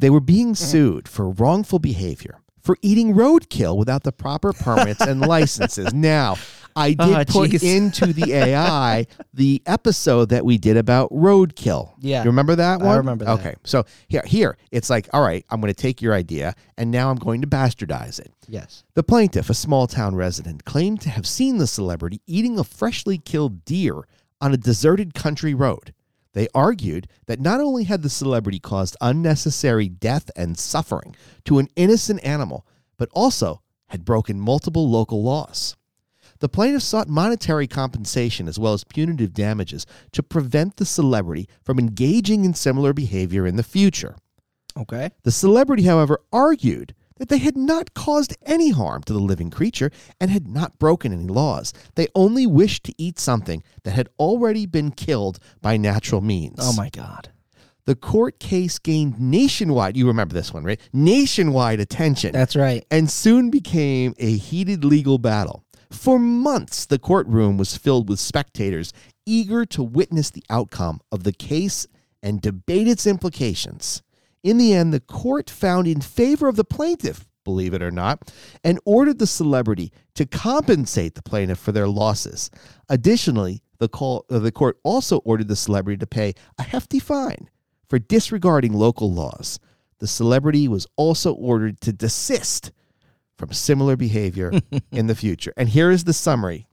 They 0.00 0.10
were 0.10 0.18
being 0.18 0.54
mm-hmm. 0.54 0.64
sued 0.64 1.06
for 1.06 1.30
wrongful 1.30 1.78
behavior, 1.78 2.40
for 2.64 2.76
eating 2.82 3.14
roadkill 3.14 3.76
without 3.76 4.02
the 4.02 4.10
proper 4.12 4.52
permits 4.52 5.00
and 5.00 5.20
licenses. 5.26 5.94
Now, 5.94 6.36
I 6.74 6.88
did 6.88 7.00
Ah, 7.00 7.24
put 7.28 7.62
into 7.62 8.12
the 8.12 8.32
AI 8.32 9.06
the 9.32 9.62
episode 9.66 10.30
that 10.30 10.44
we 10.44 10.58
did 10.58 10.76
about 10.76 11.08
roadkill. 11.12 11.92
Yeah. 12.00 12.24
You 12.24 12.30
remember 12.30 12.56
that 12.56 12.80
one? 12.80 12.88
I 12.88 12.96
remember 12.96 13.26
that. 13.26 13.38
Okay. 13.38 13.54
So 13.62 13.84
here, 14.08 14.22
here, 14.26 14.56
it's 14.72 14.90
like, 14.90 15.08
all 15.12 15.22
right, 15.22 15.44
I'm 15.50 15.60
going 15.60 15.72
to 15.72 15.80
take 15.80 16.02
your 16.02 16.14
idea 16.14 16.54
and 16.76 16.90
now 16.90 17.10
I'm 17.10 17.16
going 17.18 17.42
to 17.42 17.46
bastardize 17.46 18.18
it. 18.18 18.32
Yes. 18.48 18.82
The 18.94 19.04
plaintiff, 19.04 19.50
a 19.50 19.54
small 19.54 19.86
town 19.86 20.16
resident, 20.16 20.64
claimed 20.64 21.00
to 21.02 21.10
have 21.10 21.26
seen 21.28 21.58
the 21.58 21.68
celebrity 21.68 22.20
eating 22.26 22.58
a 22.58 22.64
freshly 22.64 23.18
killed 23.18 23.64
deer 23.64 24.08
on 24.40 24.52
a 24.52 24.56
deserted 24.56 25.14
country 25.14 25.54
road. 25.54 25.94
They 26.34 26.48
argued 26.54 27.08
that 27.26 27.40
not 27.40 27.60
only 27.60 27.84
had 27.84 28.02
the 28.02 28.10
celebrity 28.10 28.58
caused 28.58 28.96
unnecessary 29.00 29.88
death 29.88 30.30
and 30.36 30.58
suffering 30.58 31.16
to 31.46 31.58
an 31.58 31.68
innocent 31.76 32.22
animal, 32.22 32.66
but 32.98 33.08
also 33.12 33.62
had 33.88 34.04
broken 34.04 34.38
multiple 34.40 34.88
local 34.90 35.22
laws. 35.22 35.76
The 36.40 36.48
plaintiff 36.48 36.82
sought 36.82 37.08
monetary 37.08 37.66
compensation 37.66 38.48
as 38.48 38.58
well 38.58 38.72
as 38.72 38.84
punitive 38.84 39.32
damages 39.32 39.86
to 40.12 40.22
prevent 40.22 40.76
the 40.76 40.84
celebrity 40.84 41.48
from 41.62 41.78
engaging 41.78 42.44
in 42.44 42.52
similar 42.54 42.92
behavior 42.92 43.46
in 43.46 43.56
the 43.56 43.62
future. 43.62 44.16
Okay. 44.76 45.10
The 45.22 45.30
celebrity, 45.30 45.84
however, 45.84 46.20
argued 46.32 46.94
that 47.16 47.28
they 47.28 47.38
had 47.38 47.56
not 47.56 47.94
caused 47.94 48.36
any 48.44 48.70
harm 48.70 49.02
to 49.04 49.12
the 49.12 49.20
living 49.20 49.50
creature 49.50 49.90
and 50.20 50.30
had 50.30 50.48
not 50.48 50.78
broken 50.78 51.12
any 51.12 51.26
laws. 51.26 51.72
They 51.94 52.08
only 52.14 52.46
wished 52.46 52.84
to 52.84 52.94
eat 52.98 53.18
something 53.18 53.62
that 53.84 53.92
had 53.92 54.08
already 54.18 54.66
been 54.66 54.90
killed 54.90 55.38
by 55.60 55.76
natural 55.76 56.20
means. 56.20 56.58
Oh 56.60 56.74
my 56.76 56.90
God. 56.90 57.30
The 57.86 57.94
court 57.94 58.40
case 58.40 58.78
gained 58.78 59.20
nationwide, 59.20 59.96
you 59.96 60.06
remember 60.06 60.32
this 60.32 60.54
one, 60.54 60.64
right? 60.64 60.80
Nationwide 60.92 61.80
attention 61.80 62.32
That's 62.32 62.56
right. 62.56 62.84
and 62.90 63.10
soon 63.10 63.50
became 63.50 64.14
a 64.18 64.36
heated 64.36 64.84
legal 64.84 65.18
battle. 65.18 65.64
For 65.90 66.18
months, 66.18 66.86
the 66.86 66.98
courtroom 66.98 67.58
was 67.58 67.76
filled 67.76 68.08
with 68.08 68.18
spectators 68.18 68.92
eager 69.26 69.64
to 69.66 69.82
witness 69.82 70.30
the 70.30 70.44
outcome 70.50 71.00
of 71.12 71.24
the 71.24 71.32
case 71.32 71.86
and 72.22 72.40
debate 72.40 72.88
its 72.88 73.06
implications. 73.06 74.02
In 74.44 74.58
the 74.58 74.74
end, 74.74 74.92
the 74.92 75.00
court 75.00 75.48
found 75.48 75.88
in 75.88 76.02
favor 76.02 76.48
of 76.48 76.56
the 76.56 76.64
plaintiff, 76.64 77.26
believe 77.44 77.72
it 77.72 77.82
or 77.82 77.90
not, 77.90 78.30
and 78.62 78.78
ordered 78.84 79.18
the 79.18 79.26
celebrity 79.26 79.90
to 80.14 80.26
compensate 80.26 81.14
the 81.14 81.22
plaintiff 81.22 81.58
for 81.58 81.72
their 81.72 81.88
losses. 81.88 82.50
Additionally, 82.90 83.62
the, 83.78 83.88
call, 83.88 84.26
uh, 84.30 84.38
the 84.38 84.52
court 84.52 84.78
also 84.84 85.18
ordered 85.20 85.48
the 85.48 85.56
celebrity 85.56 85.96
to 85.96 86.06
pay 86.06 86.34
a 86.58 86.62
hefty 86.62 86.98
fine 86.98 87.48
for 87.88 87.98
disregarding 87.98 88.74
local 88.74 89.10
laws. 89.10 89.58
The 89.98 90.06
celebrity 90.06 90.68
was 90.68 90.86
also 90.96 91.32
ordered 91.32 91.80
to 91.80 91.92
desist 91.94 92.70
from 93.38 93.50
similar 93.52 93.96
behavior 93.96 94.52
in 94.92 95.06
the 95.06 95.14
future. 95.14 95.54
And 95.56 95.70
here 95.70 95.90
is 95.90 96.04
the 96.04 96.12
summary. 96.12 96.68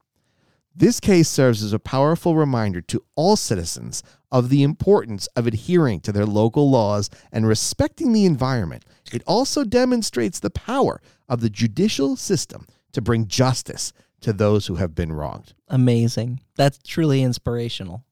This 0.74 1.00
case 1.00 1.28
serves 1.28 1.64
as 1.64 1.74
a 1.74 1.80
powerful 1.80 2.36
reminder 2.36 2.82
to 2.82 3.04
all 3.16 3.36
citizens 3.36 4.04
of 4.32 4.50
the 4.50 4.64
importance 4.64 5.28
of 5.36 5.46
adhering 5.46 6.00
to 6.02 6.12
their 6.14 6.26
local 6.26 6.70
laws 6.70 7.10
and 7.32 7.46
respecting 7.46 8.14
the 8.14 8.26
environment. 8.26 8.86
It 9.12 9.22
also 9.28 9.66
demonstrates 9.66 10.40
the 10.40 10.50
power 10.50 11.02
of 11.28 11.42
the 11.42 11.50
judicial 11.50 12.16
system 12.16 12.68
to 12.94 13.02
bring 13.02 13.28
justice 13.28 13.92
to 14.22 14.32
those 14.32 14.68
who 14.68 14.76
have 14.76 14.96
been 14.96 15.12
wronged. 15.12 15.54
Amazing. 15.68 16.40
That's 16.56 16.78
truly 16.78 17.22
inspirational. 17.22 18.06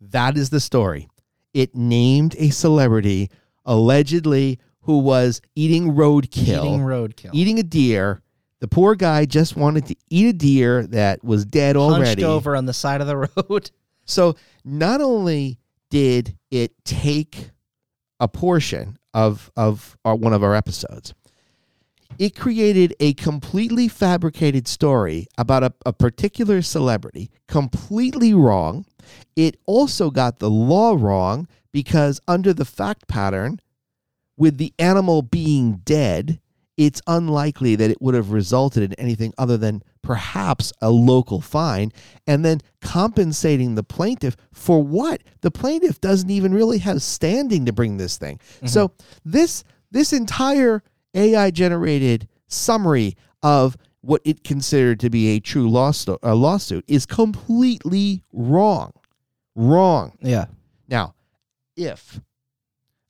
That 0.00 0.36
is 0.36 0.50
the 0.50 0.60
story. 0.60 1.08
It 1.54 1.74
named 1.74 2.34
a 2.38 2.50
celebrity 2.50 3.30
allegedly 3.64 4.58
who 4.82 4.98
was 4.98 5.40
eating 5.54 5.92
roadkill 5.92 6.64
Eating 6.64 6.80
roadkill. 6.80 7.30
eating 7.32 7.58
a 7.58 7.62
deer. 7.62 8.20
The 8.62 8.68
poor 8.68 8.94
guy 8.94 9.24
just 9.24 9.56
wanted 9.56 9.86
to 9.86 9.96
eat 10.08 10.28
a 10.28 10.32
deer 10.32 10.86
that 10.86 11.24
was 11.24 11.44
dead 11.44 11.76
already. 11.76 12.22
Hunched 12.22 12.22
over 12.22 12.54
on 12.54 12.64
the 12.64 12.72
side 12.72 13.00
of 13.00 13.08
the 13.08 13.16
road. 13.50 13.72
So 14.04 14.36
not 14.64 15.00
only 15.00 15.58
did 15.90 16.38
it 16.52 16.72
take 16.84 17.50
a 18.20 18.28
portion 18.28 18.98
of 19.12 19.50
of 19.56 19.98
our, 20.04 20.14
one 20.14 20.32
of 20.32 20.44
our 20.44 20.54
episodes, 20.54 21.12
it 22.20 22.36
created 22.36 22.94
a 23.00 23.14
completely 23.14 23.88
fabricated 23.88 24.68
story 24.68 25.26
about 25.36 25.64
a, 25.64 25.74
a 25.84 25.92
particular 25.92 26.62
celebrity, 26.62 27.32
completely 27.48 28.32
wrong. 28.32 28.86
It 29.34 29.56
also 29.66 30.08
got 30.08 30.38
the 30.38 30.50
law 30.50 30.94
wrong 30.96 31.48
because 31.72 32.20
under 32.28 32.52
the 32.52 32.64
fact 32.64 33.08
pattern, 33.08 33.58
with 34.36 34.58
the 34.58 34.72
animal 34.78 35.22
being 35.22 35.80
dead, 35.84 36.38
it's 36.86 37.00
unlikely 37.06 37.76
that 37.76 37.90
it 37.90 38.02
would 38.02 38.14
have 38.14 38.32
resulted 38.32 38.82
in 38.82 38.92
anything 38.94 39.32
other 39.38 39.56
than 39.56 39.82
perhaps 40.02 40.72
a 40.80 40.90
local 40.90 41.40
fine 41.40 41.92
and 42.26 42.44
then 42.44 42.60
compensating 42.80 43.74
the 43.74 43.82
plaintiff 43.84 44.36
for 44.52 44.82
what? 44.82 45.22
The 45.42 45.50
plaintiff 45.50 46.00
doesn't 46.00 46.30
even 46.30 46.52
really 46.52 46.78
have 46.78 47.02
standing 47.02 47.66
to 47.66 47.72
bring 47.72 47.98
this 47.98 48.18
thing. 48.18 48.38
Mm-hmm. 48.38 48.66
So 48.66 48.92
this 49.24 49.64
this 49.90 50.12
entire 50.12 50.82
ai 51.14 51.50
generated 51.50 52.28
summary 52.48 53.16
of 53.42 53.76
what 54.00 54.20
it 54.24 54.42
considered 54.42 54.98
to 55.00 55.10
be 55.10 55.28
a 55.36 55.40
true 55.40 55.70
lawsuit, 55.70 56.18
a 56.22 56.30
uh, 56.30 56.34
lawsuit 56.34 56.84
is 56.88 57.06
completely 57.06 58.24
wrong. 58.32 58.92
Wrong. 59.54 60.18
Yeah. 60.20 60.46
now, 60.88 61.14
if 61.76 62.20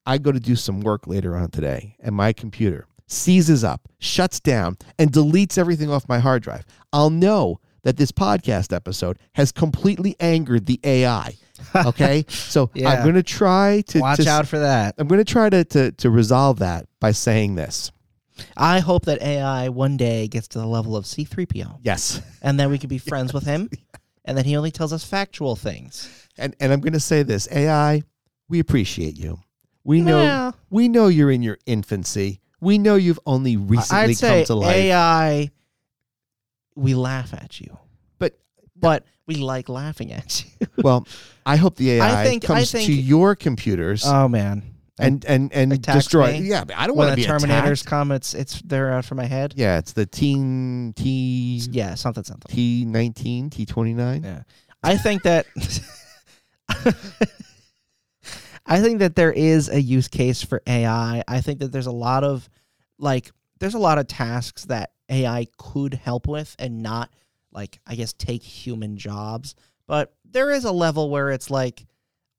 I 0.05 0.19
go 0.19 0.33
to 0.33 0.41
do 0.41 0.57
some 0.57 0.81
work 0.81 1.07
later 1.07 1.37
on 1.37 1.51
today 1.51 1.97
and 2.01 2.15
my 2.15 2.33
computer 2.33 2.87
seizes 3.13 3.63
up, 3.63 3.89
shuts 3.99 4.41
down, 4.41 4.77
and 4.99 5.13
deletes 5.13 5.59
everything 5.59 5.91
off 5.91 6.09
my 6.09 6.19
hard 6.19 6.43
drive, 6.43 6.65
I'll 6.93 7.11
know 7.11 7.61
that 7.85 7.97
this 7.97 8.13
podcast 8.13 8.73
episode 8.75 9.19
has 9.35 9.53
completely 9.53 10.17
angered 10.21 10.67
the 10.67 10.81
AI 10.85 11.37
Okay, 11.87 12.25
so 12.29 12.71
Yeah. 12.75 12.91
I'm 12.91 13.03
going 13.03 13.15
to 13.15 13.23
try 13.23 13.83
to 13.89 14.01
Watch 14.01 14.19
to- 14.25 14.29
out 14.31 14.47
for 14.49 14.59
that. 14.59 14.95
I'm 14.99 15.07
going 15.09 15.25
to 15.25 15.31
try 15.33 15.49
to, 15.51 15.65
to 15.65 15.93
to 15.93 16.11
resolve 16.11 16.59
that 16.61 16.87
by 17.01 17.13
saying 17.13 17.55
this. 17.55 17.93
I 18.57 18.81
hope 18.81 19.05
that 19.05 19.21
AI 19.23 19.69
one 19.69 19.97
day 19.97 20.27
gets 20.27 20.49
to 20.49 20.59
the 20.59 20.67
level 20.67 20.97
of 20.97 21.05
C3PO 21.05 21.79
Yes, 21.83 22.21
and 22.43 22.59
then 22.59 22.71
we 22.71 22.79
could 22.79 22.89
be 22.91 22.99
friends 23.11 23.33
with 23.33 23.45
him 23.45 23.69
and 24.25 24.37
then 24.39 24.45
he 24.45 24.57
only 24.57 24.71
tells 24.71 24.93
us 24.93 25.05
factual 25.05 25.55
things. 25.57 26.09
and 26.39 26.55
and 26.61 26.73
I'm 26.73 26.81
going 26.81 26.93
to 26.95 27.01
say 27.01 27.23
this. 27.23 27.47
AI, 27.53 28.03
we 28.49 28.59
appreciate 28.59 29.19
you. 29.19 29.39
We 29.85 30.01
know 30.01 30.53
we 30.71 30.89
know 30.89 31.09
you're 31.09 31.31
in 31.31 31.43
your 31.43 31.59
infancy. 31.67 32.41
We 32.63 32.79
know 32.79 32.95
you've 32.95 33.19
only 33.27 33.57
recently 33.59 34.13
I'd 34.13 34.17
say 34.17 34.39
come 34.39 34.45
to 34.47 34.55
life. 34.55 34.77
AI 34.77 35.51
we 36.77 36.95
laugh 36.95 37.35
at 37.35 37.61
you. 37.61 37.77
But- 38.19 38.39
but 38.77 39.05
we 39.27 39.35
like 39.35 39.69
laughing 39.69 40.13
at 40.13 40.45
you. 40.45 40.67
well, 40.83 41.07
I 41.45 41.57
hope 41.57 41.77
the 41.77 41.91
AI 41.93 42.23
I 42.23 42.25
think- 42.25 42.45
I 42.45 42.47
comes 42.55 42.71
think- 42.73 42.87
to 42.87 42.93
your 42.95 43.35
computers 43.37 44.05
Oh 44.07 44.29
man. 44.29 44.63
and 44.99 45.25
and 45.25 45.53
and 45.53 45.73
attacks 45.73 46.05
destroy. 46.05 46.33
me 46.39 46.49
Yeah, 46.49 46.65
but 46.65 46.77
I 46.79 46.87
don't 46.87 46.97
when 46.97 47.09
want 47.09 47.17
the 47.19 47.25
to 47.27 47.33
be 47.33 47.45
Terminators 47.47 47.81
attacked. 47.83 47.87
come, 47.87 48.13
it's 48.13 48.33
it's 48.35 48.63
they're 48.63 48.93
out 48.93 49.05
for 49.05 49.17
my 49.17 49.25
head. 49.27 49.55
Yeah, 49.57 49.79
it's 49.79 49.93
the 49.93 50.07
teen 50.07 50.93
T 50.95 51.63
Yeah, 51.73 51.95
something 51.97 52.23
something. 52.25 52.55
T 52.55 52.85
nineteen 52.85 53.51
T 53.51 53.67
twenty 53.67 53.93
nine. 53.95 54.23
Yeah. 54.23 54.43
I 54.85 54.97
think 54.97 55.23
that 55.25 55.47
I 58.65 58.81
think 58.81 59.01
that 59.01 59.17
there 59.17 59.33
is 59.33 59.69
a 59.69 59.81
use 59.81 60.09
case 60.09 60.43
for 60.43 60.63
AI. 60.67 61.23
I 61.27 61.41
think 61.41 61.59
that 61.61 61.73
there's 61.73 61.87
a 61.89 61.93
lot 61.93 62.23
of 62.25 62.49
like 63.03 63.31
there's 63.59 63.75
a 63.75 63.79
lot 63.79 63.99
of 63.99 64.07
tasks 64.07 64.65
that 64.67 64.93
AI 65.11 65.47
could 65.59 65.95
help 65.95 66.27
with 66.27 66.57
and 66.59 66.83
not 66.83 67.11
like 67.53 67.81
I 67.87 67.97
guess 67.97 68.13
take 68.13 68.43
human 68.43 68.97
jobs. 68.97 69.55
But 69.87 70.15
there 70.25 70.51
is 70.51 70.65
a 70.65 70.73
level 70.73 71.11
where 71.11 71.31
it's 71.31 71.51
like 71.51 71.85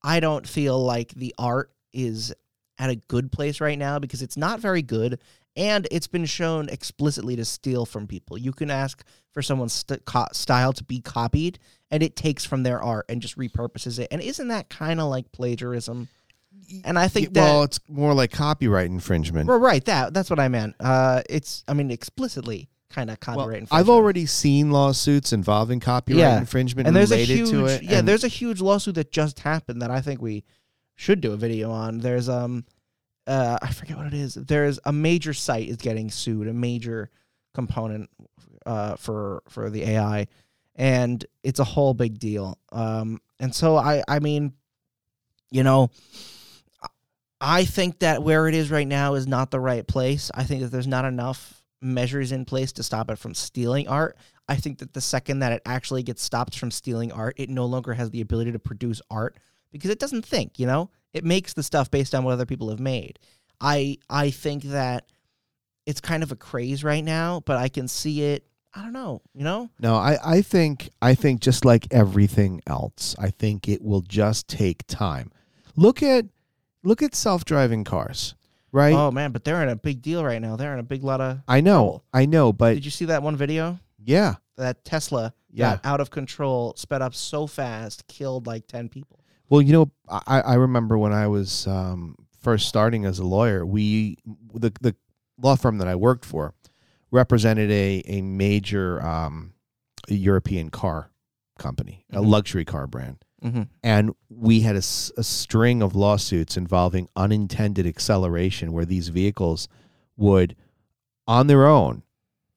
I 0.01 0.19
don't 0.19 0.47
feel 0.47 0.83
like 0.83 1.13
the 1.13 1.35
art 1.37 1.71
is 1.93 2.33
at 2.79 2.89
a 2.89 2.95
good 2.95 3.31
place 3.31 3.61
right 3.61 3.77
now 3.77 3.99
because 3.99 4.21
it's 4.21 4.37
not 4.37 4.59
very 4.59 4.81
good 4.81 5.19
and 5.55 5.87
it's 5.91 6.07
been 6.07 6.25
shown 6.25 6.67
explicitly 6.69 7.35
to 7.35 7.45
steal 7.45 7.85
from 7.85 8.07
people. 8.07 8.37
You 8.37 8.51
can 8.51 8.71
ask 8.71 9.03
for 9.31 9.41
someone's 9.41 9.73
st- 9.73 10.03
co- 10.05 10.25
style 10.33 10.73
to 10.73 10.83
be 10.83 10.99
copied 10.99 11.59
and 11.91 12.01
it 12.01 12.15
takes 12.15 12.43
from 12.43 12.63
their 12.63 12.81
art 12.81 13.05
and 13.09 13.21
just 13.21 13.37
repurposes 13.37 13.99
it. 13.99 14.07
And 14.09 14.21
isn't 14.21 14.47
that 14.47 14.69
kind 14.69 14.99
of 14.99 15.09
like 15.09 15.31
plagiarism? 15.31 16.09
And 16.85 16.97
I 16.97 17.07
think 17.07 17.33
that 17.33 17.41
well, 17.41 17.63
it's 17.63 17.79
more 17.87 18.13
like 18.13 18.31
copyright 18.31 18.87
infringement. 18.89 19.47
well, 19.47 19.59
right, 19.59 19.83
that 19.85 20.13
that's 20.13 20.29
what 20.29 20.39
I 20.39 20.47
meant. 20.47 20.75
Uh, 20.79 21.21
it's 21.29 21.63
I 21.67 21.73
mean 21.73 21.91
explicitly 21.91 22.69
kind 22.89 23.09
of 23.09 23.17
Well, 23.27 23.37
copyright 23.37 23.67
I've 23.71 23.89
already 23.89 24.25
seen 24.27 24.71
lawsuits 24.71 25.33
involving 25.33 25.79
copyright 25.79 26.19
Yeah. 26.19 26.37
infringement 26.37 26.87
and 26.87 26.95
there's 26.95 27.11
a 27.11 27.15
related 27.15 27.37
huge 27.37 27.49
to 27.49 27.65
it. 27.65 27.81
yeah 27.83 28.01
there's 28.01 28.23
a 28.23 28.27
huge 28.27 28.61
lawsuit 28.61 28.93
that 28.95 29.11
just 29.11 29.39
happened 29.39 29.81
that 29.81 29.89
I 29.89 29.99
think 30.01 30.21
we 30.21 30.43
should 30.95 31.19
do 31.19 31.31
a 31.31 31.37
video 31.37 31.71
on. 31.71 31.99
There's 31.99 32.29
um 32.29 32.65
uh 33.27 33.57
I 33.61 33.71
forget 33.71 33.97
what 33.97 34.05
it 34.07 34.13
is. 34.13 34.35
There's 34.35 34.79
a 34.85 34.93
major 34.93 35.33
site 35.33 35.69
is 35.69 35.77
getting 35.77 36.11
sued, 36.11 36.47
a 36.47 36.53
major 36.53 37.09
component 37.55 38.09
uh 38.65 38.95
for 38.95 39.41
for 39.49 39.69
the 39.71 39.83
AI 39.83 40.27
and 40.75 41.23
it's 41.43 41.59
a 41.59 41.63
whole 41.63 41.93
big 41.93 42.19
deal. 42.19 42.57
Um 42.71 43.19
and 43.39 43.53
so 43.55 43.75
I 43.77 44.03
I 44.07 44.19
mean 44.19 44.53
you 45.51 45.63
know 45.63 45.89
I 47.43 47.65
think 47.65 47.99
that 47.99 48.23
where 48.23 48.47
it 48.47 48.55
is 48.55 48.71
right 48.71 48.87
now 48.87 49.15
is 49.15 49.27
not 49.27 49.51
the 49.51 49.59
right 49.59 49.85
place. 49.85 50.31
I 50.33 50.45
think 50.45 50.61
that 50.61 50.69
there's 50.69 50.87
not 50.87 51.03
enough 51.03 51.61
measures 51.81 52.31
in 52.31 52.45
place 52.45 52.71
to 52.71 52.83
stop 52.83 53.11
it 53.11 53.17
from 53.17 53.33
stealing 53.33 53.87
art. 53.89 54.17
I 54.47 54.55
think 54.55 54.79
that 54.79 54.93
the 54.93 55.01
second 55.01 55.39
that 55.39 55.51
it 55.51 55.61
actually 55.65 56.03
gets 56.03 56.23
stopped 56.23 56.57
from 56.57 56.71
stealing 56.71 57.11
art, 57.11 57.35
it 57.37 57.49
no 57.49 57.65
longer 57.65 57.93
has 57.93 58.11
the 58.11 58.21
ability 58.21 58.53
to 58.53 58.59
produce 58.59 59.01
art 59.11 59.37
because 59.73 59.89
it 59.89 59.99
doesn't 59.99 60.25
think, 60.25 60.57
you 60.57 60.65
know? 60.65 60.89
It 61.13 61.25
makes 61.25 61.53
the 61.53 61.63
stuff 61.63 61.91
based 61.91 62.15
on 62.15 62.23
what 62.23 62.31
other 62.31 62.45
people 62.45 62.69
have 62.69 62.79
made. 62.79 63.19
I 63.59 63.97
I 64.09 64.29
think 64.31 64.63
that 64.63 65.05
it's 65.85 65.99
kind 65.99 66.23
of 66.23 66.31
a 66.31 66.37
craze 66.37 66.81
right 66.81 67.03
now, 67.03 67.41
but 67.45 67.57
I 67.57 67.67
can 67.67 67.89
see 67.89 68.21
it, 68.23 68.45
I 68.73 68.81
don't 68.83 68.93
know, 68.93 69.21
you 69.33 69.43
know? 69.43 69.69
No, 69.79 69.95
I, 69.95 70.17
I 70.23 70.41
think 70.41 70.89
I 71.01 71.13
think 71.13 71.41
just 71.41 71.65
like 71.65 71.87
everything 71.91 72.61
else, 72.67 73.15
I 73.19 73.31
think 73.31 73.67
it 73.67 73.81
will 73.81 74.01
just 74.01 74.47
take 74.47 74.87
time. 74.87 75.31
Look 75.75 76.01
at 76.01 76.25
look 76.83 77.01
at 77.01 77.15
self 77.15 77.45
driving 77.45 77.83
cars, 77.83 78.35
right? 78.71 78.93
Oh 78.93 79.11
man, 79.11 79.31
but 79.31 79.43
they're 79.43 79.61
in 79.63 79.69
a 79.69 79.75
big 79.75 80.01
deal 80.01 80.23
right 80.23 80.41
now. 80.41 80.55
They're 80.55 80.73
in 80.73 80.79
a 80.79 80.83
big 80.83 81.03
lot 81.03 81.21
of 81.21 81.39
I 81.47 81.61
know, 81.61 81.73
trouble. 81.75 82.03
I 82.13 82.25
know, 82.25 82.53
but 82.53 82.75
Did 82.75 82.85
you 82.85 82.91
see 82.91 83.05
that 83.05 83.23
one 83.23 83.35
video? 83.35 83.79
yeah, 84.03 84.35
That 84.57 84.83
Tesla 84.85 85.33
Yeah. 85.51 85.75
got 85.75 85.85
out 85.85 85.99
of 86.01 86.09
control, 86.11 86.73
sped 86.77 87.01
up 87.01 87.13
so 87.15 87.47
fast, 87.47 88.07
killed 88.07 88.45
like 88.47 88.67
10 88.67 88.89
people. 88.89 89.19
Well, 89.49 89.61
you 89.61 89.71
know, 89.73 89.91
I, 90.09 90.41
I 90.41 90.53
remember 90.55 90.97
when 90.97 91.13
I 91.13 91.27
was 91.27 91.67
um, 91.67 92.15
first 92.41 92.67
starting 92.67 93.05
as 93.05 93.19
a 93.19 93.25
lawyer, 93.25 93.65
we 93.65 94.17
the 94.53 94.71
the 94.81 94.95
law 95.41 95.55
firm 95.55 95.77
that 95.79 95.87
I 95.87 95.95
worked 95.95 96.25
for 96.25 96.53
represented 97.11 97.69
a 97.71 98.01
a 98.07 98.21
major 98.21 99.01
um, 99.05 99.53
European 100.07 100.69
car 100.69 101.11
company, 101.59 102.05
a 102.11 102.17
Mhm. 102.19 102.27
luxury 102.29 102.65
car 102.65 102.87
brand, 102.87 103.23
Mm-hmm. 103.43 103.63
and 103.83 104.15
we 104.29 104.61
had 104.61 104.77
a 104.77 104.81
string 104.81 105.81
of 105.81 105.95
lawsuits 105.95 106.55
involving 106.55 107.09
unintended 107.15 107.85
acceleration, 107.85 108.71
where 108.71 108.85
these 108.85 109.09
vehicles 109.09 109.67
would, 110.15 110.55
on 111.27 111.47
their 111.47 111.67
own, 111.67 112.03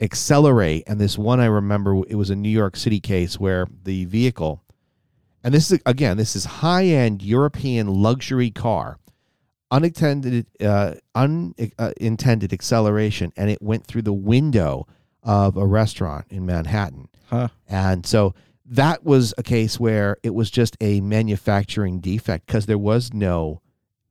accelerate. 0.00 0.84
And 0.86 1.00
this 1.00 1.18
one 1.18 1.40
I 1.40 1.46
remember, 1.46 1.96
it 2.06 2.14
was 2.14 2.30
a 2.30 2.36
New 2.36 2.48
York 2.50 2.76
City 2.76 3.00
case 3.00 3.40
where 3.40 3.66
the 3.82 4.04
vehicle 4.04 4.62
and 5.46 5.54
this 5.54 5.70
is 5.70 5.78
again 5.86 6.16
this 6.16 6.34
is 6.34 6.44
high 6.44 6.86
end 6.86 7.22
European 7.22 7.86
luxury 7.86 8.50
car, 8.50 8.98
unintended 9.70 10.44
uh, 10.60 10.94
unintended 11.14 12.52
acceleration, 12.52 13.32
and 13.36 13.48
it 13.48 13.62
went 13.62 13.86
through 13.86 14.02
the 14.02 14.12
window 14.12 14.88
of 15.22 15.56
a 15.56 15.64
restaurant 15.64 16.26
in 16.30 16.44
Manhattan. 16.46 17.08
Huh. 17.30 17.48
And 17.68 18.04
so 18.04 18.34
that 18.68 19.04
was 19.04 19.32
a 19.38 19.42
case 19.42 19.78
where 19.78 20.16
it 20.22 20.34
was 20.34 20.50
just 20.50 20.76
a 20.80 21.00
manufacturing 21.00 22.00
defect 22.00 22.46
because 22.46 22.66
there 22.66 22.78
was 22.78 23.12
no, 23.14 23.60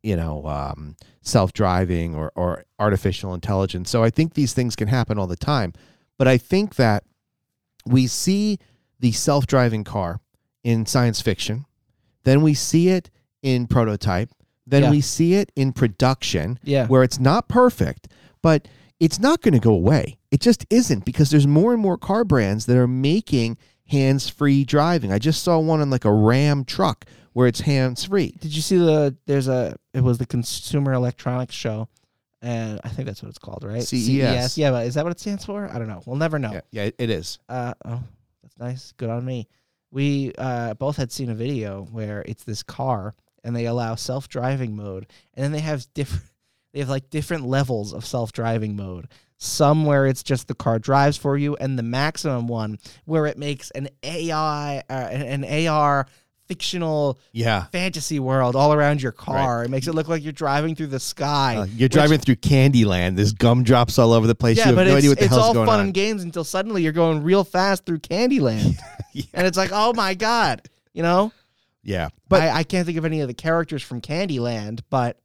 you 0.01 0.15
know, 0.15 0.45
um, 0.45 0.95
self 1.21 1.51
driving 1.53 2.15
or, 2.15 2.31
or 2.35 2.65
artificial 2.79 3.33
intelligence. 3.33 3.89
So 3.89 4.03
I 4.03 4.09
think 4.09 4.33
these 4.33 4.53
things 4.53 4.75
can 4.75 4.87
happen 4.87 5.17
all 5.19 5.27
the 5.27 5.35
time. 5.35 5.73
But 6.17 6.27
I 6.27 6.37
think 6.37 6.75
that 6.75 7.03
we 7.85 8.07
see 8.07 8.59
the 8.99 9.11
self 9.11 9.45
driving 9.45 9.83
car 9.83 10.21
in 10.63 10.85
science 10.85 11.21
fiction, 11.21 11.65
then 12.23 12.41
we 12.41 12.53
see 12.53 12.89
it 12.89 13.11
in 13.43 13.67
prototype, 13.67 14.29
then 14.65 14.83
Yeah. 14.83 14.91
we 14.91 15.01
see 15.01 15.35
it 15.35 15.51
in 15.55 15.73
production 15.73 16.59
Yeah. 16.63 16.87
where 16.87 17.03
it's 17.03 17.19
not 17.19 17.47
perfect, 17.47 18.07
but 18.41 18.67
it's 18.99 19.19
not 19.19 19.41
going 19.41 19.53
to 19.53 19.59
go 19.59 19.73
away. 19.73 20.17
It 20.31 20.39
just 20.41 20.65
isn't 20.69 21.05
because 21.05 21.29
there's 21.29 21.45
more 21.45 21.73
and 21.73 21.81
more 21.81 21.97
car 21.97 22.23
brands 22.23 22.65
that 22.65 22.77
are 22.77 22.87
making 22.87 23.57
hands-free 23.87 24.65
driving. 24.65 25.11
I 25.11 25.19
just 25.19 25.43
saw 25.43 25.59
one 25.59 25.81
on 25.81 25.89
like 25.89 26.05
a 26.05 26.11
Ram 26.11 26.65
truck 26.65 27.05
where 27.33 27.47
it's 27.47 27.61
hands-free. 27.61 28.35
Did 28.39 28.55
you 28.55 28.61
see 28.61 28.77
the? 28.77 29.15
There's 29.25 29.47
a. 29.47 29.75
It 29.93 30.01
was 30.01 30.17
the 30.17 30.25
Consumer 30.25 30.93
Electronics 30.93 31.55
Show, 31.55 31.87
and 32.41 32.79
I 32.83 32.89
think 32.89 33.07
that's 33.07 33.21
what 33.21 33.29
it's 33.29 33.39
called, 33.39 33.63
right? 33.63 33.83
CES. 33.83 34.57
Yeah, 34.57 34.71
but 34.71 34.87
is 34.87 34.95
that 34.95 35.03
what 35.03 35.11
it 35.11 35.19
stands 35.19 35.45
for? 35.45 35.69
I 35.71 35.77
don't 35.77 35.87
know. 35.87 36.01
We'll 36.05 36.15
never 36.15 36.39
know. 36.39 36.53
Yeah, 36.53 36.61
yeah, 36.71 36.89
it 36.97 37.09
is. 37.09 37.39
Uh 37.49 37.73
oh, 37.85 38.03
that's 38.41 38.57
nice. 38.57 38.93
Good 38.97 39.09
on 39.09 39.25
me. 39.25 39.47
We 39.91 40.33
uh, 40.37 40.73
both 40.73 40.97
had 40.97 41.11
seen 41.11 41.29
a 41.29 41.35
video 41.35 41.83
where 41.91 42.21
it's 42.25 42.43
this 42.43 42.63
car 42.63 43.15
and 43.45 43.55
they 43.55 43.65
allow 43.67 43.95
self-driving 43.95 44.75
mode, 44.75 45.07
and 45.35 45.43
then 45.43 45.51
they 45.51 45.59
have 45.59 45.85
different. 45.93 46.23
They 46.73 46.79
have 46.81 46.89
like 46.89 47.09
different 47.09 47.45
levels 47.45 47.93
of 47.93 48.05
self-driving 48.05 48.75
mode. 48.75 49.07
Some 49.45 49.85
where 49.85 50.05
it's 50.05 50.23
just 50.23 50.47
the 50.47 50.55
car 50.55 50.79
drives 50.79 51.17
for 51.17 51.37
you, 51.37 51.55
and 51.55 51.77
the 51.77 51.83
maximum 51.83 52.47
one 52.47 52.79
where 53.05 53.25
it 53.25 53.37
makes 53.37 53.71
an 53.71 53.89
AI, 54.03 54.79
uh, 54.89 54.93
an 54.93 55.43
AR 55.67 56.07
fictional 56.47 57.19
Yeah. 57.31 57.65
fantasy 57.71 58.19
world 58.19 58.55
all 58.55 58.71
around 58.71 59.01
your 59.01 59.11
car. 59.11 59.63
It 59.63 59.69
makes 59.69 59.87
it 59.87 59.95
look 59.95 60.07
like 60.07 60.23
you're 60.23 60.31
driving 60.31 60.75
through 60.75 60.87
the 60.87 60.99
sky. 60.99 61.55
Uh, 61.57 61.65
you're 61.65 61.89
driving 61.89 62.19
through 62.19 62.35
Candyland. 62.35 63.15
There's 63.15 63.33
gumdrops 63.33 63.97
all 63.97 64.13
over 64.13 64.27
the 64.27 64.35
place. 64.35 64.57
yeah, 64.57 64.69
you 64.69 64.75
have 64.75 64.85
no 64.87 64.91
it's, 64.91 64.97
idea 64.97 65.09
what 65.09 65.17
the 65.17 65.25
it's 65.25 65.33
hell's 65.33 65.57
all 65.57 65.65
fun 65.65 65.79
and 65.79 65.93
games 65.93 66.21
until 66.23 66.43
suddenly 66.43 66.83
you're 66.83 66.91
going 66.91 67.23
real 67.23 67.43
fast 67.43 67.85
through 67.85 67.99
Candyland. 67.99 68.75
And 69.33 69.47
it's 69.47 69.57
like, 69.57 69.69
oh 69.71 69.93
my 69.93 70.13
God. 70.13 70.61
You 70.93 71.01
know? 71.01 71.31
yeah. 71.83 72.09
But 72.27 72.39
But 72.39 72.41
I, 72.41 72.57
I 72.57 72.63
can't 72.63 72.85
think 72.85 72.97
of 72.97 73.05
any 73.05 73.21
of 73.21 73.29
the 73.29 73.33
characters 73.33 73.81
from 73.81 74.01
Candyland, 74.01 74.81
but 74.89 75.19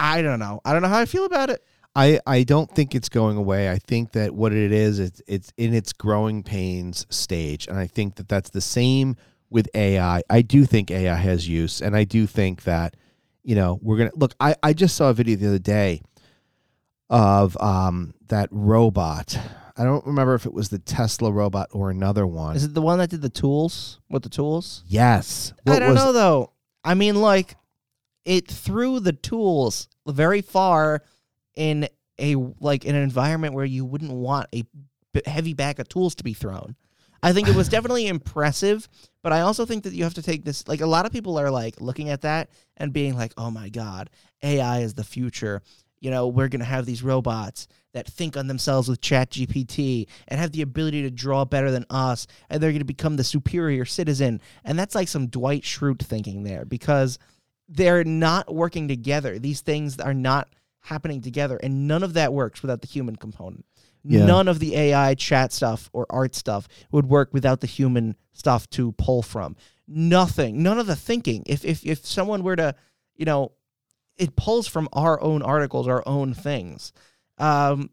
I 0.00 0.22
don't 0.22 0.38
know. 0.38 0.60
I 0.64 0.72
don't 0.72 0.80
know 0.80 0.88
how 0.88 0.98
I 1.00 1.04
feel 1.04 1.26
about 1.26 1.50
it. 1.50 1.62
I, 1.94 2.20
I 2.26 2.42
don't 2.44 2.70
think 2.70 2.94
it's 2.94 3.08
going 3.08 3.36
away. 3.36 3.70
I 3.70 3.78
think 3.78 4.12
that 4.12 4.34
what 4.34 4.52
it 4.52 4.72
is, 4.72 4.98
it's 4.98 5.20
it's 5.26 5.52
in 5.58 5.74
its 5.74 5.92
growing 5.92 6.42
pains 6.42 7.06
stage, 7.10 7.66
and 7.66 7.78
I 7.78 7.86
think 7.86 8.16
that 8.16 8.28
that's 8.28 8.50
the 8.50 8.62
same 8.62 9.16
with 9.50 9.68
AI. 9.74 10.22
I 10.30 10.42
do 10.42 10.64
think 10.64 10.90
AI 10.90 11.14
has 11.14 11.46
use, 11.46 11.82
and 11.82 11.94
I 11.94 12.04
do 12.04 12.26
think 12.26 12.64
that 12.64 12.96
you 13.42 13.54
know 13.54 13.78
we're 13.82 13.98
gonna 13.98 14.12
look. 14.14 14.34
I 14.40 14.54
I 14.62 14.72
just 14.72 14.96
saw 14.96 15.10
a 15.10 15.14
video 15.14 15.36
the 15.36 15.48
other 15.48 15.58
day 15.58 16.00
of 17.10 17.60
um 17.60 18.14
that 18.28 18.48
robot. 18.50 19.38
I 19.76 19.84
don't 19.84 20.06
remember 20.06 20.34
if 20.34 20.46
it 20.46 20.52
was 20.52 20.68
the 20.68 20.78
Tesla 20.78 21.30
robot 21.30 21.68
or 21.72 21.90
another 21.90 22.26
one. 22.26 22.56
Is 22.56 22.64
it 22.64 22.74
the 22.74 22.82
one 22.82 22.98
that 22.98 23.10
did 23.10 23.22
the 23.22 23.30
tools 23.30 24.00
with 24.08 24.22
the 24.22 24.28
tools? 24.28 24.82
yes. 24.86 25.52
I 25.66 25.78
don't 25.78 25.90
was 25.90 25.96
know 25.96 26.12
though. 26.12 26.52
I 26.84 26.94
mean, 26.94 27.16
like 27.16 27.56
it 28.24 28.48
threw 28.48 28.98
the 28.98 29.12
tools 29.12 29.88
very 30.06 30.40
far 30.40 31.02
in 31.56 31.88
a 32.18 32.36
like 32.60 32.84
in 32.84 32.94
an 32.94 33.02
environment 33.02 33.54
where 33.54 33.64
you 33.64 33.84
wouldn't 33.84 34.12
want 34.12 34.48
a 34.54 34.64
heavy 35.26 35.54
bag 35.54 35.80
of 35.80 35.88
tools 35.88 36.14
to 36.16 36.24
be 36.24 36.34
thrown. 36.34 36.76
I 37.22 37.32
think 37.32 37.48
it 37.48 37.56
was 37.56 37.68
definitely 37.70 38.08
impressive, 38.08 38.88
but 39.22 39.32
I 39.32 39.40
also 39.40 39.64
think 39.64 39.84
that 39.84 39.94
you 39.94 40.04
have 40.04 40.14
to 40.14 40.22
take 40.22 40.44
this 40.44 40.66
like 40.66 40.80
a 40.80 40.86
lot 40.86 41.06
of 41.06 41.12
people 41.12 41.38
are 41.38 41.50
like 41.50 41.80
looking 41.80 42.10
at 42.10 42.22
that 42.22 42.50
and 42.76 42.92
being 42.92 43.16
like, 43.16 43.32
"Oh 43.36 43.50
my 43.50 43.68
god, 43.68 44.10
AI 44.42 44.80
is 44.80 44.94
the 44.94 45.04
future." 45.04 45.62
You 46.00 46.10
know, 46.10 46.26
we're 46.26 46.48
going 46.48 46.60
to 46.60 46.66
have 46.66 46.84
these 46.84 47.04
robots 47.04 47.68
that 47.94 48.08
think 48.08 48.36
on 48.36 48.48
themselves 48.48 48.88
with 48.88 49.00
Chat 49.00 49.30
GPT 49.30 50.08
and 50.26 50.40
have 50.40 50.50
the 50.50 50.62
ability 50.62 51.02
to 51.02 51.10
draw 51.10 51.44
better 51.44 51.70
than 51.70 51.86
us, 51.90 52.26
and 52.50 52.60
they're 52.60 52.72
going 52.72 52.80
to 52.80 52.84
become 52.84 53.14
the 53.14 53.22
superior 53.22 53.84
citizen. 53.84 54.40
And 54.64 54.76
that's 54.76 54.96
like 54.96 55.06
some 55.06 55.28
Dwight 55.28 55.62
Schrute 55.62 56.02
thinking 56.02 56.42
there 56.42 56.64
because 56.64 57.20
they're 57.68 58.02
not 58.02 58.52
working 58.52 58.88
together. 58.88 59.38
These 59.38 59.60
things 59.60 60.00
are 60.00 60.14
not 60.14 60.48
happening 60.82 61.20
together, 61.20 61.56
and 61.62 61.86
none 61.88 62.02
of 62.02 62.14
that 62.14 62.32
works 62.32 62.62
without 62.62 62.80
the 62.80 62.88
human 62.88 63.16
component. 63.16 63.64
Yeah. 64.04 64.26
None 64.26 64.48
of 64.48 64.58
the 64.58 64.76
AI 64.76 65.14
chat 65.14 65.52
stuff 65.52 65.88
or 65.92 66.06
art 66.10 66.34
stuff 66.34 66.66
would 66.90 67.06
work 67.06 67.30
without 67.32 67.60
the 67.60 67.66
human 67.68 68.16
stuff 68.32 68.68
to 68.70 68.92
pull 68.92 69.22
from. 69.22 69.56
Nothing, 69.86 70.62
none 70.62 70.78
of 70.78 70.86
the 70.86 70.96
thinking. 70.96 71.44
If 71.46 71.64
if 71.64 71.84
if 71.86 72.04
someone 72.04 72.42
were 72.42 72.56
to, 72.56 72.74
you 73.14 73.24
know, 73.24 73.52
it 74.16 74.34
pulls 74.36 74.66
from 74.66 74.88
our 74.92 75.20
own 75.22 75.42
articles, 75.42 75.86
our 75.86 76.02
own 76.06 76.34
things. 76.34 76.92
Um, 77.38 77.90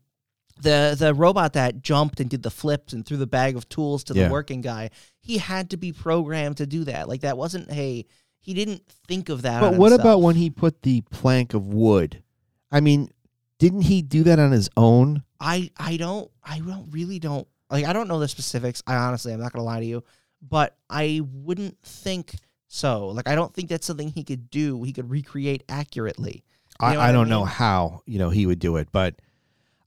the 0.61 0.95
the 0.97 1.13
robot 1.13 1.53
that 1.53 1.81
jumped 1.81 2.19
and 2.19 2.29
did 2.29 2.43
the 2.43 2.51
flips 2.51 2.91
and 2.93 3.05
threw 3.05 3.17
the 3.17 3.27
bag 3.27 3.55
of 3.55 3.69
tools 3.69 4.03
to 4.05 4.13
Yeah. 4.13 4.25
the 4.27 4.31
working 4.31 4.61
guy, 4.61 4.89
he 5.19 5.37
had 5.37 5.69
to 5.69 5.77
be 5.77 5.91
programmed 5.93 6.57
to 6.57 6.65
do 6.65 6.83
that. 6.85 7.07
Like 7.07 7.21
that 7.21 7.37
wasn't 7.37 7.71
hey, 7.71 8.05
he 8.39 8.53
didn't 8.53 8.83
think 9.07 9.29
of 9.29 9.43
that. 9.43 9.61
But 9.61 9.75
what 9.75 9.91
himself. 9.91 10.01
about 10.01 10.21
when 10.21 10.35
he 10.35 10.49
put 10.49 10.81
the 10.81 11.01
plank 11.11 11.53
of 11.53 11.67
wood? 11.67 12.23
I 12.72 12.80
mean, 12.80 13.09
didn't 13.57 13.82
he 13.82 14.01
do 14.01 14.24
that 14.24 14.39
on 14.39 14.51
his 14.51 14.70
own? 14.78 15.24
I 15.39 15.72
I 15.78 15.97
don't 15.97 16.30
I 16.43 16.59
don't 16.59 16.89
really 16.91 17.20
don't 17.20 17.47
like 17.70 17.86
I 17.86 17.93
don't 17.93 18.07
know 18.07 18.20
the 18.20 18.28
specifics. 18.28 18.82
I 18.88 18.95
honestly 18.95 19.34
I'm 19.34 19.39
not 19.39 19.53
gonna 19.53 19.65
lie 19.65 19.80
to 19.80 19.86
you, 19.86 20.03
but 20.41 20.76
I 20.89 21.22
wouldn't 21.32 21.78
think 21.84 22.36
so. 22.67 23.07
Like 23.07 23.28
I 23.28 23.36
don't 23.36 23.53
think 23.53 23.70
that's 23.70 23.86
something 23.86 24.09
he 24.09 24.24
could 24.24 24.49
do. 24.49 24.84
He 24.84 24.93
could 24.93 25.09
recreate 25.09 25.63
accurately. 25.70 26.43
You 26.82 26.88
I, 26.88 26.93
know 26.93 26.99
I 26.99 27.09
I 27.09 27.11
don't 27.11 27.30
know 27.30 27.39
mean? 27.39 27.47
how 27.47 28.01
you 28.05 28.20
know 28.20 28.30
he 28.30 28.45
would 28.45 28.59
do 28.59 28.78
it, 28.78 28.89
but 28.91 29.15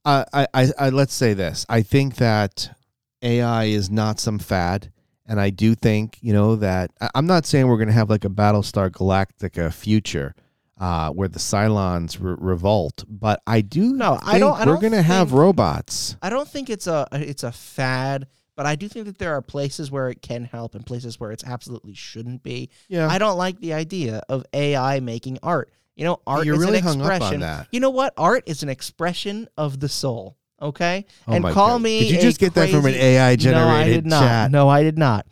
uh, 0.05 0.25
I, 0.33 0.47
I, 0.53 0.67
I 0.77 0.89
let's 0.89 1.13
say 1.13 1.33
this: 1.33 1.65
I 1.69 1.81
think 1.81 2.15
that 2.15 2.75
AI 3.21 3.65
is 3.65 3.89
not 3.89 4.19
some 4.19 4.37
fad, 4.37 4.91
and 5.25 5.39
I 5.39 5.49
do 5.49 5.75
think 5.75 6.19
you 6.21 6.33
know 6.33 6.55
that 6.57 6.91
I'm 7.15 7.25
not 7.25 7.45
saying 7.45 7.67
we're 7.67 7.77
going 7.77 7.87
to 7.87 7.93
have 7.93 8.09
like 8.09 8.25
a 8.25 8.29
Battlestar 8.29 8.89
Galactica 8.91 9.73
future 9.73 10.35
uh, 10.83 11.09
where 11.11 11.29
the 11.29 11.39
Cylons 11.39 12.17
re- 12.19 12.35
revolt, 12.37 13.05
but 13.07 13.41
I 13.47 13.61
do. 13.61 13.93
No, 13.93 14.19
I 14.21 14.37
don't- 14.39 14.53
I 14.55 14.59
we're 14.59 14.65
don't 14.73 14.81
going 14.81 14.93
to 14.93 15.01
have 15.01 15.31
robots. 15.31 16.17
I 16.21 16.29
don't 16.29 16.47
think 16.47 16.69
it's 16.69 16.87
a 16.87 17.07
it's 17.13 17.43
a 17.43 17.51
fad, 17.53 18.27
but 18.57 18.65
I 18.65 18.75
do 18.75 18.89
think 18.89 19.05
that 19.05 19.17
there 19.17 19.33
are 19.33 19.41
places 19.41 19.89
where 19.91 20.09
it 20.09 20.21
can 20.21 20.43
help 20.43 20.75
and 20.75 20.85
places 20.85 21.19
where 21.19 21.31
it's 21.31 21.43
absolutely 21.45 21.93
shouldn't 21.93 22.43
be. 22.43 22.69
Yeah, 22.89 23.07
I 23.07 23.17
don't 23.17 23.37
like 23.37 23.59
the 23.59 23.73
idea 23.73 24.21
of 24.27 24.45
AI 24.53 24.99
making 24.99 25.39
art. 25.41 25.71
You 25.95 26.05
know, 26.05 26.19
art 26.27 26.45
you're 26.45 26.55
is 26.55 26.61
really 26.61 26.79
an 26.79 26.83
hung 26.83 27.01
up 27.01 27.09
expression. 27.11 27.35
on 27.35 27.39
that. 27.41 27.67
You 27.71 27.79
know 27.79 27.91
what? 27.91 28.13
Art 28.17 28.43
is 28.47 28.61
an 28.63 28.69
expression 28.69 29.47
of 29.57 29.79
the 29.79 29.87
soul. 29.89 30.37
Okay, 30.61 31.05
Oh 31.27 31.33
and 31.33 31.43
call 31.45 31.75
God. 31.75 31.81
me. 31.83 31.99
Did 32.01 32.11
you 32.11 32.21
just 32.21 32.39
get 32.39 32.53
that 32.55 32.69
from 32.69 32.85
an 32.85 32.93
AI 32.93 33.35
generated 33.35 33.67
no, 33.67 33.75
I 33.75 33.83
did 33.85 34.05
not. 34.05 34.19
chat? 34.21 34.51
No, 34.51 34.69
I 34.69 34.83
did 34.83 34.97
not. 34.97 35.27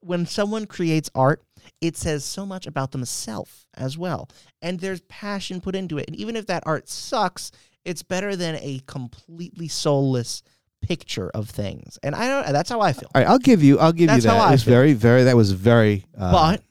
When 0.00 0.26
someone 0.26 0.66
creates 0.66 1.10
art, 1.14 1.42
it 1.80 1.96
says 1.96 2.24
so 2.24 2.44
much 2.44 2.66
about 2.66 2.92
themselves 2.92 3.66
as 3.74 3.96
well. 3.96 4.28
And 4.62 4.80
there's 4.80 5.00
passion 5.02 5.60
put 5.60 5.76
into 5.76 5.98
it. 5.98 6.06
And 6.08 6.16
even 6.16 6.36
if 6.36 6.46
that 6.46 6.64
art 6.66 6.88
sucks, 6.88 7.52
it's 7.84 8.02
better 8.02 8.36
than 8.36 8.56
a 8.56 8.80
completely 8.86 9.68
soulless 9.68 10.42
picture 10.80 11.30
of 11.30 11.48
things. 11.48 11.98
And 12.02 12.14
I 12.14 12.28
don't 12.28 12.52
that's 12.52 12.70
how 12.70 12.80
I 12.80 12.92
feel. 12.92 13.10
All 13.14 13.20
right, 13.20 13.28
I'll 13.28 13.38
give 13.38 13.62
you. 13.62 13.78
I'll 13.78 13.92
give 13.92 14.08
That's 14.08 14.24
you 14.24 14.30
that. 14.30 14.38
how 14.38 14.52
I 14.52 14.56
very, 14.56 14.92
very. 14.92 15.24
That 15.24 15.36
was 15.36 15.52
very 15.52 16.04
uh, 16.16 16.32
but 16.32 16.62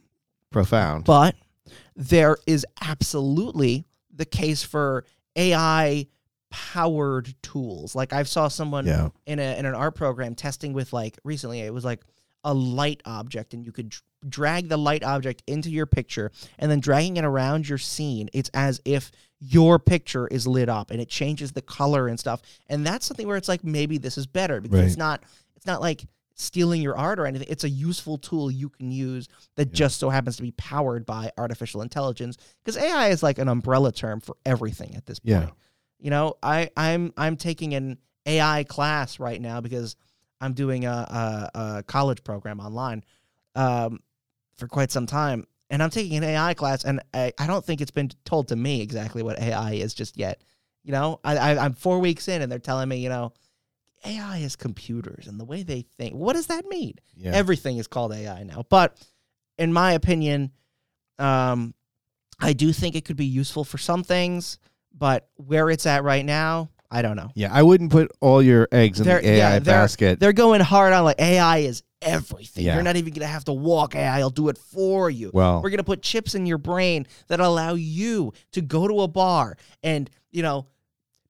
profound. 0.51 1.05
but 1.05 1.35
there 1.95 2.37
is 2.45 2.65
absolutely 2.81 3.85
the 4.13 4.25
case 4.25 4.63
for 4.63 5.05
AI 5.35 6.07
powered 6.49 7.33
tools. 7.41 7.95
Like 7.95 8.13
I 8.13 8.23
saw 8.23 8.47
someone 8.47 8.85
yeah, 8.85 9.09
in 9.25 9.39
a 9.39 9.57
in 9.57 9.65
an 9.65 9.75
art 9.75 9.95
program 9.95 10.35
testing 10.35 10.73
with 10.73 10.93
like 10.93 11.17
recently 11.23 11.61
it 11.61 11.73
was 11.73 11.83
like 11.85 12.01
a 12.43 12.53
light 12.53 13.01
object 13.05 13.53
and 13.53 13.65
you 13.65 13.71
could 13.71 13.89
dr- 13.89 14.03
drag 14.29 14.69
the 14.69 14.77
light 14.77 15.03
object 15.03 15.43
into 15.47 15.69
your 15.69 15.85
picture 15.85 16.31
and 16.59 16.69
then 16.71 16.79
dragging 16.79 17.17
it 17.17 17.25
around 17.25 17.67
your 17.67 17.77
scene 17.77 18.29
it's 18.33 18.49
as 18.53 18.81
if 18.85 19.11
your 19.39 19.77
picture 19.79 20.27
is 20.27 20.47
lit 20.47 20.69
up 20.69 20.89
and 20.91 20.99
it 20.99 21.07
changes 21.09 21.51
the 21.51 21.61
color 21.61 22.07
and 22.07 22.19
stuff 22.19 22.41
and 22.67 22.85
that's 22.85 23.05
something 23.05 23.27
where 23.27 23.37
it's 23.37 23.47
like 23.47 23.63
maybe 23.63 23.97
this 23.97 24.17
is 24.17 24.25
better 24.25 24.59
because 24.61 24.79
it's 24.81 24.97
not 24.97 25.23
it's 25.55 25.65
not 25.65 25.81
like 25.81 26.05
stealing 26.33 26.81
your 26.81 26.95
art 26.95 27.19
or 27.19 27.25
anything 27.25 27.47
it's 27.49 27.63
a 27.63 27.69
useful 27.69 28.17
tool 28.17 28.49
you 28.51 28.69
can 28.69 28.91
use 28.91 29.27
that 29.55 29.69
Yeah. 29.69 29.73
just 29.73 29.99
so 29.99 30.09
happens 30.09 30.35
to 30.37 30.43
be 30.43 30.51
powered 30.51 31.05
by 31.05 31.31
artificial 31.37 31.81
intelligence 31.81 32.37
because 32.63 32.77
AI 32.81 33.09
is 33.09 33.21
like 33.23 33.39
an 33.39 33.47
umbrella 33.47 33.91
term 33.91 34.19
for 34.19 34.35
everything 34.45 34.95
at 34.95 35.05
this 35.05 35.19
point 35.19 35.29
Yeah. 35.31 35.49
you 35.99 36.09
know, 36.11 36.35
I 36.43 36.69
I'm 36.77 37.13
I'm 37.17 37.37
taking 37.37 37.73
an 37.73 37.97
AI 38.27 38.63
class 38.65 39.19
right 39.19 39.41
now 39.41 39.61
because 39.61 39.95
I'm 40.41 40.53
doing 40.53 40.85
a, 40.85 40.89
a, 40.91 41.59
a 41.59 41.83
college 41.83 42.23
program 42.23 42.59
online 42.59 43.03
um, 43.55 43.99
for 44.55 44.67
quite 44.67 44.91
some 44.91 45.05
time, 45.05 45.45
and 45.69 45.81
I'm 45.81 45.89
taking 45.89 46.17
an 46.17 46.23
AI 46.23 46.53
class, 46.53 46.85
and 46.85 47.01
I, 47.13 47.33
I 47.39 47.47
don't 47.47 47.65
think 47.65 47.81
it's 47.81 47.91
been 47.91 48.09
told 48.25 48.49
to 48.49 48.55
me 48.55 48.81
exactly 48.81 49.23
what 49.23 49.39
AI 49.39 49.73
is 49.73 49.93
just 49.93 50.17
yet. 50.17 50.41
You 50.83 50.91
know, 50.91 51.19
I, 51.23 51.37
I 51.37 51.65
I'm 51.65 51.73
four 51.73 51.99
weeks 51.99 52.27
in, 52.27 52.41
and 52.41 52.51
they're 52.51 52.59
telling 52.59 52.87
me, 52.87 52.97
you 52.97 53.09
know, 53.09 53.33
AI 54.05 54.37
is 54.37 54.55
computers 54.55 55.27
and 55.27 55.39
the 55.39 55.45
way 55.45 55.63
they 55.63 55.81
think. 55.97 56.15
What 56.15 56.33
does 56.33 56.47
that 56.47 56.65
mean? 56.67 56.95
yeah. 57.15 57.31
Everything 57.33 57.77
is 57.77 57.87
called 57.87 58.13
AI 58.13 58.43
now. 58.43 58.63
But 58.69 58.97
in 59.57 59.73
my 59.73 59.93
opinion, 59.93 60.51
um, 61.19 61.73
I 62.39 62.53
do 62.53 62.71
think 62.71 62.95
it 62.95 63.05
could 63.05 63.17
be 63.17 63.25
useful 63.25 63.63
for 63.63 63.77
some 63.77 64.03
things, 64.03 64.59
but 64.93 65.27
where 65.35 65.69
it's 65.69 65.85
at 65.85 66.03
right 66.03 66.23
now, 66.23 66.69
I 66.89 67.01
don't 67.01 67.15
know. 67.17 67.29
Yeah, 67.35 67.49
I 67.51 67.63
wouldn't 67.63 67.91
put 67.91 68.11
all 68.21 68.41
your 68.41 68.67
eggs 68.71 68.99
in 68.99 69.05
They're- 69.05 69.21
the 69.21 69.27
AI 69.29 69.37
yeah, 69.37 69.51
they're- 69.59 69.73
basket. 69.73 70.19
They're 70.19 70.33
going 70.33 70.61
hard 70.61 70.93
on 70.93 71.03
like 71.03 71.19
AI 71.19 71.59
is 71.59 71.83
everything. 72.01 72.63
Yeah. 72.65 72.75
You're 72.75 72.83
not 72.83 72.95
even 72.95 73.13
gonna 73.13 73.27
have 73.27 73.43
to 73.45 73.53
walk 73.53 73.95
AI, 73.95 74.19
I'll 74.19 74.29
do 74.29 74.49
it 74.49 74.57
for 74.57 75.09
you. 75.09 75.31
Well, 75.33 75.61
We're 75.61 75.69
gonna 75.71 75.83
put 75.83 76.01
chips 76.01 76.33
in 76.35 76.45
your 76.45 76.57
brain 76.59 77.07
that 77.27 77.39
allow 77.39 77.73
you 77.73 78.33
to 78.53 78.61
go 78.61 78.87
to 78.87 79.01
a 79.01 79.07
bar 79.07 79.57
and, 79.83 80.09
you 80.31 80.43
know, 80.43 80.67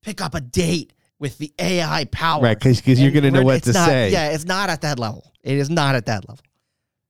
pick 0.01 0.22
up 0.22 0.36
a 0.36 0.41
date 0.41 0.93
with 1.20 1.38
the 1.39 1.51
AI 1.58 2.05
power. 2.05 2.43
right, 2.43 2.60
because 2.60 2.99
you're 2.99 3.10
going 3.12 3.24
to 3.24 3.32
know 3.32 3.41
what 3.41 3.64
to 3.64 3.72
not- 3.74 3.88
say. 3.88 4.12
Yeah, 4.12 4.30
it's 4.30 4.45
not 4.45 4.70
at 4.70 4.82
that 4.82 4.99
level. 4.99 5.34
It 5.43 5.58
is 5.58 5.70
not 5.70 5.95
at 5.95 6.05
that 6.05 6.30
level. 6.30 6.43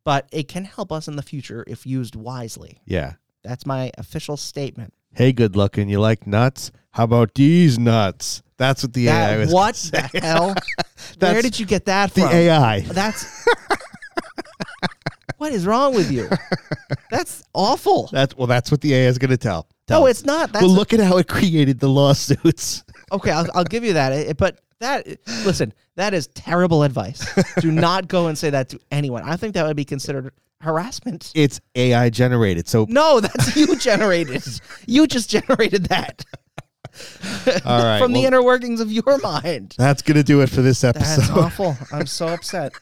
But 0.05 0.29
it 0.31 0.47
can 0.47 0.63
help 0.63 0.93
us 0.93 1.09
in 1.09 1.17
the 1.17 1.21
future 1.21 1.65
if 1.67 1.85
used 1.85 2.15
wisely. 2.15 2.79
Yeah. 2.85 3.13
That's 3.43 3.65
my 3.65 3.91
official 3.97 4.37
statement. 4.37 4.93
Hey, 5.13 5.33
good 5.33 5.57
looking. 5.57 5.89
You 5.89 5.99
like 5.99 6.25
nuts? 6.25 6.71
How 6.97 7.03
about 7.03 7.35
these 7.35 7.77
nuts? 7.77 8.41
That's 8.57 8.81
what 8.81 8.91
the 8.93 9.07
AI 9.09 9.35
That- 9.35 9.39
was. 9.39 9.53
what 9.53 9.75
the 10.11 10.19
hell? 10.19 10.55
Where 11.19 11.43
did 11.43 11.59
you 11.59 11.67
get 11.67 11.85
that 11.85 12.11
from? 12.11 12.23
the? 12.23 12.29
AI. 12.33 12.79
That's 12.79 13.45
what 15.37 15.53
is 15.53 15.67
wrong 15.67 15.93
with 15.93 16.11
you? 16.11 16.27
That's 17.11 17.43
awful. 17.53 18.09
That's 18.11 18.35
well. 18.35 18.47
That's 18.47 18.71
what 18.71 18.81
the 18.81 18.95
AI 18.95 19.07
is 19.09 19.19
going 19.19 19.29
to 19.29 19.37
tell. 19.37 19.67
tell 19.85 20.01
No, 20.01 20.05
it's 20.07 20.25
not. 20.25 20.51
That's 20.51 20.63
well, 20.65 20.71
look 20.73 20.91
at 20.91 20.99
how 20.99 21.17
it 21.17 21.27
created 21.27 21.79
the 21.79 21.87
lawsuits. 21.87 22.83
okay. 23.11 23.29
I'll, 23.29 23.45
I'll 23.53 23.63
give 23.63 23.83
you 23.83 23.93
that. 23.93 24.11
It- 24.13 24.37
but 24.37 24.59
that 24.79 25.05
listen, 25.45 25.73
that 25.97 26.15
is 26.15 26.25
terrible 26.29 26.81
advice. 26.81 27.23
Do 27.59 27.71
not 27.71 28.07
go 28.07 28.25
and 28.25 28.35
say 28.35 28.49
that 28.49 28.69
to 28.69 28.79
anyone. 28.89 29.21
I 29.21 29.35
think 29.35 29.53
that 29.53 29.67
would 29.67 29.77
be 29.77 29.85
considered 29.85 30.33
harassment. 30.61 31.31
It's 31.35 31.59
AI 31.75 32.09
generated. 32.09 32.67
So 32.67 32.87
No, 32.89 33.19
that's 33.19 33.55
you 33.55 33.75
generated. 33.75 34.43
You 34.87 35.05
just 35.05 35.29
generated 35.29 35.85
that. 35.89 36.25
All 37.65 37.83
right, 37.83 37.99
From 37.99 38.13
the 38.13 38.25
inner 38.25 38.43
workings 38.43 38.79
of 38.79 38.91
your 38.91 39.17
mind. 39.19 39.75
that's 39.77 40.01
going 40.01 40.17
to 40.17 40.23
do 40.23 40.41
it 40.41 40.49
for 40.49 40.61
this 40.61 40.83
episode. 40.83 41.21
That's 41.21 41.29
episode. 41.29 41.39
awful. 41.45 41.77
I'm 41.91 42.07
so 42.07 42.27
upset. 42.27 42.73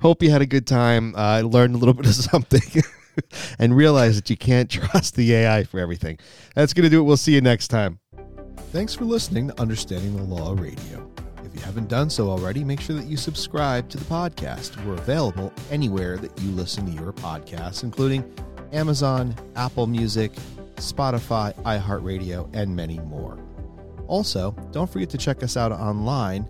Hope 0.00 0.22
you 0.22 0.30
had 0.30 0.42
a 0.42 0.46
good 0.46 0.66
time. 0.66 1.14
Uh, 1.16 1.40
learned 1.40 1.74
a 1.74 1.78
little 1.78 1.94
bit 1.94 2.06
of 2.06 2.14
something, 2.14 2.82
and 3.58 3.74
realized 3.76 4.18
that 4.18 4.30
you 4.30 4.36
can't 4.36 4.70
trust 4.70 5.16
the 5.16 5.34
AI 5.34 5.64
for 5.64 5.80
everything. 5.80 6.18
That's 6.54 6.72
going 6.74 6.84
to 6.84 6.90
do 6.90 7.00
it. 7.00 7.04
We'll 7.04 7.16
see 7.16 7.34
you 7.34 7.40
next 7.40 7.68
time. 7.68 7.98
Thanks 8.72 8.94
for 8.94 9.04
listening 9.04 9.48
to 9.48 9.60
Understanding 9.60 10.16
the 10.16 10.22
Law 10.22 10.52
Radio. 10.58 11.10
If 11.42 11.54
you 11.54 11.60
haven't 11.62 11.88
done 11.88 12.10
so 12.10 12.28
already, 12.28 12.64
make 12.64 12.80
sure 12.80 12.94
that 12.96 13.06
you 13.06 13.16
subscribe 13.16 13.88
to 13.90 13.96
the 13.96 14.04
podcast. 14.04 14.84
We're 14.84 14.94
available 14.94 15.52
anywhere 15.70 16.18
that 16.18 16.38
you 16.42 16.50
listen 16.50 16.84
to 16.84 17.02
your 17.02 17.12
podcasts, 17.12 17.82
including 17.84 18.30
Amazon, 18.72 19.34
Apple 19.54 19.86
Music, 19.86 20.32
Spotify, 20.76 21.54
iHeartRadio, 21.62 22.48
and 22.54 22.74
many 22.74 22.98
more. 23.00 23.38
Also, 24.06 24.52
don't 24.72 24.90
forget 24.90 25.10
to 25.10 25.18
check 25.18 25.42
us 25.42 25.56
out 25.56 25.72
online 25.72 26.48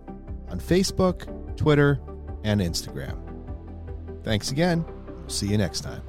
on 0.48 0.60
Facebook, 0.60 1.56
Twitter, 1.56 2.00
and 2.44 2.60
Instagram. 2.60 3.16
Thanks 4.22 4.50
again. 4.50 4.84
See 5.28 5.46
you 5.46 5.58
next 5.58 5.80
time. 5.80 6.02